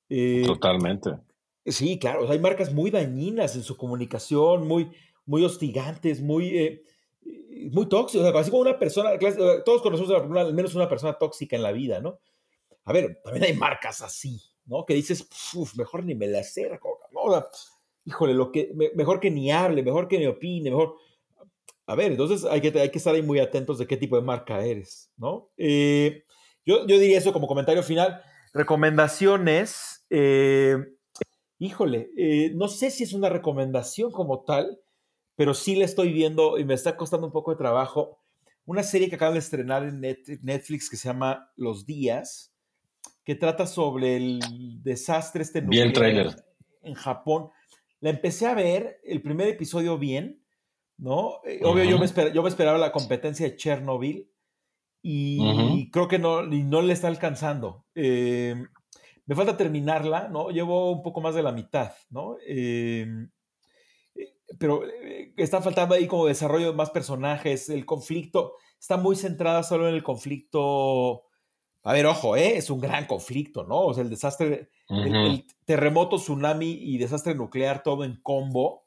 Eh, 0.07 0.43
Totalmente. 0.45 1.17
Sí, 1.65 1.97
claro, 1.97 2.29
hay 2.29 2.37
marcas 2.37 2.71
muy 2.71 2.91
dañinas 2.91 3.55
en 3.55 3.63
su 3.63 3.75
comunicación, 3.75 4.67
muy, 4.67 4.91
muy 5.25 5.43
hostigantes, 5.43 6.21
muy, 6.21 6.55
eh, 6.55 6.83
muy 7.71 7.87
tóxicas. 7.87 8.35
así 8.35 8.51
como 8.51 8.61
una 8.61 8.77
persona, 8.77 9.17
todos 9.65 9.81
conocemos 9.81 10.11
al 10.37 10.53
menos 10.53 10.75
una 10.75 10.87
persona 10.87 11.13
tóxica 11.13 11.55
en 11.55 11.63
la 11.63 11.71
vida, 11.71 11.99
¿no? 11.99 12.19
A 12.85 12.93
ver, 12.93 13.19
también 13.23 13.45
hay 13.45 13.53
marcas 13.53 14.01
así, 14.01 14.39
¿no? 14.67 14.85
Que 14.85 14.93
dices, 14.93 15.27
mejor 15.75 16.05
ni 16.05 16.13
me 16.13 16.27
la 16.27 16.41
acerco, 16.41 16.99
¿no? 17.11 17.43
híjole, 18.05 18.35
lo 18.35 18.51
que, 18.51 18.71
mejor 18.93 19.19
que 19.19 19.31
ni 19.31 19.51
hable, 19.51 19.81
mejor 19.81 20.07
que 20.07 20.19
ni 20.19 20.27
opine, 20.27 20.69
mejor. 20.69 20.97
A 21.87 21.95
ver, 21.95 22.11
entonces 22.11 22.45
hay 22.45 22.61
que, 22.61 22.79
hay 22.79 22.91
que 22.91 22.99
estar 22.99 23.15
ahí 23.15 23.23
muy 23.23 23.39
atentos 23.39 23.79
de 23.79 23.87
qué 23.87 23.97
tipo 23.97 24.17
de 24.17 24.21
marca 24.21 24.63
eres, 24.63 25.11
¿no? 25.17 25.49
Eh, 25.57 26.22
yo, 26.65 26.87
yo 26.87 26.99
diría 26.99 27.17
eso 27.17 27.33
como 27.33 27.47
comentario 27.47 27.83
final. 27.83 28.21
Recomendaciones. 28.53 30.05
Eh, 30.09 30.77
híjole, 31.59 32.09
eh, 32.17 32.51
no 32.55 32.67
sé 32.67 32.91
si 32.91 33.03
es 33.03 33.13
una 33.13 33.29
recomendación 33.29 34.11
como 34.11 34.43
tal, 34.43 34.79
pero 35.35 35.53
sí 35.53 35.75
le 35.75 35.85
estoy 35.85 36.13
viendo 36.13 36.57
y 36.57 36.65
me 36.65 36.73
está 36.73 36.95
costando 36.95 37.27
un 37.27 37.33
poco 37.33 37.51
de 37.51 37.57
trabajo. 37.57 38.19
Una 38.65 38.83
serie 38.83 39.09
que 39.09 39.15
acaban 39.15 39.33
de 39.33 39.39
estrenar 39.39 39.83
en 39.83 39.99
Netflix 40.01 40.89
que 40.89 40.95
se 40.95 41.09
llama 41.09 41.51
Los 41.57 41.85
Días, 41.85 42.53
que 43.25 43.35
trata 43.35 43.67
sobre 43.67 44.15
el 44.15 44.39
desastre 44.83 45.43
este 45.43 45.61
nuclear 45.61 46.35
en 46.81 46.93
Japón. 46.93 47.49
La 47.99 48.09
empecé 48.09 48.45
a 48.45 48.53
ver, 48.53 48.99
el 49.03 49.21
primer 49.21 49.47
episodio 49.47 49.97
bien, 49.97 50.43
¿no? 50.97 51.39
Eh, 51.45 51.59
obvio, 51.63 51.83
yo, 51.83 51.97
me 51.97 52.07
yo 52.33 52.43
me 52.43 52.49
esperaba 52.49 52.77
la 52.77 52.91
competencia 52.91 53.45
de 53.47 53.55
Chernobyl 53.55 54.32
y 55.05 55.91
creo 55.91 56.07
que 56.07 56.17
no, 56.17 56.43
no 56.43 56.81
le 56.81 56.93
está 56.93 57.09
alcanzando. 57.09 57.85
Em, 57.93 58.67
me 59.25 59.35
falta 59.35 59.57
terminarla, 59.57 60.29
¿no? 60.29 60.49
Llevo 60.49 60.91
un 60.91 61.03
poco 61.03 61.19
más 61.19 61.35
de 61.35 61.43
la 61.43 61.51
mitad, 61.51 61.91
¿no? 62.09 62.37
Em, 62.47 63.29
eh, 64.15 64.33
pero 64.57 64.85
eh, 64.85 65.33
está 65.35 65.61
faltando 65.61 65.93
ahí 65.95 66.07
como 66.07 66.25
desarrollo 66.25 66.67
de 66.71 66.77
más 66.77 66.89
personajes, 66.89 67.69
el 67.69 67.85
conflicto 67.85 68.53
está 68.79 68.95
muy 68.97 69.17
centrada 69.17 69.63
solo 69.63 69.89
en 69.89 69.95
el 69.95 70.03
conflicto. 70.03 71.23
A 71.83 71.91
ver, 71.93 72.05
ojo, 72.05 72.37
¿eh? 72.37 72.57
es 72.57 72.69
un 72.69 72.79
gran 72.79 73.05
conflicto, 73.05 73.65
¿no? 73.65 73.81
O 73.81 73.93
sea, 73.93 74.03
el 74.03 74.09
desastre, 74.09 74.69
el, 74.87 75.45
terremoto, 75.65 76.15
tsunami 76.17 76.71
y 76.71 76.97
desastre 76.97 77.35
nuclear, 77.35 77.83
todo 77.83 78.05
en 78.05 78.21
combo. 78.21 78.85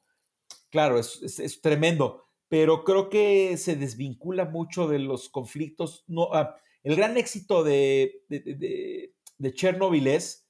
Claro, 0.71 0.99
es, 0.99 1.23
es 1.23 1.61
tremendo 1.61 2.26
pero 2.49 2.85
creo 2.85 3.09
que 3.09 3.57
se 3.57 3.77
desvincula 3.77 4.45
mucho 4.45 4.89
de 4.89 4.99
los 4.99 5.29
conflictos. 5.29 6.05
No, 6.07 6.29
ah, 6.33 6.57
el 6.83 6.97
gran 6.97 7.17
éxito 7.17 7.65
de, 7.65 8.23
de, 8.29 9.13
de, 9.39 9.55
Chernobyl 9.55 10.07
es 10.07 10.47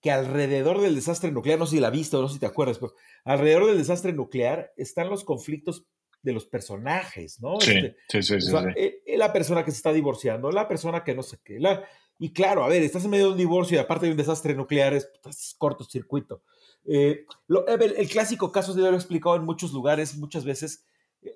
que 0.00 0.10
alrededor 0.10 0.80
del 0.80 0.94
desastre 0.94 1.32
nuclear, 1.32 1.58
no 1.58 1.66
sé 1.66 1.76
si 1.76 1.80
la 1.80 1.90
viste 1.90 2.16
o 2.16 2.22
no 2.22 2.28
sé 2.28 2.34
si 2.34 2.40
te 2.40 2.46
acuerdas, 2.46 2.78
pero 2.78 2.94
alrededor 3.24 3.66
del 3.66 3.78
desastre 3.78 4.12
nuclear 4.12 4.72
están 4.76 5.08
los 5.08 5.24
conflictos 5.24 5.86
de 6.22 6.32
los 6.32 6.46
personajes, 6.46 7.40
¿no? 7.40 7.60
Sí, 7.60 7.72
este, 7.72 8.22
sí, 8.22 8.22
sí, 8.22 8.40
sí, 8.40 8.56
eh, 8.76 9.02
eh, 9.06 9.18
La 9.18 9.32
persona 9.32 9.64
que 9.64 9.70
se 9.70 9.76
está 9.76 9.92
divorciando, 9.92 10.50
la 10.50 10.68
persona 10.68 11.04
que 11.04 11.14
no 11.14 11.22
sé 11.22 11.38
qué. 11.44 11.60
La, 11.60 11.84
y 12.18 12.32
claro, 12.32 12.64
a 12.64 12.68
ver, 12.68 12.82
estás 12.82 13.04
en 13.04 13.10
medio 13.10 13.26
de 13.26 13.32
un 13.32 13.38
divorcio 13.38 13.76
y 13.76 13.80
aparte 13.80 14.06
de 14.06 14.12
un 14.12 14.18
desastre 14.18 14.54
nuclear, 14.54 14.94
es, 14.94 15.10
es 15.28 15.54
cortocircuito. 15.58 16.42
Eh, 16.86 17.26
el, 17.48 18.08
clásico 18.08 18.52
caso, 18.52 18.72
de 18.74 18.82
lo 18.82 18.90
he 18.92 18.94
explicado 18.94 19.36
en 19.36 19.44
muchos 19.44 19.72
lugares, 19.72 20.16
muchas 20.16 20.44
veces, 20.44 20.84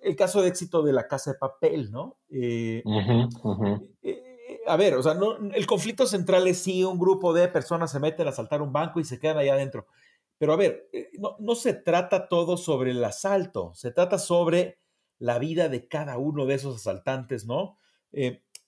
el 0.03 0.17
caso 0.17 0.43
de 0.43 0.49
éxito 0.49 0.83
de 0.83 0.93
la 0.93 1.07
casa 1.07 1.33
de 1.33 1.39
papel, 1.39 1.91
¿no? 1.91 2.19
Eh, 2.31 2.83
eh, 4.03 4.61
a 4.67 4.77
ver, 4.77 4.95
o 4.95 5.03
sea, 5.03 5.15
no, 5.15 5.37
el 5.37 5.67
conflicto 5.67 6.07
central 6.07 6.47
es 6.47 6.59
si 6.63 6.85
un 6.85 6.99
grupo 6.99 7.33
de 7.33 7.49
personas 7.49 7.91
se 7.91 8.01
meten 8.01 8.27
a 8.27 8.31
asaltar 8.31 8.61
un 8.61 8.73
banco 8.73 9.01
y 9.01 9.05
se 9.05 9.19
quedan 9.19 9.39
allá 9.39 9.55
adentro. 9.55 9.87
Pero 10.37 10.53
a 10.53 10.57
ver, 10.57 10.89
eh, 10.93 11.11
no, 11.19 11.55
se 11.55 11.73
trata 11.75 12.29
todo 12.29 12.57
sobre 12.57 12.93
el 12.93 13.03
asalto, 13.03 13.73
se 13.75 13.91
trata 13.91 14.19
sobre 14.19 14.79
la 15.19 15.39
vida 15.39 15.69
de 15.69 15.89
cada 15.89 16.19
uno 16.19 16.47
de 16.47 16.55
esos 16.55 16.77
asaltantes, 16.77 17.47
¿no? 17.47 17.79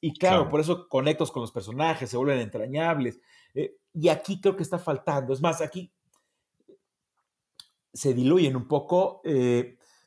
y 0.03 0.13
claro, 0.19 0.51
por 0.51 0.61
eso 0.61 0.87
conectos 0.87 1.33
con 1.33 1.41
los 1.41 1.51
personajes, 1.51 2.11
se 2.11 2.17
vuelven 2.19 2.41
entrañables. 2.41 3.21
y 3.95 4.09
aquí 4.09 4.39
creo 4.39 4.55
que 4.55 4.63
está 4.63 4.79
faltando. 4.79 5.33
Es 5.33 5.41
más, 5.41 5.63
aquí 5.63 5.91
se 7.93 8.13
diluyen 8.13 8.55
un 8.55 8.69
poco 8.69 9.23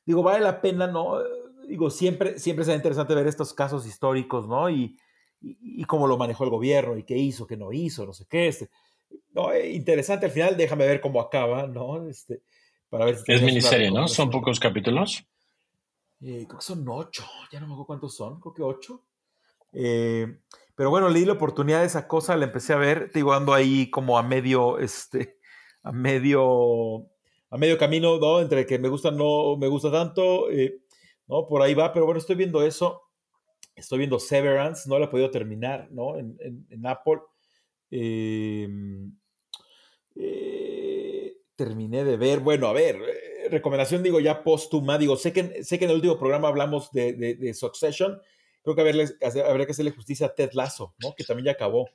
digo, 0.06 0.24
vale 0.24 0.44
la 0.44 0.62
pena, 0.62 0.88
¿no? 0.88 1.20
Digo, 1.68 1.90
siempre, 1.90 2.40
siempre 2.40 2.66
será 2.66 2.76
interesante 2.76 3.16
ver 3.16 3.28
estos 3.28 3.54
casos 3.54 3.86
históricos, 3.86 4.48
¿no? 4.48 4.70
Y, 4.70 4.98
y, 5.42 5.84
cómo 5.86 6.08
lo 6.08 6.18
manejó 6.18 6.46
el 6.46 6.50
gobierno 6.50 6.98
y 6.98 7.04
qué 7.04 7.18
hizo, 7.18 7.46
qué 7.46 7.58
no 7.58 7.72
hizo, 7.74 8.06
no 8.06 8.14
sé 8.14 8.26
qué. 8.30 8.48
Este, 8.48 8.70
no, 9.34 9.52
eh, 9.52 9.72
interesante 9.72 10.26
al 10.26 10.32
final, 10.32 10.58
déjame 10.58 10.86
ver 10.86 11.02
cómo 11.02 11.20
acaba, 11.20 11.68
¿no? 11.68 12.08
Este, 12.08 12.42
para 12.90 13.06
ver 13.06 13.18
es 13.28 13.42
miniserie, 13.42 13.92
¿no? 13.92 14.08
¿Son 14.08 14.30
pocos 14.30 14.60
capítulos? 14.60 15.26
Eh, 16.22 16.46
creo 16.48 16.60
que 16.60 16.66
son 16.66 16.86
ocho, 16.88 17.26
ya 17.52 17.60
no 17.60 17.68
me 17.68 17.74
acuerdo 17.74 17.88
cuántos 17.88 18.16
son, 18.16 18.40
creo 18.40 18.54
que 18.54 18.64
ocho. 18.64 19.04
Eh, 19.74 20.40
pero 20.76 20.90
bueno, 20.90 21.10
le 21.10 21.20
di 21.20 21.26
la 21.26 21.34
oportunidad 21.34 21.82
de 21.82 21.88
esa 21.88 22.08
cosa, 22.08 22.38
la 22.38 22.46
empecé 22.46 22.74
a 22.74 22.78
ver, 22.78 23.12
digo, 23.12 23.34
ando 23.34 23.54
ahí 23.54 23.90
como 23.90 24.18
a 24.18 24.24
medio, 24.24 24.80
este, 24.80 25.38
a 25.84 25.92
medio 25.92 27.10
a 27.54 27.58
medio 27.58 27.78
camino, 27.78 28.18
¿no? 28.18 28.42
Entre 28.42 28.66
que 28.66 28.80
me 28.80 28.90
gusta, 28.90 29.12
no 29.12 29.56
me 29.58 29.68
gusta 29.68 29.92
tanto, 29.92 30.50
eh, 30.50 30.82
¿no? 31.28 31.46
Por 31.46 31.62
ahí 31.62 31.76
va, 31.76 31.94
pero 31.94 32.06
bueno, 32.06 32.18
estoy 32.20 32.36
viendo 32.36 32.66
eso. 32.66 33.04
Estoy 33.76 34.00
viendo 34.00 34.20
Severance, 34.20 34.90
no 34.90 34.98
la 34.98 35.06
he 35.06 35.08
podido 35.08 35.30
terminar, 35.30 35.88
¿no? 35.92 36.18
En, 36.18 36.86
Apple. 36.86 37.20
Em, 37.92 39.16
eh, 40.16 41.38
terminé 41.56 42.04
de 42.04 42.18
ver, 42.18 42.40
bueno, 42.40 42.66
a 42.68 42.74
ver, 42.74 42.96
eh, 42.96 43.50
recomendación, 43.50 44.02
digo, 44.02 44.20
ya 44.20 44.44
póstuma, 44.44 44.98
digo, 44.98 45.16
sé 45.16 45.32
que, 45.32 45.64
sé 45.64 45.78
que 45.78 45.86
en 45.86 45.92
el 45.92 45.98
último 45.98 46.18
programa 46.18 46.48
hablamos 46.48 46.92
de, 46.92 47.54
Succession, 47.54 48.20
creo 48.64 48.76
que 48.76 48.82
habría 48.82 49.66
que 49.68 49.72
hacerle 49.74 49.92
justicia 49.92 50.26
a 50.26 50.34
Ted 50.34 50.54
Lasso, 50.54 50.96
¿no? 51.04 51.14
Que 51.16 51.24
también 51.24 51.46
ya 51.46 51.52
acabó. 51.52 51.88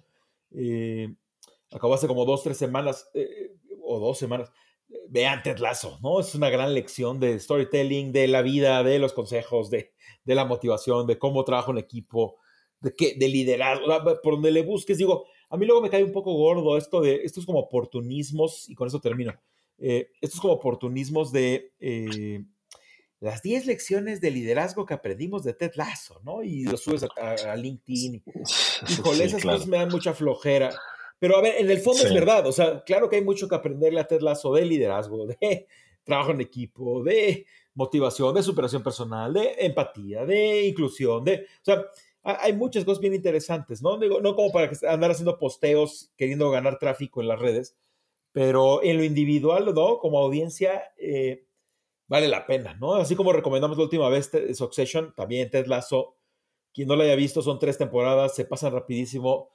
acabó 1.73 1.95
hace 1.95 2.07
como 2.07 2.25
dos, 2.25 2.45
tres 2.45 2.57
semanas, 2.59 3.11
o 3.83 3.99
dos 3.99 4.19
semanas 4.19 4.53
vean 5.09 5.43
Ted 5.43 5.59
Lasso, 5.59 5.99
¿no? 6.03 6.21
Es 6.21 6.35
una 6.35 6.51
gran 6.51 6.75
lección 6.75 7.21
de 7.21 7.39
storytelling, 7.39 8.13
de 8.13 8.29
la 8.29 8.43
vida, 8.43 8.83
de 8.83 8.99
los 8.99 9.13
consejos, 9.13 9.71
de, 9.71 9.93
de 10.25 10.35
la 10.35 10.45
motivación, 10.45 11.07
de 11.07 11.19
cómo 11.19 11.45
trabaja 11.45 11.71
un 11.71 11.79
equipo, 11.79 12.37
de, 12.81 12.95
qué, 12.95 13.15
de 13.19 13.29
liderazgo, 13.29 13.87
por 14.23 14.35
donde 14.35 14.51
le 14.51 14.63
busques. 14.63 14.99
Digo, 14.99 15.27
a 15.51 15.57
mí 15.57 15.67
luego 15.67 15.83
me 15.83 15.91
cae 15.91 16.05
un 16.05 16.13
poco 16.13 16.35
gordo 16.35 16.77
esto 16.77 17.01
de, 17.01 17.23
estos 17.25 17.47
como 17.47 17.61
oportunismos, 17.61 18.69
y 18.69 18.75
con 18.75 18.89
eso 18.89 19.01
termino, 19.01 19.35
eh, 19.79 20.11
estos 20.21 20.41
como 20.41 20.55
oportunismos 20.55 21.33
de 21.33 21.73
eh, 21.81 22.45
las 23.21 23.43
10 23.43 23.67
lecciones 23.67 24.21
de 24.21 24.31
liderazgo 24.31 24.87
que 24.87 24.95
aprendimos 24.95 25.43
de 25.43 25.55
Ted 25.55 25.73
Lasso, 25.75 26.21
¿no? 26.25 26.43
Y 26.43 26.65
lo 26.65 26.77
subes 26.77 27.05
a, 27.17 27.57
LinkedIn. 27.57 28.23
Híjole, 28.89 29.25
esas 29.25 29.43
cosas 29.43 29.67
me 29.67 29.77
dan 29.77 29.89
mucha 29.89 30.15
flojera. 30.15 30.71
Pero 31.19 31.37
a 31.37 31.43
ver, 31.43 31.55
en 31.59 31.71
el 31.71 31.79
fondo 31.79 32.05
es 32.05 32.15
verdad, 32.15 32.47
o 32.47 32.53
sea, 32.53 32.83
claro 32.85 33.09
que 33.09 33.17
hay 33.17 33.25
mucho 33.25 33.49
que 33.49 33.55
aprenderle 33.55 34.01
a 34.01 34.07
Ted 34.07 34.21
Lasso 34.21 34.53
de 34.53 34.65
liderazgo, 34.65 35.27
de 35.27 35.67
trabajo 36.05 36.31
en 36.31 36.41
equipo, 36.41 37.03
de 37.03 37.45
motivación, 37.75 38.35
de 38.35 38.43
superación 38.43 38.83
personal, 38.83 39.33
de 39.33 39.55
empatía, 39.59 40.25
de 40.25 40.67
inclusión, 40.67 41.25
de, 41.25 41.47
o 41.61 41.65
sea, 41.65 41.85
hay 42.23 42.53
muchas 42.53 42.85
cosas 42.85 43.01
bien 43.01 43.15
interesantes, 43.15 43.83
¿no? 43.83 43.97
Digo, 43.99 44.21
no 44.21 44.35
como 44.35 44.53
para 44.53 44.71
andar 44.89 45.11
haciendo 45.11 45.39
posteos 45.39 46.13
queriendo 46.17 46.51
ganar 46.51 46.79
tráfico 46.79 47.21
en 47.21 47.29
las 47.29 47.39
redes, 47.39 47.77
pero 48.33 48.83
en 48.83 48.99
lo 48.99 49.05
individual, 49.05 49.73
¿no? 49.75 49.99
Como 49.99 50.19
audiencia, 50.19 50.93
eh, 50.99 51.47
vale 52.07 52.29
la 52.29 52.47
pena, 52.47 52.75
¿no? 52.75 52.95
Así 52.95 53.17
como 53.17 53.33
recomendamos 53.33 53.77
la 53.77 53.85
última 53.85 54.09
vez 54.09 54.31
Succession, 54.55 55.15
también 55.15 55.51
Ted 55.51 55.67
Lasso, 55.67 56.17
quien 56.75 56.89
no 56.89 56.97
la 56.97 57.05
haya 57.05 57.17
visto, 57.17 57.43
son 57.43 57.59
tres 57.59 57.79
temporadas, 57.79 58.35
se 58.35 58.45
pasan 58.45 58.73
rapidísimo, 58.73 59.51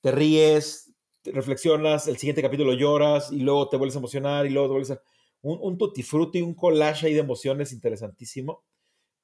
te 0.00 0.10
ríes, 0.10 0.94
reflexionas, 1.32 2.08
el 2.08 2.16
siguiente 2.16 2.42
capítulo 2.42 2.72
lloras 2.74 3.32
y 3.32 3.40
luego 3.40 3.68
te 3.68 3.76
vuelves 3.76 3.96
a 3.96 3.98
emocionar 3.98 4.46
y 4.46 4.50
luego 4.50 4.68
te 4.68 4.72
vuelves 4.72 4.90
a... 4.92 5.02
un, 5.42 5.58
un 5.60 5.78
tutti 5.78 6.02
frutti, 6.02 6.40
un 6.40 6.54
collage 6.54 7.06
ahí 7.06 7.14
de 7.14 7.20
emociones 7.20 7.72
interesantísimo. 7.72 8.64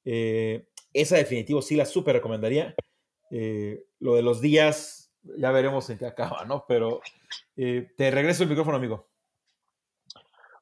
Eh, 0.05 0.67
esa 0.93 1.17
definitivo 1.17 1.61
sí 1.61 1.75
la 1.75 1.85
súper 1.85 2.15
recomendaría. 2.15 2.75
Eh, 3.31 3.85
lo 3.99 4.15
de 4.15 4.21
los 4.21 4.41
días, 4.41 5.11
ya 5.37 5.51
veremos 5.51 5.89
en 5.89 5.97
qué 5.97 6.05
acaba, 6.05 6.45
¿no? 6.45 6.65
Pero 6.67 7.01
eh, 7.55 7.91
te 7.97 8.11
regreso 8.11 8.43
el 8.43 8.49
micrófono, 8.49 8.77
amigo. 8.77 9.09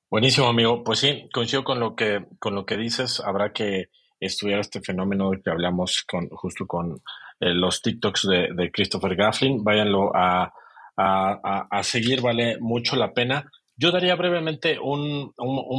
Buenísimo, 0.09 0.47
amigo. 0.47 0.83
Pues 0.83 0.99
sí, 0.99 1.29
coincido 1.33 1.63
con 1.63 1.79
lo 1.79 1.95
que, 1.95 2.25
con 2.39 2.55
lo 2.55 2.65
que 2.65 2.77
dices. 2.77 3.19
Habrá 3.21 3.53
que 3.53 3.89
estudiar 4.19 4.59
este 4.59 4.81
fenómeno 4.81 5.31
que 5.43 5.49
hablamos 5.49 6.03
con, 6.03 6.29
justo 6.29 6.67
con 6.67 7.01
los 7.39 7.81
TikToks 7.81 8.27
de, 8.27 8.71
Christopher 8.71 9.15
Gafflin. 9.15 9.63
Váyanlo 9.63 10.11
a, 10.15 10.53
a, 11.01 11.83
seguir, 11.83 12.21
vale 12.21 12.57
mucho 12.59 12.95
la 12.95 13.13
pena. 13.13 13.49
Yo 13.75 13.91
daría 13.91 14.15
brevemente 14.15 14.77
un, 14.79 15.33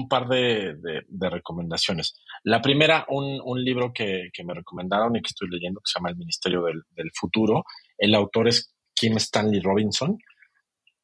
par 0.08 0.28
de, 0.28 0.74
recomendaciones. 1.20 2.14
La 2.44 2.60
primera, 2.60 3.06
un, 3.08 3.64
libro 3.64 3.92
que, 3.92 4.30
me 4.44 4.54
recomendaron 4.54 5.14
y 5.16 5.22
que 5.22 5.28
estoy 5.28 5.48
leyendo, 5.48 5.80
que 5.80 5.90
se 5.90 5.98
llama 5.98 6.10
El 6.10 6.16
Ministerio 6.16 6.62
del, 6.62 7.10
Futuro. 7.14 7.64
El 7.96 8.14
autor 8.14 8.48
es 8.48 8.74
Kim 8.94 9.16
Stanley 9.16 9.60
Robinson. 9.60 10.18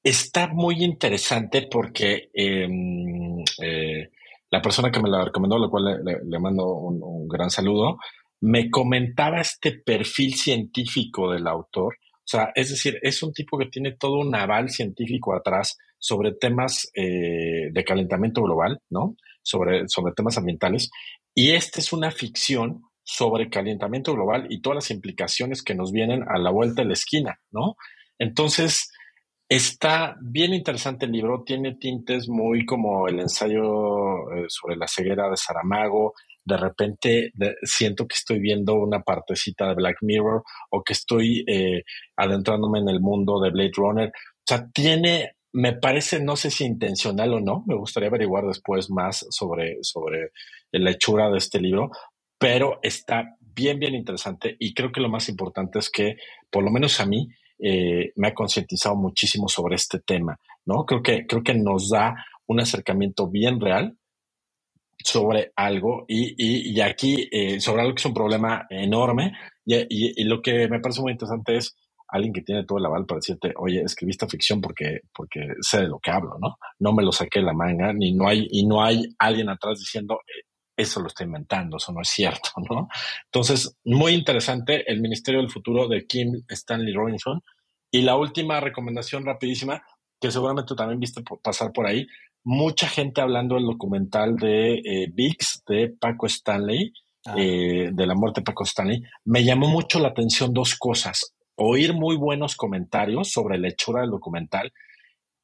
Está 0.02 0.48
muy 0.48 0.82
interesante 0.82 1.68
porque 1.70 2.30
em, 2.32 3.44
eh, 3.62 4.10
la 4.50 4.62
persona 4.62 4.90
que 4.90 5.00
me 5.00 5.10
la 5.10 5.24
recomendó, 5.24 5.56
a 5.56 5.60
la 5.60 5.68
cual 5.68 6.02
le, 6.04 6.38
mando 6.38 6.66
un, 6.66 7.28
gran 7.28 7.50
saludo, 7.50 7.98
me 8.40 8.70
comentaba 8.70 9.40
este 9.40 9.72
perfil 9.72 10.34
científico 10.34 11.30
del 11.30 11.46
autor. 11.46 11.96
O 12.28 12.30
sea, 12.30 12.52
es 12.54 12.68
decir, 12.68 12.98
es 13.00 13.22
un 13.22 13.32
tipo 13.32 13.56
que 13.56 13.70
tiene 13.70 13.92
todo 13.92 14.18
un 14.18 14.34
aval 14.34 14.68
científico 14.68 15.34
atrás 15.34 15.78
sobre 15.98 16.32
temas 16.32 16.90
eh, 16.94 17.70
de 17.72 17.84
calentamiento 17.84 18.42
global, 18.42 18.82
¿no? 18.90 19.16
Sobre, 19.42 19.88
sobre 19.88 20.12
temas 20.12 20.36
ambientales. 20.36 20.90
Y 21.34 21.52
esta 21.52 21.80
es 21.80 21.90
una 21.90 22.10
ficción 22.10 22.82
sobre 23.02 23.48
calentamiento 23.48 24.12
global 24.12 24.46
y 24.50 24.60
todas 24.60 24.74
las 24.74 24.90
implicaciones 24.90 25.62
que 25.62 25.74
nos 25.74 25.90
vienen 25.90 26.22
a 26.28 26.36
la 26.36 26.50
vuelta 26.50 26.82
de 26.82 26.88
la 26.88 26.92
esquina, 26.92 27.40
¿no? 27.50 27.76
Entonces, 28.18 28.92
está 29.48 30.16
bien 30.20 30.52
interesante 30.52 31.06
el 31.06 31.12
libro, 31.12 31.44
tiene 31.46 31.76
tintes 31.76 32.28
muy 32.28 32.66
como 32.66 33.08
el 33.08 33.20
ensayo 33.20 34.30
eh, 34.34 34.44
sobre 34.48 34.76
la 34.76 34.86
ceguera 34.86 35.30
de 35.30 35.36
Saramago, 35.38 36.12
de 36.48 36.56
repente 36.56 37.32
siento 37.62 38.06
que 38.06 38.14
estoy 38.14 38.40
viendo 38.40 38.74
una 38.74 39.02
partecita 39.02 39.68
de 39.68 39.74
Black 39.74 39.98
Mirror 40.00 40.42
o 40.70 40.82
que 40.82 40.94
estoy 40.94 41.44
eh, 41.46 41.82
adentrándome 42.16 42.78
en 42.78 42.88
el 42.88 43.00
mundo 43.00 43.38
de 43.40 43.50
Blade 43.50 43.72
Runner. 43.76 44.08
O 44.08 44.46
sea, 44.46 44.66
tiene 44.72 45.32
me 45.52 45.72
parece, 45.72 46.20
no 46.20 46.36
sé 46.36 46.50
si 46.50 46.64
intencional 46.64 47.32
o 47.32 47.40
no, 47.40 47.64
me 47.66 47.74
gustaría 47.74 48.08
averiguar 48.08 48.44
después 48.44 48.90
más 48.90 49.26
sobre, 49.30 49.78
sobre 49.80 50.30
la 50.72 50.90
hechura 50.90 51.30
de 51.30 51.38
este 51.38 51.58
libro, 51.58 51.90
pero 52.38 52.78
está 52.82 53.36
bien, 53.40 53.78
bien 53.78 53.94
interesante 53.94 54.56
y 54.58 54.74
creo 54.74 54.92
que 54.92 55.00
lo 55.00 55.08
más 55.08 55.28
importante 55.28 55.78
es 55.78 55.90
que, 55.90 56.16
por 56.50 56.62
lo 56.62 56.70
menos 56.70 57.00
a 57.00 57.06
mí, 57.06 57.28
eh, 57.58 58.12
me 58.16 58.28
ha 58.28 58.34
concientizado 58.34 58.94
muchísimo 58.94 59.48
sobre 59.48 59.74
este 59.76 59.98
tema, 60.00 60.38
¿no? 60.66 60.84
Creo 60.84 61.02
que, 61.02 61.26
creo 61.26 61.42
que 61.42 61.54
nos 61.54 61.88
da 61.88 62.14
un 62.46 62.60
acercamiento 62.60 63.28
bien 63.28 63.58
real 63.60 63.96
sobre 65.02 65.52
algo 65.56 66.04
y, 66.08 66.72
y, 66.74 66.80
aquí, 66.80 67.28
eh, 67.30 67.60
sobre 67.60 67.82
algo 67.82 67.94
que 67.94 68.00
es 68.00 68.06
un 68.06 68.14
problema 68.14 68.66
enorme 68.68 69.32
y, 69.64 70.20
y 70.20 70.24
lo 70.24 70.42
que 70.42 70.68
me 70.68 70.80
parece 70.80 71.00
muy 71.00 71.12
interesante 71.12 71.56
es 71.56 71.76
alguien 72.08 72.32
que 72.32 72.42
tiene 72.42 72.64
todo 72.64 72.78
el 72.78 72.86
aval 72.86 73.06
para 73.06 73.18
decirte, 73.18 73.52
oye, 73.56 73.82
escribí 73.82 74.10
esta 74.10 74.26
ficción 74.26 74.60
porque, 74.60 75.02
porque 75.14 75.40
sé 75.60 75.82
de 75.82 75.88
lo 75.88 75.98
que 75.98 76.10
hablo, 76.10 76.38
¿no? 76.40 76.56
No 76.78 76.92
me 76.92 77.02
lo 77.02 77.12
saqué 77.12 77.40
de 77.40 77.46
la 77.46 77.52
manga, 77.52 77.92
ni 77.92 78.12
no 78.12 78.26
hay, 78.26 78.48
y 78.50 78.66
no 78.66 78.82
hay 78.82 79.14
alguien 79.18 79.48
atrás 79.50 79.78
diciendo, 79.78 80.20
eh, 80.26 80.46
eso 80.76 81.00
lo 81.00 81.08
estoy 81.08 81.26
inventando, 81.26 81.76
eso 81.76 81.92
no 81.92 82.00
es 82.00 82.08
cierto, 82.08 82.50
¿no? 82.70 82.88
Entonces, 83.26 83.76
muy 83.84 84.12
interesante 84.12 84.90
el 84.90 85.00
Ministerio 85.00 85.40
del 85.40 85.50
Futuro 85.50 85.86
de 85.86 86.06
Kim 86.06 86.42
Stanley 86.48 86.94
Robinson. 86.94 87.42
Y 87.90 88.02
la 88.02 88.16
última 88.16 88.60
recomendación 88.60 89.24
rapidísima, 89.24 89.82
que 90.20 90.30
seguramente 90.30 90.74
también 90.74 91.00
viste 91.00 91.22
pasar 91.42 91.72
por 91.72 91.86
ahí, 91.86 92.06
mucha 92.44 92.88
gente 92.88 93.20
hablando 93.20 93.54
del 93.56 93.66
documental 93.66 94.36
de 94.36 94.74
eh, 94.74 95.10
VIX 95.12 95.62
de 95.66 95.94
Paco 96.00 96.26
Stanley, 96.26 96.92
ah. 97.26 97.34
eh, 97.36 97.90
de 97.92 98.06
la 98.06 98.14
muerte 98.14 98.40
de 98.40 98.44
Paco 98.44 98.64
Stanley. 98.64 99.02
Me 99.24 99.44
llamó 99.44 99.68
mucho 99.68 99.98
la 99.98 100.08
atención 100.08 100.52
dos 100.52 100.74
cosas 100.76 101.34
oír 101.58 101.92
muy 101.92 102.16
buenos 102.16 102.56
comentarios 102.56 103.30
sobre 103.32 103.58
la 103.58 103.68
hechura 103.68 104.00
del 104.00 104.10
documental 104.10 104.72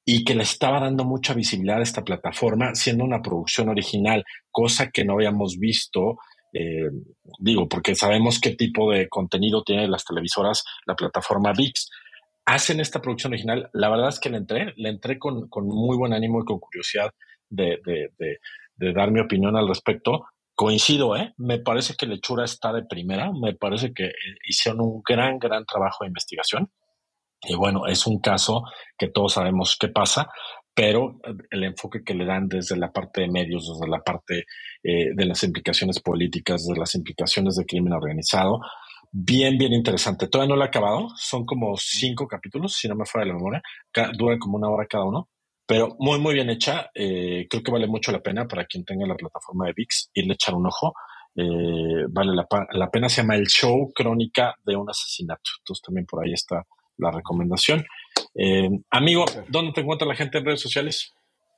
y 0.07 0.25
que 0.25 0.35
le 0.35 0.45
estaba 0.45 0.81
dando 0.81 1.05
mucha 1.05 1.35
visibilidad 1.35 1.81
a 1.81 1.83
esta 1.83 2.05
plataforma, 2.05 2.75
siendo 2.75 3.05
una 3.05 3.21
producción 3.21 3.69
original, 3.69 4.25
cosa 4.51 4.91
que 4.91 5.05
no 5.05 5.15
habíamos 5.15 5.59
visto, 5.59 6.19
eh, 6.53 6.91
digo, 7.39 7.69
porque 7.69 7.95
sabemos 7.95 8.39
qué 8.39 8.55
tipo 8.55 8.93
de 8.93 9.09
contenido 9.09 9.65
tienen 9.65 9.91
las 9.91 10.05
televisoras, 10.05 10.63
la 10.87 10.95
plataforma 10.95 11.53
VIX. 11.57 11.91
Hacen 12.47 12.81
esta 12.81 13.01
producción 13.01 13.33
original, 13.33 13.71
la 13.73 13.89
verdad 13.89 14.09
es 14.09 14.21
que 14.21 14.31
le 14.31 14.37
entré, 14.37 14.75
le 14.77 14.91
entré 14.91 15.19
con, 15.19 15.49
muy 15.63 15.97
buen 15.97 16.13
ánimo 16.13 16.43
y 16.43 16.45
con 16.45 16.59
curiosidad 16.61 17.11
de, 17.49 17.81
de 18.77 18.93
dar 18.93 19.11
mi 19.11 19.21
opinión 19.21 19.57
al 19.57 19.69
respecto, 19.69 20.27
Coincido, 20.57 21.17
¿eh? 21.17 21.35
Me 21.37 21.59
parece 21.59 21.95
que 21.97 22.07
Lechura 22.07 22.45
está 22.45 22.73
de 22.73 22.85
primera, 22.85 23.33
me 23.33 23.55
parece 23.55 23.93
que 23.93 24.05
eh, 24.05 24.13
hicieron 24.47 24.83
un 24.83 25.03
gran, 25.05 25.39
gran 25.41 25.65
trabajo 25.67 26.05
de 26.05 26.09
investigación. 26.09 26.71
Y 27.43 27.57
bueno, 27.57 27.87
es 27.89 28.07
un 28.07 28.21
caso 28.21 28.63
que 28.97 29.09
todos 29.09 29.33
sabemos 29.35 29.77
qué 29.79 29.89
pasa, 29.89 30.29
pero 30.73 31.19
eh, 31.25 31.35
el 31.51 31.65
enfoque 31.65 32.05
que 32.05 32.15
le 32.15 32.25
dan 32.25 32.47
desde 32.47 32.77
la 32.77 32.93
parte 32.93 33.23
de 33.23 33.29
medios, 33.31 33.69
desde 33.69 33.91
la 33.91 34.01
parte 34.01 34.45
eh, 34.85 35.11
de 35.13 35.25
las 35.25 35.43
implicaciones 35.43 36.01
políticas, 36.01 36.65
de 36.67 36.79
las 36.79 36.95
implicaciones 36.95 37.57
de 37.57 37.67
crimen 37.67 37.93
organizado, 37.93 38.61
bien, 39.15 39.57
bien 39.57 39.73
interesante. 39.73 40.27
Todavía 40.27 40.51
no 40.51 40.57
lo 40.57 40.65
he 40.65 40.69
acabado, 40.69 41.09
son 41.17 41.47
como 41.47 41.77
cinco 41.77 42.27
capítulos, 42.27 42.75
si 42.75 42.89
no 42.89 42.97
me 42.97 43.07
fuera 43.07 43.25
de 43.25 43.33
la 43.33 43.39
memoria, 43.39 43.63
duran 44.19 44.41
como 44.41 44.57
una 44.57 44.69
hora 44.69 44.87
cada 44.87 45.05
uno, 45.05 45.29
pero 45.67 45.95
muy, 46.01 46.19
muy 46.19 46.35
bien 46.35 46.51
hecha. 46.51 46.91
Eh, 46.95 47.47
creo 47.49 47.63
que 47.63 47.71
vale 47.71 47.87
mucho 47.87 48.11
la 48.11 48.21
pena 48.21 48.47
para 48.47 48.67
quien 48.67 48.85
tenga 48.85 49.07
la 49.07 49.15
plataforma 49.15 49.67
de 49.67 49.73
VIX 49.77 50.11
irle 50.15 50.33
a 50.33 50.35
echar 50.35 50.55
un 50.55 50.67
ojo. 50.67 50.95
Eh, 51.37 52.05
vale 52.11 52.33
la, 52.35 52.91
pena. 52.91 53.09
Se 53.09 53.23
llama 53.23 53.37
El 53.37 53.47
Show 53.47 53.93
Crónica 53.95 54.57
de 54.65 54.77
un 54.77 54.91
Asesinato. 54.91 55.51
Entonces 55.61 55.83
también 55.83 56.07
por 56.07 56.25
ahí 56.25 56.33
está 56.33 56.65
la 56.99 57.13
recomendación. 57.13 57.85
Eh, 58.35 58.69
amigo, 58.91 59.25
¿dónde 59.49 59.73
te 59.73 59.81
encuentra 59.81 60.09
la 60.09 60.17
gente 60.17 60.39
en 60.39 60.45
redes 60.45 60.61
sociales? 60.61 61.13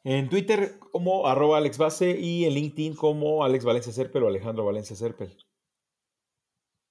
En 0.05 0.29
Twitter 0.29 0.79
como 0.93 1.27
arroba 1.27 1.59
Alex 1.59 1.79
Base 1.79 2.21
y 2.21 2.45
en 2.45 2.53
LinkedIn 2.53 2.95
como 2.95 3.45
Alex 3.45 3.65
Valencia 3.65 3.93
Serpel 3.93 4.23
o 4.23 4.29
Alejandro 4.29 4.65
Valencia 4.65 4.95
Serpel. 4.95 5.37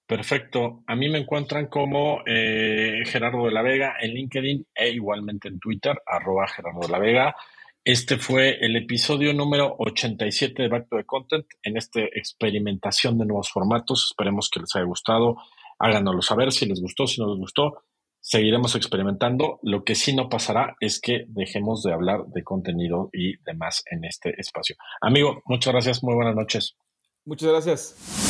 Perfecto. 0.08 0.84
A 0.86 0.96
mí 0.96 1.10
me 1.10 1.18
encuentran 1.18 1.68
como 1.68 2.22
eh, 2.28 3.02
Gerardo 3.06 3.46
de 3.46 3.52
la 3.52 3.64
Vega 3.64 3.96
en 4.00 4.14
LinkedIn 4.14 4.68
e 4.76 4.90
igualmente 4.90 5.48
en 5.48 5.60
Twitter, 5.60 6.00
arroba 6.06 6.48
Gerardo 6.48 6.82
de 6.82 6.90
la 6.90 7.00
Vega. 7.00 7.36
Este 7.84 8.18
fue 8.18 8.58
el 8.62 8.76
episodio 8.76 9.34
número 9.34 9.76
87 9.80 10.64
de 10.64 10.70
Back 10.70 10.90
to 10.90 10.98
the 10.98 11.06
Content 11.06 11.46
en 11.64 11.78
esta 11.78 12.02
experimentación 12.02 13.18
de 13.18 13.26
nuevos 13.26 13.52
formatos. 13.52 14.08
Esperemos 14.12 14.50
que 14.50 14.60
les 14.60 14.76
haya 14.76 14.86
gustado. 14.86 15.38
Háganoslo 15.80 16.22
saber 16.22 16.52
si 16.52 16.66
les 16.66 16.82
gustó, 16.82 17.08
si 17.08 17.22
no 17.22 17.30
les 17.30 17.38
gustó. 17.38 17.84
Seguiremos 18.20 18.76
experimentando. 18.76 19.60
Lo 19.62 19.84
que 19.84 19.94
sí 19.94 20.16
no 20.16 20.30
pasará 20.30 20.76
es 20.80 21.00
que 21.00 21.26
dejemos 21.28 21.84
de 21.84 21.94
hablar 21.94 22.26
de 22.26 22.44
contenido 22.44 23.10
y 23.14 23.38
demás 23.44 23.84
en 23.90 24.04
este 24.06 24.34
espacio. 24.40 24.76
Amigo, 25.02 25.44
muchas 25.46 25.74
gracias. 25.74 26.04
Muy 26.04 26.16
buenas 26.16 26.36
noches. 26.36 26.76
Muchas 27.24 27.50
gracias. 27.50 28.25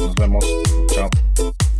Nos 0.00 0.14
vemos. 0.14 0.44
Chao. 0.92 1.10